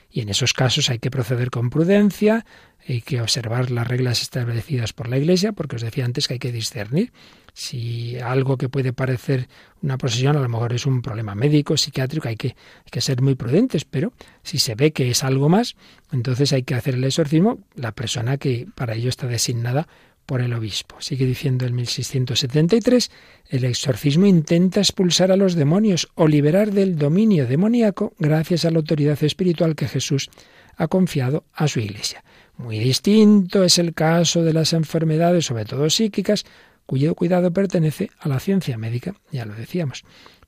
Y 0.09 0.21
en 0.21 0.29
esos 0.29 0.53
casos 0.53 0.89
hay 0.89 0.99
que 0.99 1.11
proceder 1.11 1.49
con 1.49 1.69
prudencia, 1.69 2.45
hay 2.87 3.01
que 3.01 3.21
observar 3.21 3.71
las 3.71 3.87
reglas 3.87 4.21
establecidas 4.21 4.93
por 4.93 5.09
la 5.09 5.17
Iglesia, 5.17 5.51
porque 5.51 5.75
os 5.75 5.81
decía 5.81 6.05
antes 6.05 6.27
que 6.27 6.35
hay 6.35 6.39
que 6.39 6.51
discernir. 6.51 7.11
Si 7.53 8.17
algo 8.19 8.57
que 8.57 8.69
puede 8.69 8.93
parecer 8.93 9.49
una 9.81 9.97
posesión 9.97 10.37
a 10.37 10.39
lo 10.39 10.47
mejor 10.47 10.73
es 10.73 10.85
un 10.85 11.01
problema 11.01 11.35
médico, 11.35 11.75
psiquiátrico, 11.75 12.27
hay 12.27 12.37
que, 12.37 12.49
hay 12.49 12.91
que 12.91 13.01
ser 13.01 13.21
muy 13.21 13.35
prudentes, 13.35 13.83
pero 13.83 14.13
si 14.43 14.59
se 14.59 14.75
ve 14.75 14.93
que 14.93 15.09
es 15.09 15.23
algo 15.23 15.49
más, 15.49 15.75
entonces 16.11 16.53
hay 16.53 16.63
que 16.63 16.75
hacer 16.75 16.95
el 16.95 17.03
exorcismo. 17.03 17.59
La 17.75 17.91
persona 17.91 18.37
que 18.37 18.67
para 18.75 18.93
ello 18.93 19.09
está 19.09 19.27
designada 19.27 19.87
por 20.27 20.41
el 20.41 20.53
obispo. 20.53 20.97
Sigue 20.99 21.25
diciendo 21.25 21.65
el 21.65 21.73
1673, 21.73 23.09
el 23.49 23.63
exorcismo 23.63 24.27
intenta 24.27 24.81
expulsar 24.81 25.31
a 25.31 25.37
los 25.37 25.55
demonios 25.55 26.09
o 26.13 26.27
liberar 26.27 26.71
del 26.71 26.97
dominio 26.97 27.47
demoníaco 27.47 28.13
gracias 28.19 28.65
a 28.65 28.71
la 28.71 28.77
autoridad 28.77 29.23
espiritual 29.23 29.75
que 29.75 29.87
Jesús 29.87 30.29
ha 30.75 30.87
confiado 30.87 31.45
a 31.53 31.67
su 31.67 31.79
Iglesia. 31.79 32.23
Muy 32.57 32.77
distinto 32.77 33.63
es 33.63 33.79
el 33.79 33.93
caso 33.93 34.43
de 34.43 34.53
las 34.53 34.73
enfermedades, 34.73 35.45
sobre 35.45 35.65
todo 35.65 35.89
psíquicas, 35.89 36.45
cuyo 36.85 37.15
cuidado 37.15 37.51
pertenece 37.51 38.11
a 38.19 38.27
la 38.27 38.39
ciencia 38.39 38.77
médica, 38.77 39.15
ya 39.31 39.45
lo 39.45 39.55
decíamos. 39.55 40.03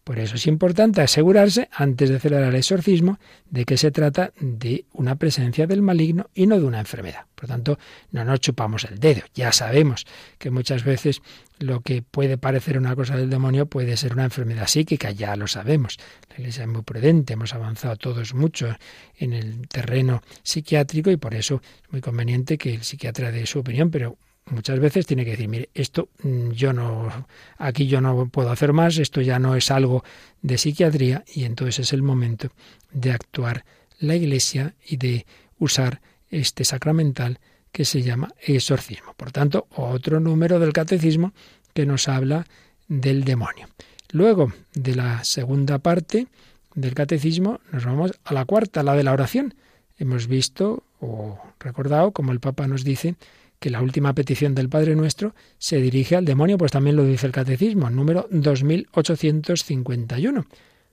Por 0.09 0.17
eso 0.17 0.37
es 0.37 0.47
importante 0.47 1.01
asegurarse, 1.01 1.69
antes 1.71 2.09
de 2.09 2.19
celebrar 2.19 2.49
el 2.49 2.55
exorcismo, 2.55 3.19
de 3.51 3.63
que 3.63 3.77
se 3.77 3.91
trata 3.91 4.33
de 4.39 4.85
una 4.93 5.17
presencia 5.17 5.67
del 5.67 5.83
maligno 5.83 6.31
y 6.33 6.47
no 6.47 6.59
de 6.59 6.65
una 6.65 6.79
enfermedad. 6.79 7.27
Por 7.35 7.47
tanto, 7.47 7.77
no 8.11 8.25
nos 8.25 8.39
chupamos 8.39 8.85
el 8.85 8.97
dedo. 8.97 9.21
Ya 9.35 9.51
sabemos 9.51 10.07
que 10.39 10.49
muchas 10.49 10.83
veces 10.83 11.21
lo 11.59 11.81
que 11.81 12.01
puede 12.01 12.39
parecer 12.39 12.79
una 12.79 12.95
cosa 12.95 13.17
del 13.17 13.29
demonio 13.29 13.67
puede 13.67 13.97
ser 13.97 14.13
una 14.13 14.23
enfermedad 14.23 14.65
psíquica, 14.65 15.11
ya 15.11 15.35
lo 15.35 15.45
sabemos. 15.45 15.99
La 16.29 16.39
Iglesia 16.39 16.63
es 16.63 16.69
muy 16.69 16.81
prudente, 16.81 17.33
hemos 17.33 17.53
avanzado 17.53 17.95
todos 17.95 18.33
mucho 18.33 18.75
en 19.15 19.33
el 19.33 19.67
terreno 19.67 20.23
psiquiátrico 20.41 21.11
y 21.11 21.17
por 21.17 21.35
eso 21.35 21.61
es 21.83 21.91
muy 21.91 22.01
conveniente 22.01 22.57
que 22.57 22.73
el 22.73 22.83
psiquiatra 22.83 23.31
dé 23.31 23.45
su 23.45 23.59
opinión, 23.59 23.91
pero 23.91 24.17
muchas 24.49 24.79
veces 24.79 25.05
tiene 25.05 25.25
que 25.25 25.31
decir, 25.31 25.47
mire, 25.47 25.69
esto 25.73 26.09
mm, 26.23 26.51
yo 26.51 26.73
no, 26.73 27.27
aquí 27.57 27.87
yo 27.87 28.01
no 28.01 28.27
puedo 28.29 28.51
hacer 28.51 28.73
más, 28.73 28.97
esto 28.97 29.21
ya 29.21 29.39
no 29.39 29.55
es 29.55 29.71
algo 29.71 30.03
de 30.41 30.57
psiquiatría 30.57 31.23
y 31.33 31.43
entonces 31.43 31.79
es 31.79 31.93
el 31.93 32.01
momento 32.01 32.49
de 32.91 33.11
actuar 33.11 33.65
la 33.99 34.15
Iglesia 34.15 34.75
y 34.87 34.97
de 34.97 35.25
usar 35.57 36.01
este 36.29 36.63
sacramental 36.63 37.39
que 37.71 37.85
se 37.85 38.01
llama 38.01 38.33
exorcismo. 38.41 39.13
Por 39.15 39.31
tanto, 39.31 39.67
otro 39.75 40.19
número 40.19 40.59
del 40.59 40.73
catecismo 40.73 41.33
que 41.73 41.85
nos 41.85 42.07
habla 42.07 42.45
del 42.87 43.23
demonio. 43.23 43.67
Luego 44.11 44.51
de 44.73 44.95
la 44.95 45.23
segunda 45.23 45.77
parte 45.77 46.27
del 46.73 46.95
catecismo 46.95 47.59
nos 47.71 47.85
vamos 47.85 48.19
a 48.23 48.33
la 48.33 48.45
cuarta, 48.45 48.83
la 48.83 48.95
de 48.95 49.03
la 49.03 49.13
oración. 49.13 49.53
Hemos 49.97 50.27
visto 50.27 50.83
o 50.99 51.39
recordado, 51.59 52.11
como 52.11 52.31
el 52.31 52.39
Papa 52.39 52.67
nos 52.67 52.83
dice, 52.83 53.15
que 53.59 53.69
la 53.69 53.81
última 53.81 54.13
petición 54.13 54.55
del 54.55 54.69
Padre 54.69 54.95
Nuestro 54.95 55.35
se 55.57 55.81
dirige 55.81 56.15
al 56.15 56.23
demonio, 56.25 56.57
pues 56.57 56.71
también 56.71 56.95
lo 56.95 57.03
dice 57.03 57.27
el 57.27 57.33
Catecismo, 57.33 57.89
número 57.89 58.27
2851. 58.31 60.47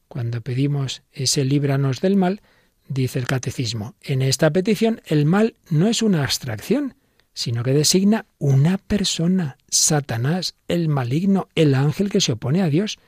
Cuando 0.08 0.40
pedimos 0.40 1.02
ese 1.12 1.44
líbranos 1.44 2.00
del 2.00 2.16
mal, 2.16 2.40
dice 2.88 3.18
el 3.18 3.26
Catecismo, 3.26 3.96
en 4.02 4.22
esta 4.22 4.50
petición 4.50 5.02
el 5.06 5.26
mal 5.26 5.56
no 5.70 5.88
es 5.88 6.02
una 6.02 6.22
abstracción, 6.22 6.94
sino 7.34 7.62
que 7.62 7.72
designa 7.72 8.26
una 8.38 8.78
persona, 8.78 9.58
Satanás, 9.68 10.54
el 10.68 10.88
maligno, 10.88 11.48
el 11.54 11.74
ángel 11.74 12.08
que 12.10 12.22
se 12.22 12.32
opone 12.32 12.62
a 12.62 12.70
Dios. 12.70 12.98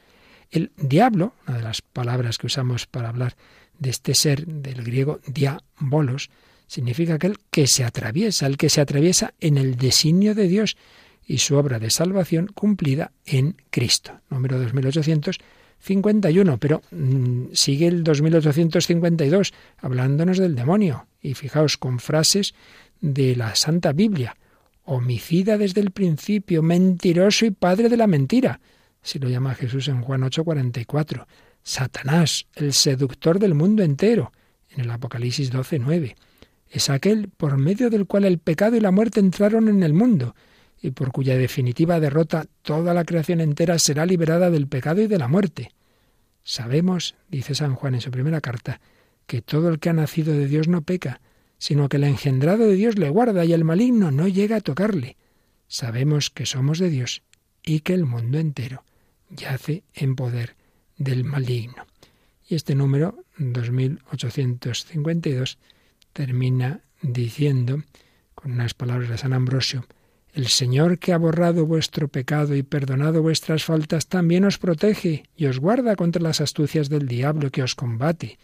El 0.50 0.72
diablo, 0.76 1.32
una 1.46 1.56
de 1.56 1.62
las 1.62 1.80
palabras 1.80 2.36
que 2.36 2.46
usamos 2.46 2.86
para 2.86 3.08
hablar 3.08 3.36
de 3.78 3.88
este 3.90 4.14
ser 4.14 4.46
del 4.46 4.84
griego 4.84 5.20
diabolos, 5.26 6.28
significa 6.68 7.14
aquel 7.14 7.38
que 7.50 7.66
se 7.66 7.82
atraviesa, 7.82 8.46
el 8.46 8.56
que 8.56 8.70
se 8.70 8.80
atraviesa 8.80 9.34
en 9.40 9.58
el 9.58 9.74
designio 9.76 10.36
de 10.36 10.46
Dios 10.46 10.76
y 11.26 11.38
su 11.38 11.56
obra 11.56 11.80
de 11.80 11.90
salvación 11.90 12.46
cumplida 12.46 13.10
en 13.26 13.56
Cristo. 13.70 14.20
Número 14.30 14.58
2851, 14.60 16.58
pero 16.58 16.82
mm, 16.90 17.46
sigue 17.52 17.88
el 17.88 18.04
2852 18.04 19.52
hablándonos 19.78 20.38
del 20.38 20.54
demonio. 20.54 21.06
Y 21.20 21.34
fijaos 21.34 21.76
con 21.76 21.98
frases 21.98 22.54
de 23.00 23.34
la 23.34 23.56
Santa 23.56 23.92
Biblia. 23.92 24.36
Homicida 24.84 25.58
desde 25.58 25.80
el 25.80 25.90
principio, 25.90 26.62
mentiroso 26.62 27.44
y 27.44 27.50
padre 27.50 27.88
de 27.88 27.96
la 27.96 28.06
mentira. 28.06 28.60
Si 29.02 29.18
lo 29.18 29.28
llama 29.28 29.54
Jesús 29.54 29.88
en 29.88 30.00
Juan 30.02 30.22
8:44. 30.22 31.26
Satanás, 31.62 32.46
el 32.54 32.72
seductor 32.72 33.38
del 33.38 33.54
mundo 33.54 33.82
entero, 33.82 34.32
en 34.70 34.80
el 34.82 34.90
Apocalipsis 34.90 35.52
12:9 35.52 36.14
es 36.70 36.90
aquel 36.90 37.28
por 37.28 37.58
medio 37.58 37.90
del 37.90 38.06
cual 38.06 38.24
el 38.24 38.38
pecado 38.38 38.76
y 38.76 38.80
la 38.80 38.90
muerte 38.90 39.20
entraron 39.20 39.68
en 39.68 39.82
el 39.82 39.94
mundo, 39.94 40.34
y 40.80 40.90
por 40.90 41.12
cuya 41.12 41.36
definitiva 41.36 42.00
derrota 42.00 42.46
toda 42.62 42.94
la 42.94 43.04
creación 43.04 43.40
entera 43.40 43.78
será 43.78 44.06
liberada 44.06 44.50
del 44.50 44.68
pecado 44.68 45.02
y 45.02 45.06
de 45.06 45.18
la 45.18 45.28
muerte. 45.28 45.72
Sabemos, 46.42 47.14
dice 47.28 47.54
San 47.54 47.74
Juan 47.74 47.94
en 47.94 48.00
su 48.00 48.10
primera 48.10 48.40
carta, 48.40 48.80
que 49.26 49.42
todo 49.42 49.68
el 49.68 49.78
que 49.78 49.90
ha 49.90 49.92
nacido 49.92 50.32
de 50.32 50.46
Dios 50.46 50.68
no 50.68 50.82
peca, 50.82 51.20
sino 51.58 51.88
que 51.88 51.96
el 51.96 52.04
engendrado 52.04 52.66
de 52.66 52.74
Dios 52.74 52.98
le 52.98 53.10
guarda 53.10 53.44
y 53.44 53.52
el 53.52 53.64
maligno 53.64 54.10
no 54.10 54.28
llega 54.28 54.56
a 54.56 54.60
tocarle. 54.60 55.16
Sabemos 55.66 56.30
que 56.30 56.46
somos 56.46 56.78
de 56.78 56.88
Dios 56.88 57.22
y 57.62 57.80
que 57.80 57.92
el 57.92 58.06
mundo 58.06 58.38
entero 58.38 58.84
yace 59.30 59.82
en 59.94 60.16
poder 60.16 60.56
del 60.96 61.24
maligno. 61.24 61.86
Y 62.48 62.54
este 62.54 62.74
número, 62.74 63.24
2852, 63.36 65.58
termina 66.12 66.82
diciendo, 67.02 67.82
con 68.34 68.52
unas 68.52 68.74
palabras 68.74 69.08
de 69.08 69.18
San 69.18 69.32
Ambrosio, 69.32 69.86
El 70.32 70.48
Señor 70.48 70.98
que 70.98 71.12
ha 71.12 71.18
borrado 71.18 71.66
vuestro 71.66 72.08
pecado 72.08 72.54
y 72.54 72.62
perdonado 72.62 73.22
vuestras 73.22 73.64
faltas 73.64 74.06
también 74.06 74.44
os 74.44 74.58
protege 74.58 75.24
y 75.36 75.46
os 75.46 75.58
guarda 75.58 75.96
contra 75.96 76.22
las 76.22 76.40
astucias 76.40 76.88
del 76.88 77.08
diablo 77.08 77.50
que 77.50 77.62
os 77.62 77.74
combate, 77.74 78.38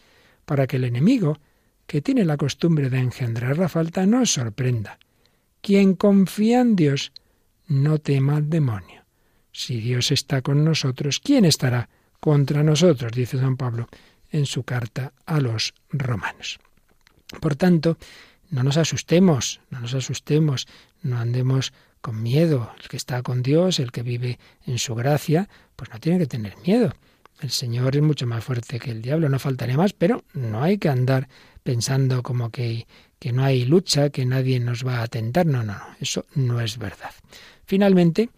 para 0.45 0.67
que 0.67 0.77
el 0.77 0.83
enemigo, 0.83 1.39
que 1.87 2.01
tiene 2.01 2.25
la 2.25 2.37
costumbre 2.37 2.89
de 2.89 2.99
engendrar 2.99 3.57
la 3.57 3.69
falta, 3.69 4.05
no 4.05 4.21
os 4.21 4.33
sorprenda. 4.33 4.99
Quien 5.61 5.95
confía 5.95 6.61
en 6.61 6.75
Dios, 6.75 7.13
no 7.67 7.99
tema 7.99 8.37
al 8.37 8.49
demonio. 8.49 9.05
Si 9.51 9.79
Dios 9.79 10.11
está 10.11 10.41
con 10.41 10.65
nosotros, 10.65 11.19
¿quién 11.19 11.45
estará 11.45 11.89
contra 12.19 12.63
nosotros? 12.63 13.11
dice 13.13 13.39
San 13.39 13.55
Pablo 13.57 13.87
en 14.31 14.45
su 14.45 14.63
carta 14.63 15.13
a 15.25 15.39
los 15.39 15.73
romanos. 15.89 16.59
Por 17.41 17.55
tanto, 17.55 17.97
no 18.49 18.63
nos 18.63 18.77
asustemos, 18.77 19.61
no 19.69 19.79
nos 19.79 19.93
asustemos, 19.93 20.67
no 21.01 21.17
andemos 21.17 21.73
con 22.01 22.21
miedo. 22.21 22.71
El 22.81 22.87
que 22.87 22.97
está 22.97 23.21
con 23.23 23.41
Dios, 23.41 23.79
el 23.79 23.91
que 23.91 24.03
vive 24.03 24.39
en 24.65 24.77
su 24.77 24.95
gracia, 24.95 25.49
pues 25.75 25.89
no 25.91 25.99
tiene 25.99 26.19
que 26.19 26.27
tener 26.27 26.55
miedo. 26.65 26.93
El 27.41 27.49
Señor 27.49 27.95
es 27.95 28.01
mucho 28.01 28.27
más 28.27 28.43
fuerte 28.43 28.79
que 28.79 28.91
el 28.91 29.01
diablo, 29.01 29.27
no 29.27 29.39
faltaría 29.39 29.75
más, 29.75 29.93
pero 29.93 30.23
no 30.33 30.63
hay 30.63 30.77
que 30.77 30.89
andar 30.89 31.27
pensando 31.63 32.23
como 32.23 32.49
que, 32.49 32.87
que 33.19 33.33
no 33.33 33.43
hay 33.43 33.65
lucha, 33.65 34.09
que 34.09 34.25
nadie 34.25 34.59
nos 34.59 34.85
va 34.85 34.99
a 34.99 35.03
atentar. 35.03 35.45
No, 35.45 35.63
no, 35.63 35.73
no, 35.73 35.85
eso 35.99 36.25
no 36.35 36.61
es 36.61 36.77
verdad. 36.77 37.11
Finalmente, 37.65 38.29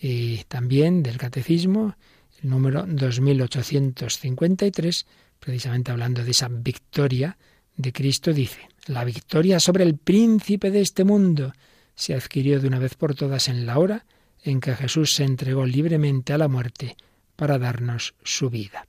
y 0.00 0.44
también 0.44 1.02
del 1.02 1.18
Catecismo, 1.18 1.96
el 2.42 2.50
número 2.50 2.84
2853, 2.86 5.06
precisamente 5.40 5.90
hablando 5.90 6.22
de 6.22 6.30
esa 6.30 6.48
victoria 6.48 7.36
de 7.78 7.92
Cristo, 7.92 8.32
dice, 8.34 8.68
la 8.86 9.04
victoria 9.04 9.60
sobre 9.60 9.84
el 9.84 9.96
príncipe 9.96 10.70
de 10.70 10.80
este 10.80 11.04
mundo 11.04 11.52
se 11.94 12.14
adquirió 12.14 12.60
de 12.60 12.66
una 12.66 12.80
vez 12.80 12.96
por 12.96 13.14
todas 13.14 13.48
en 13.48 13.66
la 13.66 13.78
hora 13.78 14.04
en 14.42 14.60
que 14.60 14.74
Jesús 14.74 15.14
se 15.14 15.24
entregó 15.24 15.64
libremente 15.64 16.32
a 16.32 16.38
la 16.38 16.48
muerte 16.48 16.96
para 17.36 17.58
darnos 17.58 18.14
su 18.24 18.50
vida. 18.50 18.86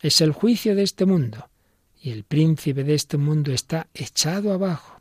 Es 0.00 0.20
el 0.22 0.32
juicio 0.32 0.74
de 0.74 0.82
este 0.82 1.04
mundo, 1.04 1.50
y 2.00 2.10
el 2.10 2.24
príncipe 2.24 2.84
de 2.84 2.94
este 2.94 3.18
mundo 3.18 3.52
está 3.52 3.86
echado 3.94 4.52
abajo. 4.52 5.00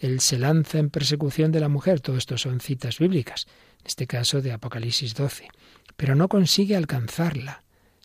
Él 0.00 0.20
se 0.20 0.38
lanza 0.38 0.78
en 0.78 0.90
persecución 0.90 1.52
de 1.52 1.60
la 1.60 1.68
mujer, 1.68 2.00
todo 2.00 2.18
esto 2.18 2.36
son 2.36 2.60
citas 2.60 2.98
bíblicas, 2.98 3.46
en 3.80 3.86
este 3.86 4.06
caso 4.06 4.42
de 4.42 4.52
Apocalipsis 4.52 5.14
12, 5.14 5.48
pero 5.96 6.16
no 6.16 6.28
consigue 6.28 6.76
alcanzarla. 6.76 7.62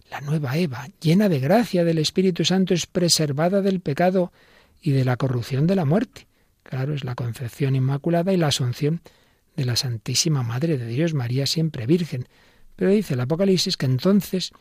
La 0.09 0.22
nueva 0.22 0.57
Eva, 0.57 0.88
llena 1.01 1.30
de 1.30 1.39
gracia 1.39 1.84
del 1.84 1.97
Espíritu 1.97 2.45
Santo, 2.45 2.74
es 2.74 2.86
preservada 2.86 3.62
del 3.62 3.80
pecado 3.80 4.32
y 4.82 4.92
de 4.92 5.06
la 5.06 5.18
corrupción 5.18 5.68
de 5.68 5.76
la 5.76 5.86
muerte. 5.86 6.28
Claro, 6.64 6.94
es 6.94 7.04
la 7.04 7.16
concepción 7.16 7.76
inmaculada 7.76 8.34
y 8.34 8.38
la 8.38 8.48
asunción 8.48 9.02
de 9.56 9.66
la 9.66 9.76
Santísima 9.76 10.44
Madre 10.44 10.78
de 10.78 10.88
Dios, 10.88 11.14
María 11.14 11.46
siempre 11.46 11.86
Virgen. 11.86 12.28
Pero 12.76 12.92
dice 12.92 13.14
el 13.14 13.22
Apocalipsis 13.22 13.78
que 13.78 13.86
entonces 13.86 14.52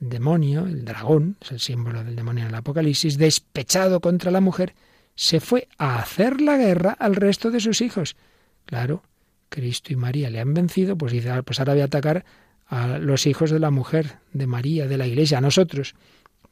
el 0.00 0.08
demonio, 0.08 0.66
el 0.66 0.84
dragón, 0.84 1.36
es 1.40 1.52
el 1.52 1.60
símbolo 1.60 2.04
del 2.04 2.16
demonio 2.16 2.44
en 2.44 2.50
el 2.50 2.54
Apocalipsis, 2.54 3.18
despechado 3.18 4.00
contra 4.00 4.30
la 4.30 4.40
mujer, 4.40 4.74
se 5.14 5.40
fue 5.40 5.68
a 5.78 5.98
hacer 5.98 6.40
la 6.40 6.56
guerra 6.56 6.92
al 6.98 7.14
resto 7.16 7.50
de 7.50 7.60
sus 7.60 7.80
hijos. 7.80 8.16
Claro, 8.64 9.02
Cristo 9.48 9.92
y 9.92 9.96
María 9.96 10.30
le 10.30 10.40
han 10.40 10.54
vencido, 10.54 10.96
pues 10.96 11.12
dice, 11.12 11.30
ah, 11.30 11.42
pues 11.42 11.58
ahora 11.58 11.74
voy 11.74 11.82
a 11.82 11.86
atacar 11.86 12.24
a 12.66 12.98
los 12.98 13.26
hijos 13.26 13.50
de 13.50 13.58
la 13.58 13.70
mujer, 13.70 14.18
de 14.32 14.46
María, 14.46 14.86
de 14.86 14.96
la 14.96 15.06
Iglesia, 15.06 15.38
a 15.38 15.40
nosotros. 15.42 15.94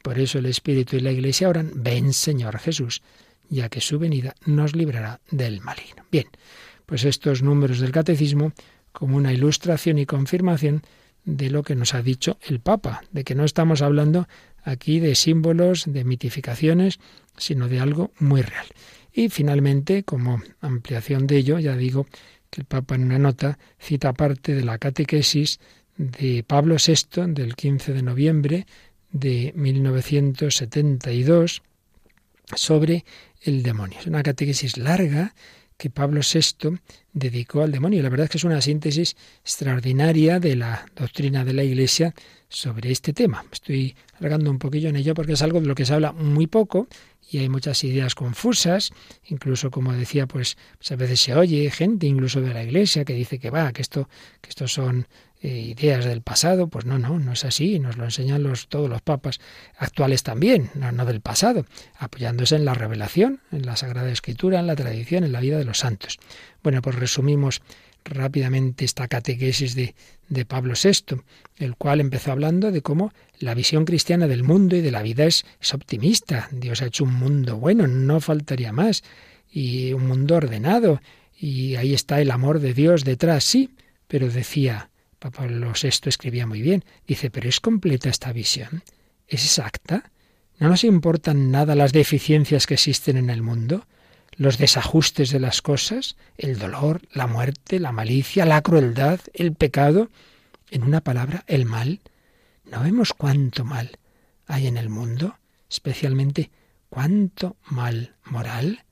Por 0.01 0.19
eso 0.19 0.39
el 0.39 0.45
Espíritu 0.45 0.95
y 0.95 1.01
la 1.01 1.11
Iglesia 1.11 1.49
oran, 1.49 1.71
ven 1.75 2.13
Señor 2.13 2.59
Jesús, 2.59 3.01
ya 3.49 3.69
que 3.69 3.81
su 3.81 3.99
venida 3.99 4.35
nos 4.45 4.75
librará 4.75 5.19
del 5.29 5.61
maligno. 5.61 6.05
Bien, 6.11 6.27
pues 6.85 7.03
estos 7.03 7.41
números 7.43 7.79
del 7.79 7.91
catecismo 7.91 8.53
como 8.91 9.17
una 9.17 9.33
ilustración 9.33 9.97
y 9.97 10.05
confirmación 10.05 10.83
de 11.25 11.49
lo 11.49 11.63
que 11.63 11.75
nos 11.75 11.93
ha 11.93 12.01
dicho 12.01 12.37
el 12.47 12.59
Papa, 12.59 13.03
de 13.11 13.23
que 13.23 13.35
no 13.35 13.43
estamos 13.43 13.81
hablando 13.81 14.27
aquí 14.63 14.99
de 14.99 15.15
símbolos, 15.15 15.85
de 15.87 16.03
mitificaciones, 16.03 16.99
sino 17.37 17.67
de 17.67 17.79
algo 17.79 18.11
muy 18.19 18.41
real. 18.41 18.67
Y 19.13 19.29
finalmente, 19.29 20.03
como 20.03 20.41
ampliación 20.61 21.27
de 21.27 21.37
ello, 21.37 21.59
ya 21.59 21.75
digo 21.75 22.07
que 22.49 22.61
el 22.61 22.65
Papa 22.65 22.95
en 22.95 23.03
una 23.03 23.19
nota 23.19 23.59
cita 23.77 24.13
parte 24.13 24.55
de 24.55 24.63
la 24.63 24.77
catequesis 24.77 25.59
de 25.97 26.43
Pablo 26.43 26.75
VI 26.75 27.33
del 27.33 27.55
15 27.55 27.93
de 27.93 28.03
noviembre 28.03 28.65
de 29.11 29.53
1972 29.55 31.61
sobre 32.55 33.05
el 33.41 33.63
demonio. 33.63 33.99
Es 33.99 34.07
una 34.07 34.23
catequesis 34.23 34.77
larga 34.77 35.33
que 35.79 35.89
Pablo 35.89 36.19
VI 36.21 36.77
dedicó 37.13 37.61
al 37.61 37.71
demonio. 37.71 38.03
La 38.03 38.09
verdad 38.09 38.25
es 38.25 38.31
que 38.31 38.37
es 38.37 38.43
una 38.43 38.59
síntesis 38.59 39.15
extraordinaria 39.41 40.39
de 40.39 40.57
la 40.57 40.85
doctrina 40.93 41.45
de 41.45 41.53
la 41.53 41.63
Iglesia 41.63 42.13
sobre 42.49 42.91
este 42.91 43.13
tema. 43.13 43.45
Estoy 43.49 43.95
alargando 44.19 44.51
un 44.51 44.59
poquillo 44.59 44.89
en 44.89 44.97
ello 44.97 45.13
porque 45.13 45.33
es 45.33 45.41
algo 45.41 45.61
de 45.61 45.67
lo 45.67 45.75
que 45.75 45.85
se 45.85 45.93
habla 45.93 46.11
muy 46.11 46.47
poco 46.47 46.89
y 47.31 47.37
hay 47.37 47.47
muchas 47.47 47.81
ideas 47.85 48.13
confusas, 48.13 48.91
incluso 49.27 49.71
como 49.71 49.93
decía, 49.93 50.27
pues, 50.27 50.57
pues 50.77 50.91
a 50.91 50.97
veces 50.97 51.21
se 51.21 51.33
oye 51.33 51.71
gente 51.71 52.07
incluso 52.07 52.41
de 52.41 52.53
la 52.53 52.63
Iglesia 52.63 53.05
que 53.05 53.13
dice 53.13 53.39
que 53.39 53.49
va, 53.49 53.71
que 53.71 53.81
esto 53.81 54.09
que 54.41 54.49
estos 54.49 54.73
son 54.73 55.07
ideas 55.47 56.05
del 56.05 56.21
pasado, 56.21 56.67
pues 56.67 56.85
no, 56.85 56.99
no, 56.99 57.17
no 57.17 57.33
es 57.33 57.45
así, 57.45 57.79
nos 57.79 57.97
lo 57.97 58.03
enseñan 58.03 58.43
todos 58.67 58.89
los 58.89 59.01
papas 59.01 59.39
actuales 59.77 60.23
también, 60.23 60.69
no, 60.75 61.05
del 61.05 61.21
pasado, 61.21 61.65
apoyándose 61.97 62.55
en 62.55 62.65
la 62.65 62.73
revelación, 62.73 63.41
en 63.51 63.65
la 63.65 63.75
Sagrada 63.75 64.11
Escritura, 64.11 64.59
en 64.59 64.67
la 64.67 64.75
tradición, 64.75 65.23
en 65.23 65.31
la 65.31 65.39
vida 65.39 65.57
de 65.57 65.65
los 65.65 65.79
santos. 65.79 66.19
Bueno, 66.61 66.81
pues 66.81 66.95
resumimos 66.95 67.61
rápidamente 68.03 68.85
esta 68.85 69.07
catequesis 69.07 69.75
de, 69.75 69.95
de 70.27 70.45
Pablo 70.45 70.73
VI, 70.81 71.21
el 71.57 71.75
cual 71.75 72.01
empezó 72.01 72.31
hablando 72.31 72.71
de 72.71 72.81
cómo 72.81 73.13
la 73.39 73.53
visión 73.53 73.85
cristiana 73.85 74.27
del 74.27 74.43
mundo 74.43 74.75
y 74.75 74.81
de 74.81 74.91
la 74.91 75.01
vida 75.01 75.25
es 75.25 75.45
optimista. 75.73 76.49
Dios 76.51 76.81
ha 76.81 76.87
hecho 76.87 77.03
un 77.03 77.13
mundo 77.13 77.57
bueno, 77.57 77.87
no 77.87 78.19
faltaría 78.19 78.73
más, 78.73 79.03
y 79.51 79.93
un 79.93 80.07
mundo 80.07 80.35
ordenado, 80.35 81.01
y 81.37 81.75
ahí 81.75 81.93
está 81.93 82.19
el 82.19 82.31
amor 82.31 82.59
de 82.59 82.73
Dios 82.73 83.03
detrás, 83.03 83.43
sí, 83.43 83.71
pero 84.07 84.29
decía, 84.29 84.88
Pablo 85.19 85.73
VI 85.81 85.89
escribía 86.05 86.47
muy 86.47 86.61
bien. 86.61 86.83
Dice, 87.05 87.29
pero 87.29 87.49
¿es 87.49 87.59
completa 87.59 88.09
esta 88.09 88.31
visión? 88.31 88.83
¿Es 89.27 89.43
exacta? 89.43 90.11
¿No 90.57 90.69
nos 90.69 90.83
importan 90.83 91.51
nada 91.51 91.75
las 91.75 91.93
deficiencias 91.93 92.65
que 92.65 92.73
existen 92.75 93.17
en 93.17 93.29
el 93.29 93.41
mundo? 93.41 93.85
¿Los 94.35 94.57
desajustes 94.57 95.31
de 95.31 95.39
las 95.39 95.61
cosas? 95.61 96.15
¿El 96.37 96.57
dolor, 96.57 97.01
la 97.11 97.27
muerte, 97.27 97.79
la 97.79 97.91
malicia, 97.91 98.45
la 98.45 98.61
crueldad, 98.61 99.19
el 99.33 99.53
pecado? 99.53 100.09
En 100.71 100.83
una 100.83 101.01
palabra, 101.01 101.43
el 101.47 101.65
mal. 101.65 101.99
¿No 102.65 102.81
vemos 102.81 103.13
cuánto 103.13 103.65
mal 103.65 103.97
hay 104.47 104.67
en 104.67 104.77
el 104.77 104.89
mundo? 104.89 105.37
Especialmente, 105.69 106.51
cuánto 106.89 107.57
mal 107.65 108.15
moral. 108.25 108.85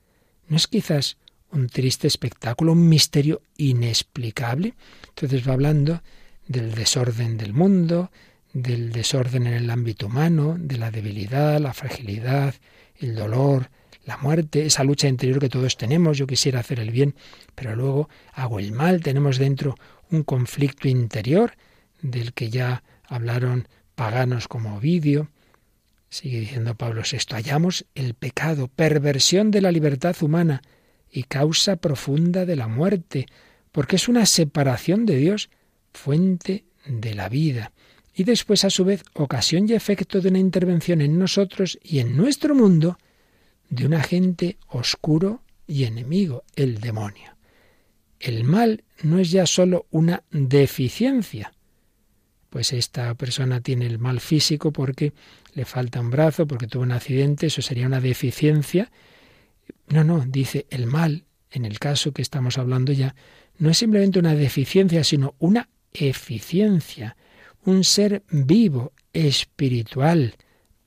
¿No 0.48 0.56
es 0.56 0.66
quizás 0.66 1.16
un 1.50 1.68
triste 1.68 2.06
espectáculo, 2.06 2.72
un 2.72 2.88
misterio 2.88 3.42
inexplicable? 3.56 4.74
Entonces 5.08 5.48
va 5.48 5.52
hablando 5.52 6.02
del 6.48 6.74
desorden 6.74 7.36
del 7.36 7.52
mundo, 7.52 8.10
del 8.52 8.90
desorden 8.90 9.46
en 9.46 9.54
el 9.54 9.70
ámbito 9.70 10.06
humano, 10.06 10.56
de 10.58 10.78
la 10.78 10.90
debilidad, 10.90 11.60
la 11.60 11.74
fragilidad, 11.74 12.54
el 12.98 13.14
dolor, 13.14 13.70
la 14.04 14.16
muerte, 14.16 14.64
esa 14.64 14.84
lucha 14.84 15.06
interior 15.06 15.38
que 15.38 15.50
todos 15.50 15.76
tenemos, 15.76 16.16
yo 16.16 16.26
quisiera 16.26 16.60
hacer 16.60 16.80
el 16.80 16.90
bien, 16.90 17.14
pero 17.54 17.76
luego 17.76 18.08
hago 18.32 18.58
el 18.58 18.72
mal, 18.72 19.02
tenemos 19.02 19.36
dentro 19.36 19.76
un 20.10 20.22
conflicto 20.22 20.88
interior 20.88 21.52
del 22.00 22.32
que 22.32 22.48
ya 22.48 22.82
hablaron 23.06 23.68
paganos 23.94 24.48
como 24.48 24.76
Ovidio. 24.76 25.28
Sigue 26.08 26.40
diciendo 26.40 26.74
Pablo 26.74 27.02
VI, 27.02 27.34
hallamos 27.34 27.84
el 27.94 28.14
pecado, 28.14 28.68
perversión 28.68 29.50
de 29.50 29.60
la 29.60 29.70
libertad 29.70 30.16
humana 30.22 30.62
y 31.12 31.24
causa 31.24 31.76
profunda 31.76 32.46
de 32.46 32.56
la 32.56 32.66
muerte, 32.66 33.26
porque 33.72 33.96
es 33.96 34.08
una 34.08 34.24
separación 34.24 35.04
de 35.04 35.16
Dios 35.16 35.50
fuente 35.92 36.64
de 36.86 37.14
la 37.14 37.28
vida, 37.28 37.72
y 38.14 38.24
después 38.24 38.64
a 38.64 38.70
su 38.70 38.84
vez 38.84 39.04
ocasión 39.14 39.68
y 39.68 39.74
efecto 39.74 40.20
de 40.20 40.28
una 40.28 40.38
intervención 40.38 41.00
en 41.00 41.18
nosotros 41.18 41.78
y 41.82 42.00
en 42.00 42.16
nuestro 42.16 42.54
mundo 42.54 42.98
de 43.70 43.86
un 43.86 43.94
agente 43.94 44.58
oscuro 44.68 45.42
y 45.66 45.84
enemigo, 45.84 46.44
el 46.56 46.80
demonio. 46.80 47.36
El 48.18 48.42
mal 48.42 48.82
no 49.02 49.18
es 49.18 49.30
ya 49.30 49.46
sólo 49.46 49.86
una 49.90 50.24
deficiencia, 50.30 51.52
pues 52.50 52.72
esta 52.72 53.14
persona 53.14 53.60
tiene 53.60 53.86
el 53.86 53.98
mal 53.98 54.20
físico 54.20 54.72
porque 54.72 55.12
le 55.54 55.64
falta 55.64 56.00
un 56.00 56.10
brazo, 56.10 56.46
porque 56.46 56.66
tuvo 56.66 56.82
un 56.82 56.92
accidente, 56.92 57.46
eso 57.46 57.62
sería 57.62 57.86
una 57.86 58.00
deficiencia. 58.00 58.90
No, 59.88 60.02
no, 60.02 60.24
dice 60.26 60.66
el 60.70 60.86
mal, 60.86 61.24
en 61.50 61.64
el 61.64 61.78
caso 61.78 62.12
que 62.12 62.22
estamos 62.22 62.58
hablando 62.58 62.92
ya, 62.92 63.14
no 63.58 63.70
es 63.70 63.78
simplemente 63.78 64.18
una 64.18 64.34
deficiencia, 64.34 65.04
sino 65.04 65.34
una 65.38 65.68
eficiencia, 66.00 67.16
un 67.64 67.84
ser 67.84 68.22
vivo, 68.30 68.92
espiritual, 69.12 70.36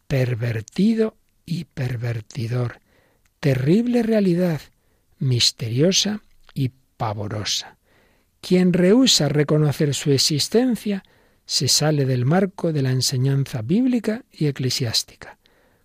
pervertido 0.07 1.15
y 1.45 1.65
pervertidor, 1.65 2.79
terrible 3.39 4.03
realidad, 4.03 4.61
misteriosa 5.19 6.21
y 6.53 6.71
pavorosa, 6.97 7.77
Quien 8.41 8.73
rehúsa 8.73 9.29
reconocer 9.29 9.93
su 9.93 10.11
existencia 10.11 11.03
se 11.45 11.67
sale 11.67 12.05
del 12.05 12.25
marco 12.25 12.73
de 12.73 12.81
la 12.81 12.91
enseñanza 12.91 13.61
bíblica 13.61 14.23
y 14.31 14.47
eclesiástica, 14.47 15.37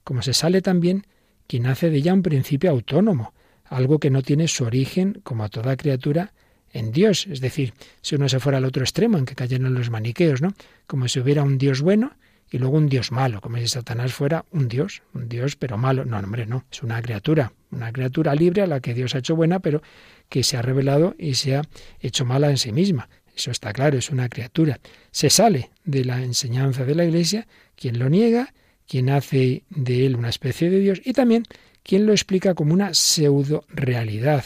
como 0.05 0.23
se 0.23 0.33
sale 0.33 0.63
también 0.63 1.07
quien 1.47 1.67
hace 1.67 1.91
de 1.91 1.99
ella 1.99 2.15
un 2.15 2.23
principio 2.23 2.71
autónomo, 2.71 3.35
algo 3.65 3.99
que 3.99 4.11
no 4.11 4.23
tiene 4.23 4.49
su 4.49 4.65
origen, 4.65 5.21
como 5.23 5.49
toda 5.49 5.77
criatura, 5.77 6.33
en 6.73 6.93
Dios. 6.93 7.27
Es 7.27 7.41
decir, 7.41 7.75
si 8.03 8.15
uno 8.15 8.29
se 8.29 8.41
fuera 8.41 8.59
al 8.59 8.65
otro 8.65 8.83
extremo, 8.83 9.19
en 9.19 9.27
que 9.27 9.35
cayeron 9.35 9.75
los 9.75 9.91
maniqueos, 9.91 10.43
¿no? 10.43 10.55
Como 10.87 11.09
si 11.09 11.21
hubiera 11.21 11.43
un 11.43 11.59
Dios 11.59 11.81
bueno 11.81 12.13
y 12.51 12.59
luego 12.59 12.77
un 12.77 12.89
Dios 12.89 13.11
malo, 13.13 13.41
como 13.41 13.59
si 13.59 13.67
Satanás 13.67 14.13
fuera 14.13 14.45
un 14.53 14.69
Dios, 14.69 15.03
un 15.15 15.29
Dios 15.29 15.57
pero 15.57 15.77
malo. 15.77 16.05
No, 16.05 16.19
hombre, 16.19 16.47
no, 16.47 16.65
es 16.71 16.83
una 16.83 17.03
criatura, 17.03 17.53
una 17.71 17.93
criatura 17.93 18.35
libre 18.35 18.63
a 18.63 18.67
la 18.67 18.81
que 18.81 18.95
Dios 18.95 19.15
ha 19.15 19.19
hecho 19.19 19.37
buena, 19.37 19.61
pero 19.61 19.83
que 20.29 20.43
se 20.43 20.57
ha 20.57 20.63
revelado 20.63 21.15
y 21.19 21.35
se 21.35 21.57
ha 21.57 21.63
hecho 22.01 22.25
mala 22.25 22.51
en 22.51 22.59
sí 22.59 22.73
misma. 22.73 23.09
Eso 23.35 23.51
está 23.51 23.73
claro, 23.73 23.99
es 23.99 24.11
una 24.11 24.29
criatura. 24.29 24.81
Se 25.11 25.29
sale 25.29 25.71
de 25.85 26.05
la 26.05 26.23
enseñanza 26.23 26.85
de 26.85 26.95
la 26.95 27.05
Iglesia 27.05 27.47
quien 27.75 27.99
lo 27.99 28.09
niega, 28.09 28.55
quien 28.89 29.11
hace 29.11 29.65
de 29.69 30.07
él 30.07 30.17
una 30.17 30.31
especie 30.31 30.71
de 30.71 30.79
Dios 30.79 31.01
y 31.05 31.13
también 31.13 31.45
quien 31.83 32.07
lo 32.07 32.13
explica 32.13 32.55
como 32.55 32.73
una 32.73 32.95
pseudo 32.95 33.65
realidad, 33.69 34.45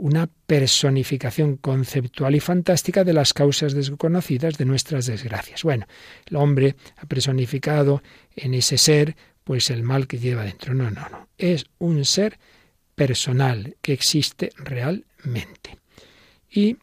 una 0.00 0.30
personificación 0.46 1.56
conceptual 1.56 2.34
y 2.34 2.40
fantástica 2.40 3.04
de 3.04 3.12
las 3.12 3.34
causas 3.34 3.74
desconocidas 3.74 4.56
de 4.56 4.64
nuestras 4.64 5.04
desgracias. 5.04 5.62
Bueno, 5.62 5.86
el 6.26 6.36
hombre 6.36 6.74
ha 6.96 7.04
personificado 7.04 8.02
en 8.34 8.54
ese 8.54 8.78
ser 8.78 9.14
pues 9.44 9.68
el 9.68 9.82
mal 9.82 10.06
que 10.06 10.18
lleva 10.18 10.44
dentro. 10.44 10.72
No, 10.72 10.90
no, 10.90 11.06
no. 11.10 11.28
Es 11.36 11.66
un 11.78 12.06
ser 12.06 12.38
personal 12.94 13.76
que 13.82 13.92
existe 13.92 14.52
realmente. 14.56 15.78
Y 16.50 16.78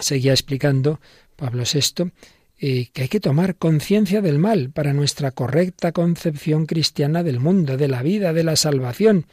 seguía 0.00 0.32
explicando 0.32 1.00
Pablo 1.36 1.62
VI 1.62 2.10
eh, 2.58 2.88
que 2.92 3.02
hay 3.02 3.08
que 3.08 3.20
tomar 3.20 3.54
conciencia 3.54 4.20
del 4.20 4.40
mal 4.40 4.70
para 4.70 4.92
nuestra 4.92 5.30
correcta 5.30 5.92
concepción 5.92 6.66
cristiana 6.66 7.22
del 7.22 7.38
mundo, 7.38 7.76
de 7.76 7.86
la 7.86 8.02
vida, 8.02 8.32
de 8.32 8.42
la 8.42 8.56
salvación. 8.56 9.26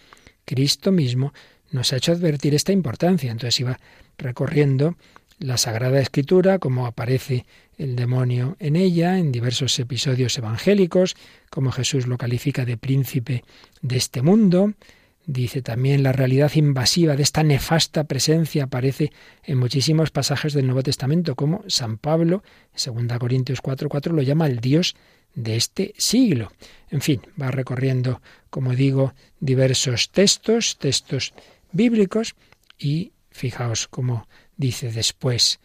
Cristo 0.45 0.91
mismo 0.91 1.33
nos 1.71 1.93
ha 1.93 1.97
hecho 1.97 2.11
advertir 2.11 2.55
esta 2.55 2.71
importancia. 2.71 3.31
Entonces 3.31 3.59
iba 3.59 3.79
recorriendo 4.17 4.95
la 5.39 5.57
Sagrada 5.57 5.99
Escritura, 5.99 6.59
cómo 6.59 6.85
aparece 6.85 7.45
el 7.77 7.95
demonio 7.95 8.57
en 8.59 8.75
ella, 8.75 9.17
en 9.17 9.31
diversos 9.31 9.79
episodios 9.79 10.37
evangélicos, 10.37 11.15
cómo 11.49 11.71
Jesús 11.71 12.07
lo 12.07 12.17
califica 12.17 12.65
de 12.65 12.77
príncipe 12.77 13.43
de 13.81 13.97
este 13.97 14.21
mundo. 14.21 14.73
Dice 15.25 15.61
también 15.61 16.03
la 16.03 16.11
realidad 16.11 16.51
invasiva 16.55 17.15
de 17.15 17.23
esta 17.23 17.43
nefasta 17.43 18.03
presencia 18.03 18.65
aparece 18.65 19.11
en 19.43 19.59
muchísimos 19.59 20.11
pasajes 20.11 20.53
del 20.53 20.65
Nuevo 20.65 20.83
Testamento, 20.83 21.35
como 21.35 21.63
San 21.67 21.97
Pablo, 21.97 22.43
en 22.73 23.07
2 23.07 23.19
Corintios 23.19 23.61
4:4, 23.61 24.11
lo 24.11 24.23
llama 24.23 24.47
el 24.47 24.59
Dios 24.59 24.95
de 25.35 25.55
este 25.55 25.93
siglo. 25.97 26.51
En 26.89 27.01
fin, 27.01 27.21
va 27.39 27.51
recorriendo, 27.51 28.21
como 28.49 28.73
digo, 28.73 29.13
diversos 29.39 30.09
textos, 30.09 30.77
textos 30.79 31.33
bíblicos 31.71 32.35
y 32.77 33.13
fijaos 33.29 33.87
cómo 33.87 34.27
dice 34.57 34.91
después, 34.91 35.59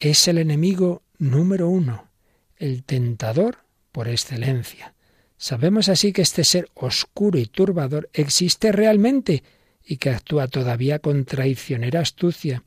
es 0.00 0.26
el 0.28 0.38
enemigo 0.38 1.02
número 1.18 1.68
uno, 1.68 2.08
el 2.56 2.84
tentador 2.84 3.58
por 3.92 4.08
excelencia. 4.08 4.94
Sabemos 5.36 5.88
así 5.88 6.12
que 6.12 6.22
este 6.22 6.44
ser 6.44 6.70
oscuro 6.74 7.38
y 7.38 7.46
turbador 7.46 8.08
existe 8.12 8.72
realmente 8.72 9.42
y 9.84 9.96
que 9.96 10.10
actúa 10.10 10.48
todavía 10.48 11.00
con 11.00 11.24
traicionera 11.24 12.00
astucia. 12.00 12.62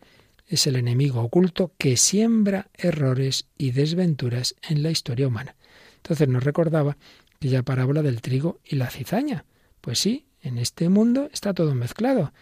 Es 0.48 0.68
el 0.68 0.76
enemigo 0.76 1.22
oculto 1.22 1.72
que 1.78 1.98
siembra 1.98 2.70
errores 2.74 3.48
y 3.58 3.72
desventuras 3.72 4.56
en 4.62 4.84
la 4.84 4.92
historia 4.92 5.28
humana. 5.28 5.56
Entonces 5.98 6.28
nos 6.28 6.44
recordaba 6.44 6.98
aquella 7.36 7.64
parábola 7.64 8.02
del 8.02 8.22
trigo 8.22 8.60
y 8.64 8.76
la 8.76 8.90
cizaña. 8.90 9.46
Pues 9.82 10.00
sí, 10.00 10.26
en 10.42 10.58
este 10.58 10.90
mundo 10.90 11.30
está 11.32 11.54
todo 11.54 11.74
mezclado. 11.76 12.34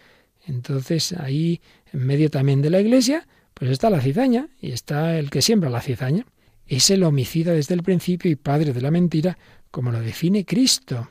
Entonces 0.46 1.12
ahí, 1.12 1.60
en 1.92 2.06
medio 2.06 2.30
también 2.30 2.62
de 2.62 2.70
la 2.70 2.80
iglesia, 2.80 3.26
pues 3.54 3.70
está 3.70 3.90
la 3.90 4.00
cizaña 4.00 4.48
y 4.60 4.72
está 4.72 5.18
el 5.18 5.30
que 5.30 5.42
siembra 5.42 5.70
la 5.70 5.80
cizaña. 5.80 6.26
Es 6.66 6.90
el 6.90 7.02
homicida 7.02 7.52
desde 7.52 7.74
el 7.74 7.82
principio 7.82 8.30
y 8.30 8.36
padre 8.36 8.72
de 8.72 8.80
la 8.80 8.90
mentira, 8.90 9.38
como 9.70 9.92
lo 9.92 10.00
define 10.00 10.44
Cristo. 10.44 11.10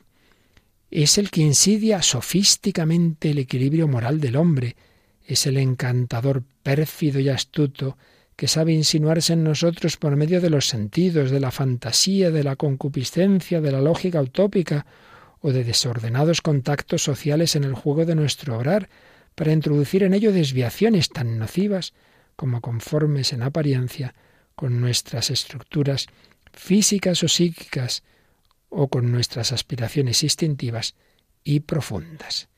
Es 0.90 1.18
el 1.18 1.30
que 1.30 1.40
insidia 1.40 2.02
sofísticamente 2.02 3.30
el 3.30 3.38
equilibrio 3.38 3.88
moral 3.88 4.20
del 4.20 4.36
hombre. 4.36 4.76
Es 5.26 5.46
el 5.46 5.56
encantador 5.56 6.42
pérfido 6.62 7.20
y 7.20 7.28
astuto 7.28 7.96
que 8.36 8.48
sabe 8.48 8.72
insinuarse 8.72 9.32
en 9.32 9.44
nosotros 9.44 9.96
por 9.96 10.16
medio 10.16 10.40
de 10.40 10.50
los 10.50 10.66
sentidos, 10.66 11.30
de 11.30 11.40
la 11.40 11.50
fantasía, 11.50 12.30
de 12.30 12.42
la 12.42 12.56
concupiscencia, 12.56 13.60
de 13.60 13.72
la 13.72 13.80
lógica 13.80 14.20
utópica 14.20 14.86
o 15.40 15.52
de 15.52 15.62
desordenados 15.62 16.40
contactos 16.42 17.02
sociales 17.02 17.54
en 17.54 17.64
el 17.64 17.74
juego 17.74 18.04
de 18.04 18.14
nuestro 18.14 18.56
obrar, 18.56 18.88
para 19.34 19.52
introducir 19.52 20.02
en 20.02 20.14
ello 20.14 20.32
desviaciones 20.32 21.08
tan 21.08 21.38
nocivas 21.38 21.92
como 22.36 22.60
conformes 22.60 23.32
en 23.32 23.42
apariencia 23.42 24.14
con 24.54 24.80
nuestras 24.80 25.30
estructuras 25.30 26.06
físicas 26.52 27.22
o 27.22 27.28
psíquicas 27.28 28.02
o 28.68 28.88
con 28.88 29.10
nuestras 29.10 29.52
aspiraciones 29.52 30.22
instintivas 30.22 30.94
y 31.42 31.60
profundas. 31.60 32.48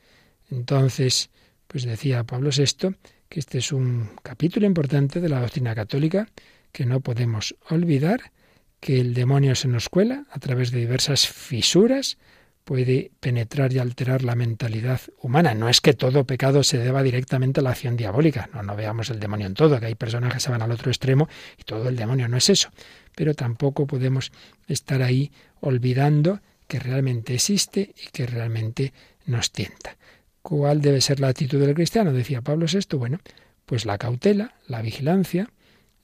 Entonces, 0.50 1.30
pues 1.66 1.84
decía 1.84 2.24
Pablo 2.24 2.50
VI 2.50 2.96
que 3.28 3.40
este 3.40 3.58
es 3.58 3.72
un 3.72 4.10
capítulo 4.22 4.66
importante 4.66 5.20
de 5.20 5.28
la 5.28 5.40
doctrina 5.40 5.74
católica 5.74 6.28
que 6.72 6.86
no 6.86 7.00
podemos 7.00 7.56
olvidar, 7.70 8.32
que 8.80 9.00
el 9.00 9.14
demonio 9.14 9.54
se 9.54 9.68
nos 9.68 9.88
cuela 9.88 10.26
a 10.30 10.38
través 10.38 10.70
de 10.70 10.80
diversas 10.80 11.26
fisuras 11.26 12.18
puede 12.66 13.12
penetrar 13.20 13.72
y 13.72 13.78
alterar 13.78 14.24
la 14.24 14.34
mentalidad 14.34 15.00
humana. 15.22 15.54
No 15.54 15.68
es 15.68 15.80
que 15.80 15.94
todo 15.94 16.26
pecado 16.26 16.64
se 16.64 16.78
deba 16.78 17.04
directamente 17.04 17.60
a 17.60 17.62
la 17.62 17.70
acción 17.70 17.96
diabólica. 17.96 18.50
No, 18.52 18.64
no 18.64 18.74
veamos 18.74 19.08
el 19.10 19.20
demonio 19.20 19.46
en 19.46 19.54
todo, 19.54 19.78
que 19.78 19.86
hay 19.86 19.94
personas 19.94 20.34
que 20.34 20.40
se 20.40 20.50
van 20.50 20.62
al 20.62 20.72
otro 20.72 20.90
extremo 20.90 21.28
y 21.56 21.62
todo 21.62 21.88
el 21.88 21.94
demonio 21.94 22.26
no 22.26 22.36
es 22.36 22.50
eso. 22.50 22.70
Pero 23.14 23.34
tampoco 23.34 23.86
podemos 23.86 24.32
estar 24.66 25.00
ahí 25.00 25.30
olvidando 25.60 26.40
que 26.66 26.80
realmente 26.80 27.34
existe 27.34 27.94
y 28.04 28.10
que 28.10 28.26
realmente 28.26 28.92
nos 29.26 29.52
tienta. 29.52 29.96
¿Cuál 30.42 30.80
debe 30.80 31.00
ser 31.00 31.20
la 31.20 31.28
actitud 31.28 31.60
del 31.60 31.72
cristiano? 31.72 32.12
Decía 32.12 32.42
Pablo 32.42 32.66
VI. 32.66 32.96
Bueno, 32.96 33.20
pues 33.64 33.86
la 33.86 33.96
cautela, 33.96 34.56
la 34.66 34.82
vigilancia, 34.82 35.50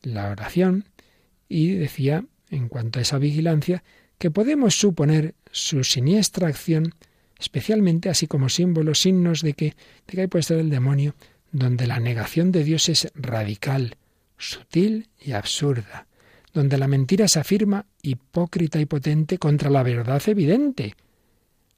la 0.03 0.31
oración 0.31 0.85
y 1.49 1.75
decía, 1.75 2.25
en 2.51 2.69
cuanto 2.69 3.01
a 3.01 3.03
esa 3.03 3.19
vigilancia, 3.19 3.83
que 4.19 4.31
podemos 4.31 4.77
suponer 4.77 5.35
su 5.53 5.85
siniestra 5.85 6.49
acción, 6.49 6.95
especialmente 7.39 8.09
así 8.09 8.27
como 8.27 8.49
símbolos, 8.49 9.01
signos 9.01 9.43
de 9.43 9.53
que, 9.53 9.77
de 10.07 10.15
que 10.15 10.21
hay 10.23 10.27
puede 10.27 10.41
estar 10.41 10.59
el 10.59 10.71
demonio, 10.71 11.15
donde 11.53 11.87
la 11.87 12.01
negación 12.01 12.51
de 12.51 12.65
Dios 12.65 12.89
es 12.89 13.13
radical, 13.15 13.97
sutil 14.39 15.09
y 15.21 15.33
absurda, 15.33 16.07
donde 16.53 16.79
la 16.79 16.89
mentira 16.89 17.29
se 17.29 17.39
afirma 17.39 17.87
hipócrita 18.03 18.81
y 18.81 18.87
potente 18.87 19.39
contra 19.39 19.71
la 19.71 19.83
verdad 19.83 20.23
evidente, 20.27 20.97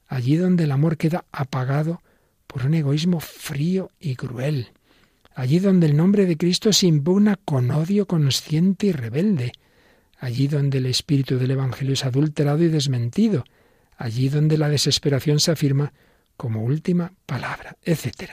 allí 0.07 0.37
donde 0.37 0.63
el 0.63 0.71
amor 0.71 0.97
queda 0.97 1.25
apagado 1.31 2.01
por 2.47 2.65
un 2.65 2.73
egoísmo 2.73 3.19
frío 3.19 3.91
y 3.99 4.15
cruel, 4.15 4.69
allí 5.33 5.59
donde 5.59 5.87
el 5.87 5.97
nombre 5.97 6.25
de 6.25 6.37
Cristo 6.37 6.71
se 6.71 6.87
impugna 6.87 7.37
con 7.43 7.69
odio 7.71 8.07
consciente 8.07 8.87
y 8.87 8.91
rebelde, 8.93 9.51
allí 10.17 10.47
donde 10.47 10.77
el 10.77 10.85
espíritu 10.85 11.37
del 11.37 11.51
Evangelio 11.51 11.93
es 11.93 12.05
adulterado 12.05 12.63
y 12.63 12.69
desmentido, 12.69 13.43
allí 13.97 14.29
donde 14.29 14.57
la 14.57 14.69
desesperación 14.69 15.39
se 15.39 15.51
afirma 15.51 15.93
como 16.37 16.63
última 16.63 17.13
palabra, 17.25 17.77
etc. 17.83 18.31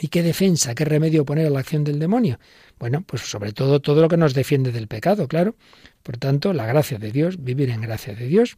¿Y 0.00 0.08
qué 0.08 0.22
defensa, 0.22 0.74
qué 0.74 0.84
remedio 0.84 1.24
poner 1.24 1.46
a 1.46 1.50
la 1.50 1.60
acción 1.60 1.84
del 1.84 1.98
demonio? 1.98 2.38
Bueno, 2.78 3.02
pues 3.02 3.22
sobre 3.22 3.52
todo 3.52 3.80
todo 3.80 4.00
lo 4.00 4.08
que 4.08 4.16
nos 4.16 4.34
defiende 4.34 4.72
del 4.72 4.88
pecado, 4.88 5.28
claro. 5.28 5.54
Por 6.02 6.16
tanto, 6.16 6.52
la 6.52 6.66
gracia 6.66 6.98
de 6.98 7.12
Dios, 7.12 7.42
vivir 7.42 7.70
en 7.70 7.82
gracia 7.82 8.14
de 8.14 8.26
Dios, 8.26 8.56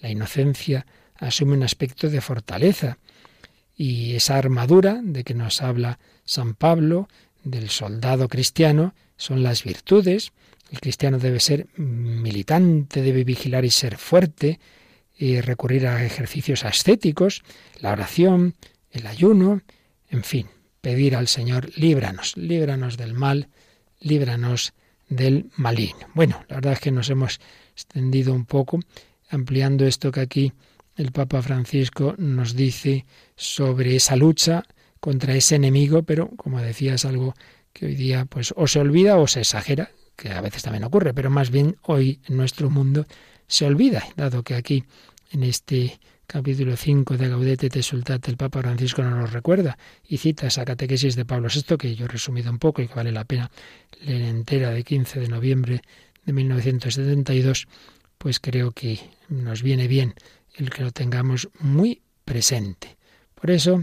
la 0.00 0.10
inocencia 0.10 0.86
asume 1.16 1.54
un 1.54 1.62
aspecto 1.62 2.10
de 2.10 2.20
fortaleza 2.20 2.98
y 3.76 4.14
esa 4.14 4.36
armadura 4.36 5.00
de 5.02 5.24
que 5.24 5.34
nos 5.34 5.62
habla 5.62 5.98
San 6.24 6.54
Pablo, 6.54 7.08
del 7.44 7.70
soldado 7.70 8.28
cristiano, 8.28 8.94
son 9.16 9.42
las 9.42 9.62
virtudes, 9.64 10.32
el 10.70 10.80
cristiano 10.80 11.18
debe 11.18 11.40
ser 11.40 11.68
militante, 11.76 13.02
debe 13.02 13.22
vigilar 13.24 13.64
y 13.64 13.70
ser 13.70 13.96
fuerte, 13.96 14.58
y 15.24 15.40
recurrir 15.40 15.86
a 15.86 16.04
ejercicios 16.04 16.66
ascéticos, 16.66 17.44
la 17.80 17.92
oración, 17.92 18.54
el 18.90 19.06
ayuno, 19.06 19.62
en 20.10 20.22
fin, 20.22 20.48
pedir 20.82 21.16
al 21.16 21.28
Señor, 21.28 21.70
líbranos, 21.76 22.36
líbranos 22.36 22.98
del 22.98 23.14
mal, 23.14 23.48
líbranos 24.00 24.74
del 25.08 25.50
maligno. 25.56 26.08
Bueno, 26.12 26.44
la 26.48 26.56
verdad 26.56 26.74
es 26.74 26.80
que 26.80 26.90
nos 26.90 27.08
hemos 27.08 27.40
extendido 27.72 28.34
un 28.34 28.44
poco, 28.44 28.80
ampliando 29.30 29.86
esto 29.86 30.12
que 30.12 30.20
aquí 30.20 30.52
el 30.94 31.10
Papa 31.10 31.40
Francisco 31.40 32.14
nos 32.18 32.54
dice 32.54 33.06
sobre 33.34 33.96
esa 33.96 34.16
lucha 34.16 34.64
contra 35.00 35.34
ese 35.34 35.54
enemigo, 35.54 36.02
pero 36.02 36.28
como 36.36 36.60
decía 36.60 36.94
es 36.94 37.06
algo 37.06 37.34
que 37.72 37.86
hoy 37.86 37.94
día 37.94 38.26
pues 38.26 38.52
o 38.58 38.66
se 38.66 38.78
olvida 38.78 39.16
o 39.16 39.26
se 39.26 39.40
exagera, 39.40 39.90
que 40.16 40.32
a 40.32 40.42
veces 40.42 40.62
también 40.62 40.84
ocurre, 40.84 41.14
pero 41.14 41.30
más 41.30 41.50
bien 41.50 41.78
hoy 41.80 42.20
en 42.28 42.36
nuestro 42.36 42.68
mundo 42.68 43.06
se 43.46 43.64
olvida, 43.64 44.04
dado 44.16 44.42
que 44.42 44.54
aquí 44.54 44.84
en 45.34 45.42
este 45.42 45.98
capítulo 46.28 46.76
5 46.76 47.16
de 47.16 47.28
Gaudete 47.28 47.68
te 47.68 47.82
Sultate 47.82 48.30
el 48.30 48.36
Papa 48.36 48.62
Francisco 48.62 49.02
nos 49.02 49.18
lo 49.18 49.26
recuerda 49.26 49.76
y 50.08 50.18
cita 50.18 50.46
esa 50.46 50.64
catequesis 50.64 51.16
de 51.16 51.24
Pablo 51.24 51.48
VI 51.52 51.76
que 51.76 51.96
yo 51.96 52.04
he 52.04 52.08
resumido 52.08 52.52
un 52.52 52.60
poco 52.60 52.80
y 52.80 52.86
que 52.86 52.94
vale 52.94 53.10
la 53.10 53.24
pena 53.24 53.50
leer 54.00 54.22
entera 54.22 54.70
de 54.70 54.84
15 54.84 55.18
de 55.18 55.28
noviembre 55.28 55.82
de 56.24 56.32
1972, 56.32 57.66
pues 58.16 58.38
creo 58.38 58.70
que 58.70 59.00
nos 59.28 59.62
viene 59.62 59.88
bien 59.88 60.14
el 60.54 60.70
que 60.70 60.84
lo 60.84 60.92
tengamos 60.92 61.48
muy 61.58 62.00
presente. 62.24 62.96
Por 63.34 63.50
eso, 63.50 63.80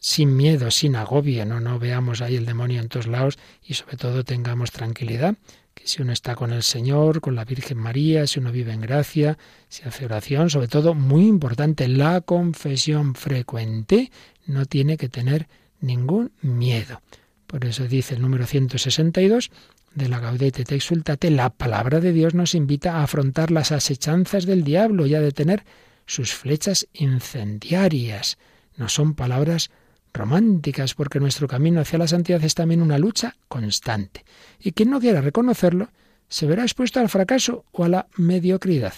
sin 0.00 0.34
miedo, 0.34 0.70
sin 0.70 0.96
agobio, 0.96 1.44
no, 1.44 1.60
no 1.60 1.78
veamos 1.78 2.22
ahí 2.22 2.36
el 2.36 2.46
demonio 2.46 2.80
en 2.80 2.88
todos 2.88 3.06
lados 3.06 3.38
y 3.62 3.74
sobre 3.74 3.98
todo 3.98 4.24
tengamos 4.24 4.72
tranquilidad, 4.72 5.36
que 5.76 5.86
si 5.86 6.00
uno 6.00 6.12
está 6.12 6.34
con 6.34 6.52
el 6.54 6.62
Señor, 6.62 7.20
con 7.20 7.34
la 7.34 7.44
Virgen 7.44 7.76
María, 7.76 8.26
si 8.26 8.40
uno 8.40 8.50
vive 8.50 8.72
en 8.72 8.80
gracia, 8.80 9.36
si 9.68 9.86
hace 9.86 10.06
oración, 10.06 10.48
sobre 10.48 10.68
todo 10.68 10.94
muy 10.94 11.26
importante, 11.26 11.86
la 11.86 12.22
confesión 12.22 13.14
frecuente, 13.14 14.10
no 14.46 14.64
tiene 14.64 14.96
que 14.96 15.10
tener 15.10 15.48
ningún 15.80 16.32
miedo. 16.40 17.02
Por 17.46 17.66
eso 17.66 17.86
dice 17.86 18.14
el 18.14 18.22
número 18.22 18.46
162 18.46 19.50
de 19.94 20.08
la 20.08 20.18
Gaudete 20.18 20.64
te 20.64 20.74
exultate, 20.74 21.30
la 21.30 21.50
palabra 21.50 22.00
de 22.00 22.12
Dios 22.12 22.32
nos 22.32 22.54
invita 22.54 22.96
a 22.96 23.02
afrontar 23.02 23.50
las 23.50 23.70
asechanzas 23.70 24.46
del 24.46 24.64
diablo 24.64 25.04
y 25.06 25.14
a 25.14 25.20
detener 25.20 25.64
sus 26.06 26.32
flechas 26.32 26.88
incendiarias. 26.94 28.38
No 28.76 28.88
son 28.88 29.14
palabras 29.14 29.70
románticas, 30.16 30.94
porque 30.94 31.20
nuestro 31.20 31.46
camino 31.46 31.80
hacia 31.80 31.98
la 31.98 32.08
santidad 32.08 32.42
es 32.42 32.54
también 32.54 32.82
una 32.82 32.98
lucha 32.98 33.36
constante. 33.48 34.24
Y 34.58 34.72
quien 34.72 34.90
no 34.90 35.00
quiera 35.00 35.20
reconocerlo, 35.20 35.90
se 36.28 36.46
verá 36.46 36.62
expuesto 36.62 37.00
al 37.00 37.08
fracaso 37.08 37.64
o 37.72 37.84
a 37.84 37.88
la 37.88 38.08
mediocridad. 38.16 38.94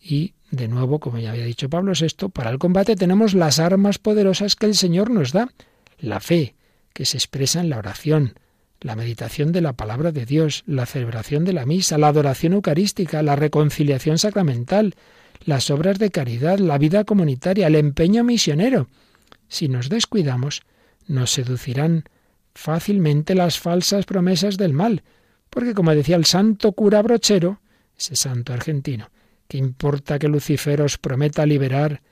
Y, 0.00 0.34
de 0.50 0.68
nuevo, 0.68 0.98
como 0.98 1.18
ya 1.18 1.30
había 1.30 1.44
dicho 1.44 1.68
Pablo 1.68 1.92
VI, 1.98 2.28
para 2.30 2.50
el 2.50 2.58
combate 2.58 2.96
tenemos 2.96 3.34
las 3.34 3.58
armas 3.58 3.98
poderosas 3.98 4.56
que 4.56 4.66
el 4.66 4.74
Señor 4.74 5.10
nos 5.10 5.32
da. 5.32 5.48
La 5.98 6.20
fe, 6.20 6.54
que 6.92 7.04
se 7.04 7.16
expresa 7.16 7.60
en 7.60 7.70
la 7.70 7.78
oración, 7.78 8.34
la 8.80 8.96
meditación 8.96 9.52
de 9.52 9.60
la 9.60 9.72
palabra 9.72 10.12
de 10.12 10.24
Dios, 10.24 10.62
la 10.66 10.86
celebración 10.86 11.44
de 11.44 11.52
la 11.52 11.66
misa, 11.66 11.98
la 11.98 12.08
adoración 12.08 12.52
eucarística, 12.52 13.22
la 13.22 13.36
reconciliación 13.36 14.18
sacramental, 14.18 14.94
las 15.44 15.70
obras 15.70 15.98
de 15.98 16.10
caridad, 16.10 16.58
la 16.58 16.78
vida 16.78 17.04
comunitaria, 17.04 17.66
el 17.66 17.74
empeño 17.74 18.24
misionero. 18.24 18.88
Si 19.48 19.68
nos 19.68 19.88
descuidamos, 19.88 20.62
nos 21.06 21.30
seducirán 21.30 22.04
fácilmente 22.54 23.34
las 23.34 23.58
falsas 23.58 24.04
promesas 24.04 24.56
del 24.56 24.72
mal, 24.72 25.02
porque 25.50 25.74
como 25.74 25.94
decía 25.94 26.16
el 26.16 26.24
santo 26.24 26.72
cura 26.72 27.02
brochero, 27.02 27.60
ese 27.96 28.16
santo 28.16 28.52
argentino, 28.52 29.10
que 29.48 29.58
importa 29.58 30.18
que 30.18 30.28
Lucifer 30.28 30.82
os 30.82 30.98
prometa 30.98 31.46
liberar 31.46 32.02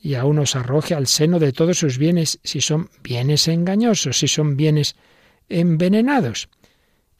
y 0.00 0.14
aún 0.14 0.38
os 0.38 0.56
arroje 0.56 0.94
al 0.94 1.06
seno 1.06 1.38
de 1.38 1.52
todos 1.52 1.78
sus 1.78 1.98
bienes, 1.98 2.40
si 2.42 2.60
son 2.60 2.90
bienes 3.02 3.46
engañosos, 3.48 4.18
si 4.18 4.28
son 4.28 4.56
bienes 4.56 4.96
envenenados. 5.48 6.48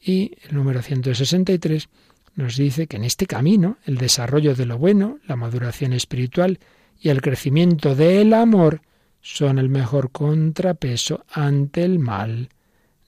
Y 0.01 0.33
el 0.49 0.55
número 0.55 0.81
163 0.83 1.89
nos 2.35 2.57
dice 2.57 2.87
que 2.87 2.97
en 2.97 3.05
este 3.05 3.27
camino 3.27 3.77
el 3.85 3.99
desarrollo 3.99 4.55
de 4.55 4.65
lo 4.65 4.79
bueno, 4.79 5.19
la 5.27 5.37
maduración 5.37 5.93
espiritual 5.93 6.59
y 6.99 7.11
el 7.11 7.21
crecimiento 7.21 7.95
del 7.95 8.33
amor 8.33 8.81
son 9.21 9.59
el 9.59 9.69
mejor 9.69 10.11
contrapeso 10.11 11.25
ante 11.33 11.85
el 11.85 11.99
mal. 11.99 12.49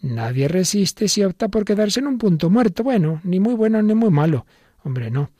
Nadie 0.00 0.48
resiste 0.48 1.08
si 1.08 1.22
opta 1.22 1.48
por 1.48 1.64
quedarse 1.64 2.00
en 2.00 2.08
un 2.08 2.18
punto 2.18 2.50
muerto. 2.50 2.82
Bueno, 2.82 3.20
ni 3.24 3.40
muy 3.40 3.54
bueno 3.54 3.80
ni 3.82 3.94
muy 3.94 4.10
malo. 4.10 4.46
Hombre, 4.84 5.10
no. 5.10 5.30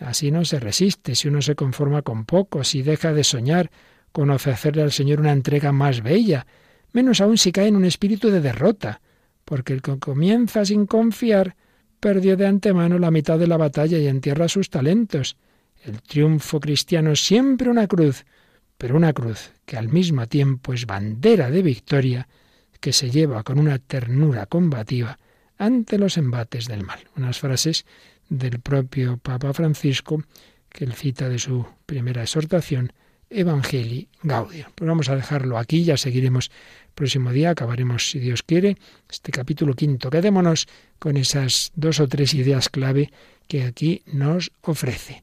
Así 0.00 0.30
no 0.30 0.44
se 0.44 0.60
resiste 0.60 1.14
si 1.14 1.28
uno 1.28 1.42
se 1.42 1.54
conforma 1.54 2.02
con 2.02 2.24
poco, 2.24 2.64
si 2.64 2.82
deja 2.82 3.12
de 3.12 3.24
soñar 3.24 3.70
con 4.12 4.30
ofrecerle 4.30 4.82
al 4.82 4.92
Señor 4.92 5.20
una 5.20 5.32
entrega 5.32 5.72
más 5.72 6.02
bella, 6.02 6.46
menos 6.92 7.20
aún 7.20 7.36
si 7.36 7.52
cae 7.52 7.68
en 7.68 7.76
un 7.76 7.84
espíritu 7.84 8.30
de 8.30 8.40
derrota, 8.40 9.00
porque 9.44 9.72
el 9.72 9.82
que 9.82 9.98
comienza 9.98 10.64
sin 10.64 10.86
confiar 10.86 11.56
perdió 12.00 12.36
de 12.36 12.46
antemano 12.46 12.98
la 12.98 13.10
mitad 13.10 13.38
de 13.38 13.46
la 13.46 13.56
batalla 13.56 13.98
y 13.98 14.06
entierra 14.06 14.48
sus 14.48 14.70
talentos. 14.70 15.36
El 15.84 16.00
triunfo 16.02 16.60
cristiano 16.60 17.12
es 17.12 17.20
siempre 17.20 17.68
una 17.68 17.86
cruz, 17.86 18.24
pero 18.78 18.96
una 18.96 19.12
cruz 19.12 19.52
que 19.66 19.76
al 19.76 19.88
mismo 19.88 20.26
tiempo 20.26 20.72
es 20.72 20.86
bandera 20.86 21.50
de 21.50 21.62
victoria 21.62 22.28
que 22.80 22.92
se 22.92 23.10
lleva 23.10 23.42
con 23.42 23.58
una 23.58 23.78
ternura 23.78 24.46
combativa 24.46 25.18
ante 25.58 25.98
los 25.98 26.16
embates 26.16 26.66
del 26.68 26.84
mal. 26.84 27.00
Unas 27.16 27.40
frases 27.40 27.84
del 28.28 28.60
propio 28.60 29.18
Papa 29.18 29.52
Francisco 29.52 30.22
que 30.68 30.84
él 30.84 30.94
cita 30.94 31.28
de 31.28 31.38
su 31.38 31.66
primera 31.86 32.22
exhortación, 32.22 32.92
Evangelii 33.30 34.08
Gaudium. 34.22 34.70
Pues 34.74 34.88
vamos 34.88 35.08
a 35.08 35.16
dejarlo 35.16 35.58
aquí, 35.58 35.84
ya 35.84 35.96
seguiremos 35.96 36.50
el 36.86 36.92
próximo 36.94 37.32
día, 37.32 37.50
acabaremos, 37.50 38.10
si 38.10 38.18
Dios 38.18 38.42
quiere, 38.42 38.76
este 39.10 39.32
capítulo 39.32 39.74
quinto. 39.74 40.10
Quedémonos 40.10 40.66
con 40.98 41.16
esas 41.16 41.72
dos 41.74 42.00
o 42.00 42.08
tres 42.08 42.34
ideas 42.34 42.68
clave 42.68 43.10
que 43.46 43.64
aquí 43.64 44.02
nos 44.06 44.52
ofrece. 44.62 45.22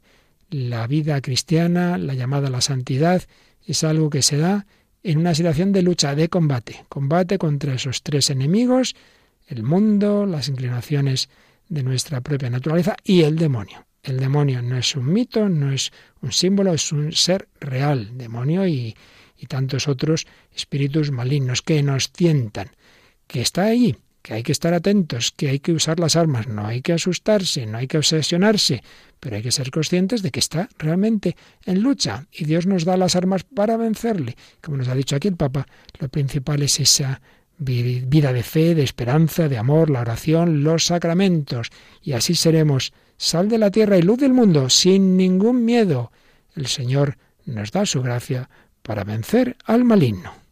La 0.58 0.88
vida 0.88 1.20
cristiana, 1.20 1.98
la 1.98 2.14
llamada 2.14 2.48
a 2.48 2.50
la 2.50 2.62
santidad, 2.62 3.22
es 3.68 3.84
algo 3.84 4.10
que 4.10 4.22
se 4.22 4.38
da 4.38 4.66
en 5.04 5.18
una 5.18 5.36
situación 5.36 5.74
de 5.74 5.82
lucha, 5.82 6.16
de 6.16 6.30
combate, 6.30 6.86
combate 6.88 7.38
contra 7.38 7.74
esos 7.74 8.04
tres 8.04 8.30
enemigos, 8.30 8.96
el 9.48 9.64
mundo, 9.64 10.26
las 10.26 10.48
inclinaciones 10.48 11.28
de 11.68 11.84
nuestra 11.84 12.22
propia 12.22 12.50
naturaleza 12.50 12.96
y 13.04 13.24
el 13.24 13.36
demonio. 13.36 13.86
El 14.02 14.16
demonio 14.18 14.62
no 14.62 14.78
es 14.78 14.96
un 14.96 15.12
mito, 15.12 15.50
no 15.50 15.74
es 15.74 15.92
un 16.22 16.32
símbolo, 16.32 16.74
es 16.74 16.90
un 16.94 17.12
ser 17.12 17.50
real, 17.60 18.18
demonio 18.18 18.66
y, 18.66 18.96
y 19.38 19.48
tantos 19.48 19.90
otros 19.90 20.26
espíritus 20.56 21.12
malignos 21.12 21.64
que 21.64 21.84
nos 21.84 22.14
tientan, 22.14 22.70
que 23.28 23.42
está 23.42 23.66
ahí, 23.66 23.98
que 24.26 24.34
hay 24.34 24.42
que 24.42 24.54
estar 24.54 24.74
atentos, 24.74 25.32
que 25.38 25.50
hay 25.50 25.60
que 25.60 25.72
usar 25.72 26.00
las 26.00 26.16
armas, 26.16 26.48
no 26.48 26.66
hay 26.66 26.82
que 26.82 26.94
asustarse, 26.94 27.68
no 27.68 27.78
hay 27.78 27.86
que 27.86 28.00
obsesionarse, 28.00 28.82
pero 29.20 29.36
hay 29.36 29.44
que 29.44 29.52
ser 29.52 29.70
conscientes 29.70 30.24
de 30.24 30.32
que 30.32 30.40
está 30.40 30.68
realmente 30.80 31.36
en 31.64 31.84
lucha 31.84 32.26
y 32.32 32.46
Dios 32.46 32.66
nos 32.66 32.86
da 32.86 32.98
las 32.98 33.16
armas 33.16 33.44
para 33.44 33.78
vencerle. 33.78 34.36
Como 34.64 34.78
nos 34.78 34.88
ha 34.88 34.96
dicho 34.96 35.16
aquí 35.16 35.28
el 35.28 35.36
Papa, 35.36 35.68
lo 36.00 36.10
principal 36.10 36.64
es 36.64 36.80
esa 36.80 37.22
vida 37.60 38.34
de 38.34 38.42
fe, 38.42 38.74
de 38.74 38.82
esperanza, 38.82 39.48
de 39.48 39.60
amor, 39.60 39.92
la 39.92 40.02
oración, 40.02 40.64
los 40.64 40.88
sacramentos, 40.88 41.70
y 42.02 42.14
así 42.14 42.34
seremos 42.34 42.94
sal 43.18 43.48
de 43.48 43.60
la 43.60 43.70
tierra 43.70 44.00
y 44.00 44.02
luz 44.02 44.18
del 44.18 44.34
mundo, 44.34 44.72
sin 44.72 45.18
ningún 45.18 45.64
miedo. 45.64 46.12
El 46.56 46.66
Señor 46.66 47.20
nos 47.46 47.72
da 47.72 47.86
su 47.86 48.02
gracia 48.02 48.50
para 48.82 49.04
vencer 49.04 49.56
al 49.66 49.84
maligno. 49.84 50.45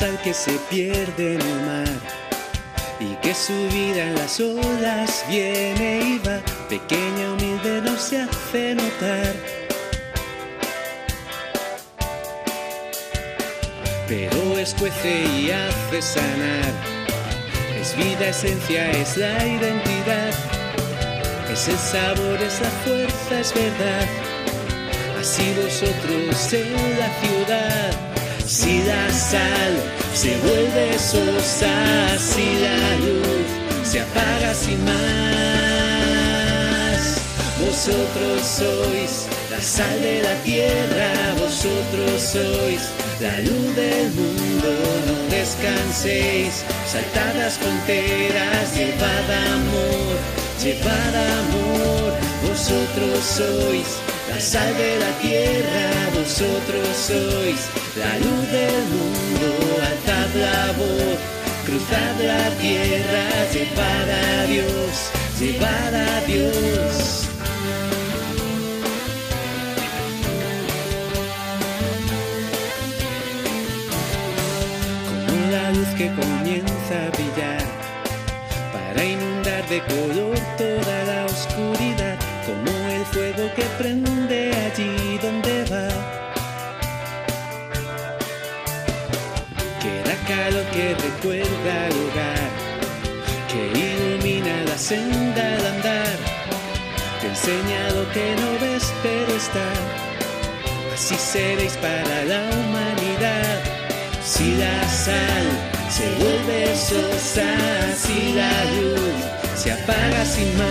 Sal 0.00 0.18
que 0.24 0.32
se 0.32 0.52
pierde 0.70 1.34
en 1.34 1.40
el 1.42 1.60
mar 1.66 2.00
y 2.98 3.14
que 3.16 3.34
su 3.34 3.52
vida 3.68 4.02
en 4.04 4.14
las 4.14 4.40
olas 4.40 5.22
viene 5.28 6.00
y 6.00 6.18
va, 6.26 6.40
pequeña, 6.70 7.32
humilde, 7.32 7.82
no 7.82 7.94
se 7.98 8.22
hace 8.22 8.74
notar. 8.76 9.34
Pero 14.08 14.58
escuece 14.58 15.12
y 15.36 15.50
hace 15.50 16.00
sanar, 16.00 16.72
es 17.78 17.94
vida, 17.94 18.28
esencia, 18.28 18.90
es 18.92 19.18
la 19.18 19.36
identidad, 19.46 20.32
es 21.52 21.68
el 21.68 21.76
sabor, 21.76 22.38
es 22.40 22.58
la 22.62 22.70
fuerza, 22.84 23.40
es 23.40 23.52
verdad. 23.52 24.08
Así 25.20 25.54
vosotros 25.62 26.52
en 26.54 26.98
la 26.98 27.10
ciudad 27.20 28.09
si 28.50 28.82
la 28.82 29.08
sal 29.12 29.72
se 30.12 30.36
vuelve 30.38 30.98
sosa, 30.98 32.18
si 32.18 32.46
la 32.66 32.96
luz 33.06 33.46
se 33.84 34.00
apaga 34.00 34.52
sin 34.52 34.84
más, 34.84 35.00
vosotros 37.64 38.42
sois 38.42 39.28
la 39.52 39.60
sal 39.60 40.00
de 40.02 40.22
la 40.22 40.34
tierra, 40.42 41.12
vosotros 41.38 42.20
sois 42.20 42.82
la 43.20 43.38
luz 43.38 43.76
del 43.76 44.10
mundo, 44.18 44.68
no 45.06 45.14
descanséis, 45.30 46.64
saltad 46.90 47.32
las 47.36 47.56
fronteras, 47.56 48.74
llevad 48.76 49.30
amor, 49.54 50.16
llevad 50.60 51.14
amor, 51.38 52.18
vosotros 52.48 53.24
sois 53.24 54.00
sal 54.40 54.74
de 54.76 54.98
la 54.98 55.12
tierra, 55.18 55.90
vosotros 56.14 56.88
sois 56.96 57.60
la 57.96 58.18
luz 58.18 58.50
del 58.50 58.82
mundo, 58.94 59.48
alzad 59.90 60.34
la 60.34 60.72
voz, 60.72 61.18
cruzad 61.66 62.14
la 62.20 62.48
tierra, 62.58 63.24
llevad 63.52 64.08
a 64.08 64.46
Dios, 64.46 65.10
llevad 65.38 65.94
a 65.94 66.20
Dios. 66.26 67.29
Que 98.12 98.34
no 98.36 98.52
ves 98.60 98.92
pero 99.02 99.34
está, 99.36 99.68
así 100.94 101.16
seréis 101.16 101.76
para 101.76 102.24
la 102.24 102.40
humanidad. 102.50 103.62
Si 104.24 104.54
la 104.56 104.88
sal 104.88 105.46
se 105.90 106.08
vuelve 106.22 106.74
sosa, 106.76 107.48
si 107.96 108.32
la 108.34 108.64
luz 108.76 109.00
se 109.56 109.72
apaga 109.72 110.24
sin 110.24 110.56
más. 110.56 110.70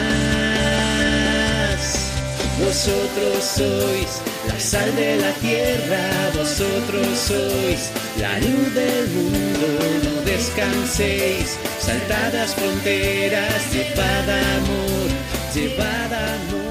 Vosotros 2.60 3.44
sois 3.56 4.22
la 4.48 4.60
sal 4.60 4.96
de 4.96 5.18
la 5.18 5.32
tierra, 5.34 6.02
vosotros 6.36 7.08
sois 7.18 7.92
la 8.20 8.40
luz 8.40 8.74
del 8.74 9.08
mundo, 9.10 9.68
no 10.04 10.22
descanséis, 10.22 11.58
saltadas 11.80 12.56
fronteras, 12.56 13.72
llevad 13.72 14.30
amor, 14.30 15.10
llevad 15.54 16.14
amor, 16.14 16.69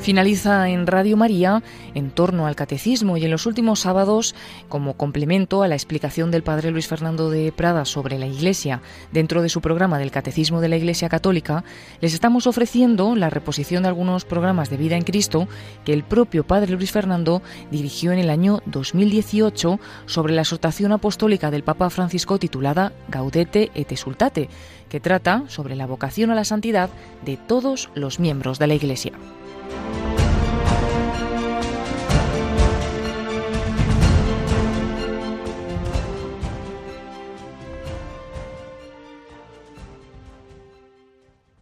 Finaliza 0.00 0.70
en 0.70 0.86
Radio 0.86 1.18
María 1.18 1.62
en 1.94 2.10
torno 2.10 2.46
al 2.46 2.56
catecismo 2.56 3.18
y 3.18 3.24
en 3.26 3.30
los 3.30 3.44
últimos 3.44 3.80
sábados, 3.80 4.34
como 4.70 4.94
complemento 4.94 5.62
a 5.62 5.68
la 5.68 5.74
explicación 5.74 6.30
del 6.30 6.42
padre 6.42 6.70
Luis 6.70 6.88
Fernando 6.88 7.28
de 7.28 7.52
Prada 7.52 7.84
sobre 7.84 8.18
la 8.18 8.26
Iglesia 8.26 8.80
dentro 9.12 9.42
de 9.42 9.50
su 9.50 9.60
programa 9.60 9.98
del 9.98 10.10
Catecismo 10.10 10.62
de 10.62 10.70
la 10.70 10.78
Iglesia 10.78 11.10
Católica, 11.10 11.64
les 12.00 12.14
estamos 12.14 12.46
ofreciendo 12.46 13.14
la 13.14 13.28
reposición 13.28 13.82
de 13.82 13.90
algunos 13.90 14.24
programas 14.24 14.70
de 14.70 14.78
vida 14.78 14.96
en 14.96 15.04
Cristo 15.04 15.48
que 15.84 15.92
el 15.92 16.02
propio 16.02 16.44
padre 16.44 16.72
Luis 16.72 16.92
Fernando 16.92 17.42
dirigió 17.70 18.12
en 18.12 18.20
el 18.20 18.30
año 18.30 18.62
2018 18.66 19.78
sobre 20.06 20.32
la 20.32 20.42
exhortación 20.42 20.92
apostólica 20.92 21.50
del 21.50 21.62
Papa 21.62 21.90
Francisco 21.90 22.38
titulada 22.38 22.94
Gaudete 23.08 23.70
et 23.74 23.92
Exultate, 23.92 24.48
que 24.88 24.98
trata 24.98 25.44
sobre 25.48 25.76
la 25.76 25.86
vocación 25.86 26.30
a 26.30 26.34
la 26.34 26.44
santidad 26.44 26.88
de 27.22 27.36
todos 27.36 27.90
los 27.94 28.18
miembros 28.18 28.58
de 28.58 28.66
la 28.66 28.74
Iglesia. 28.74 29.12
Bye. 29.70 30.09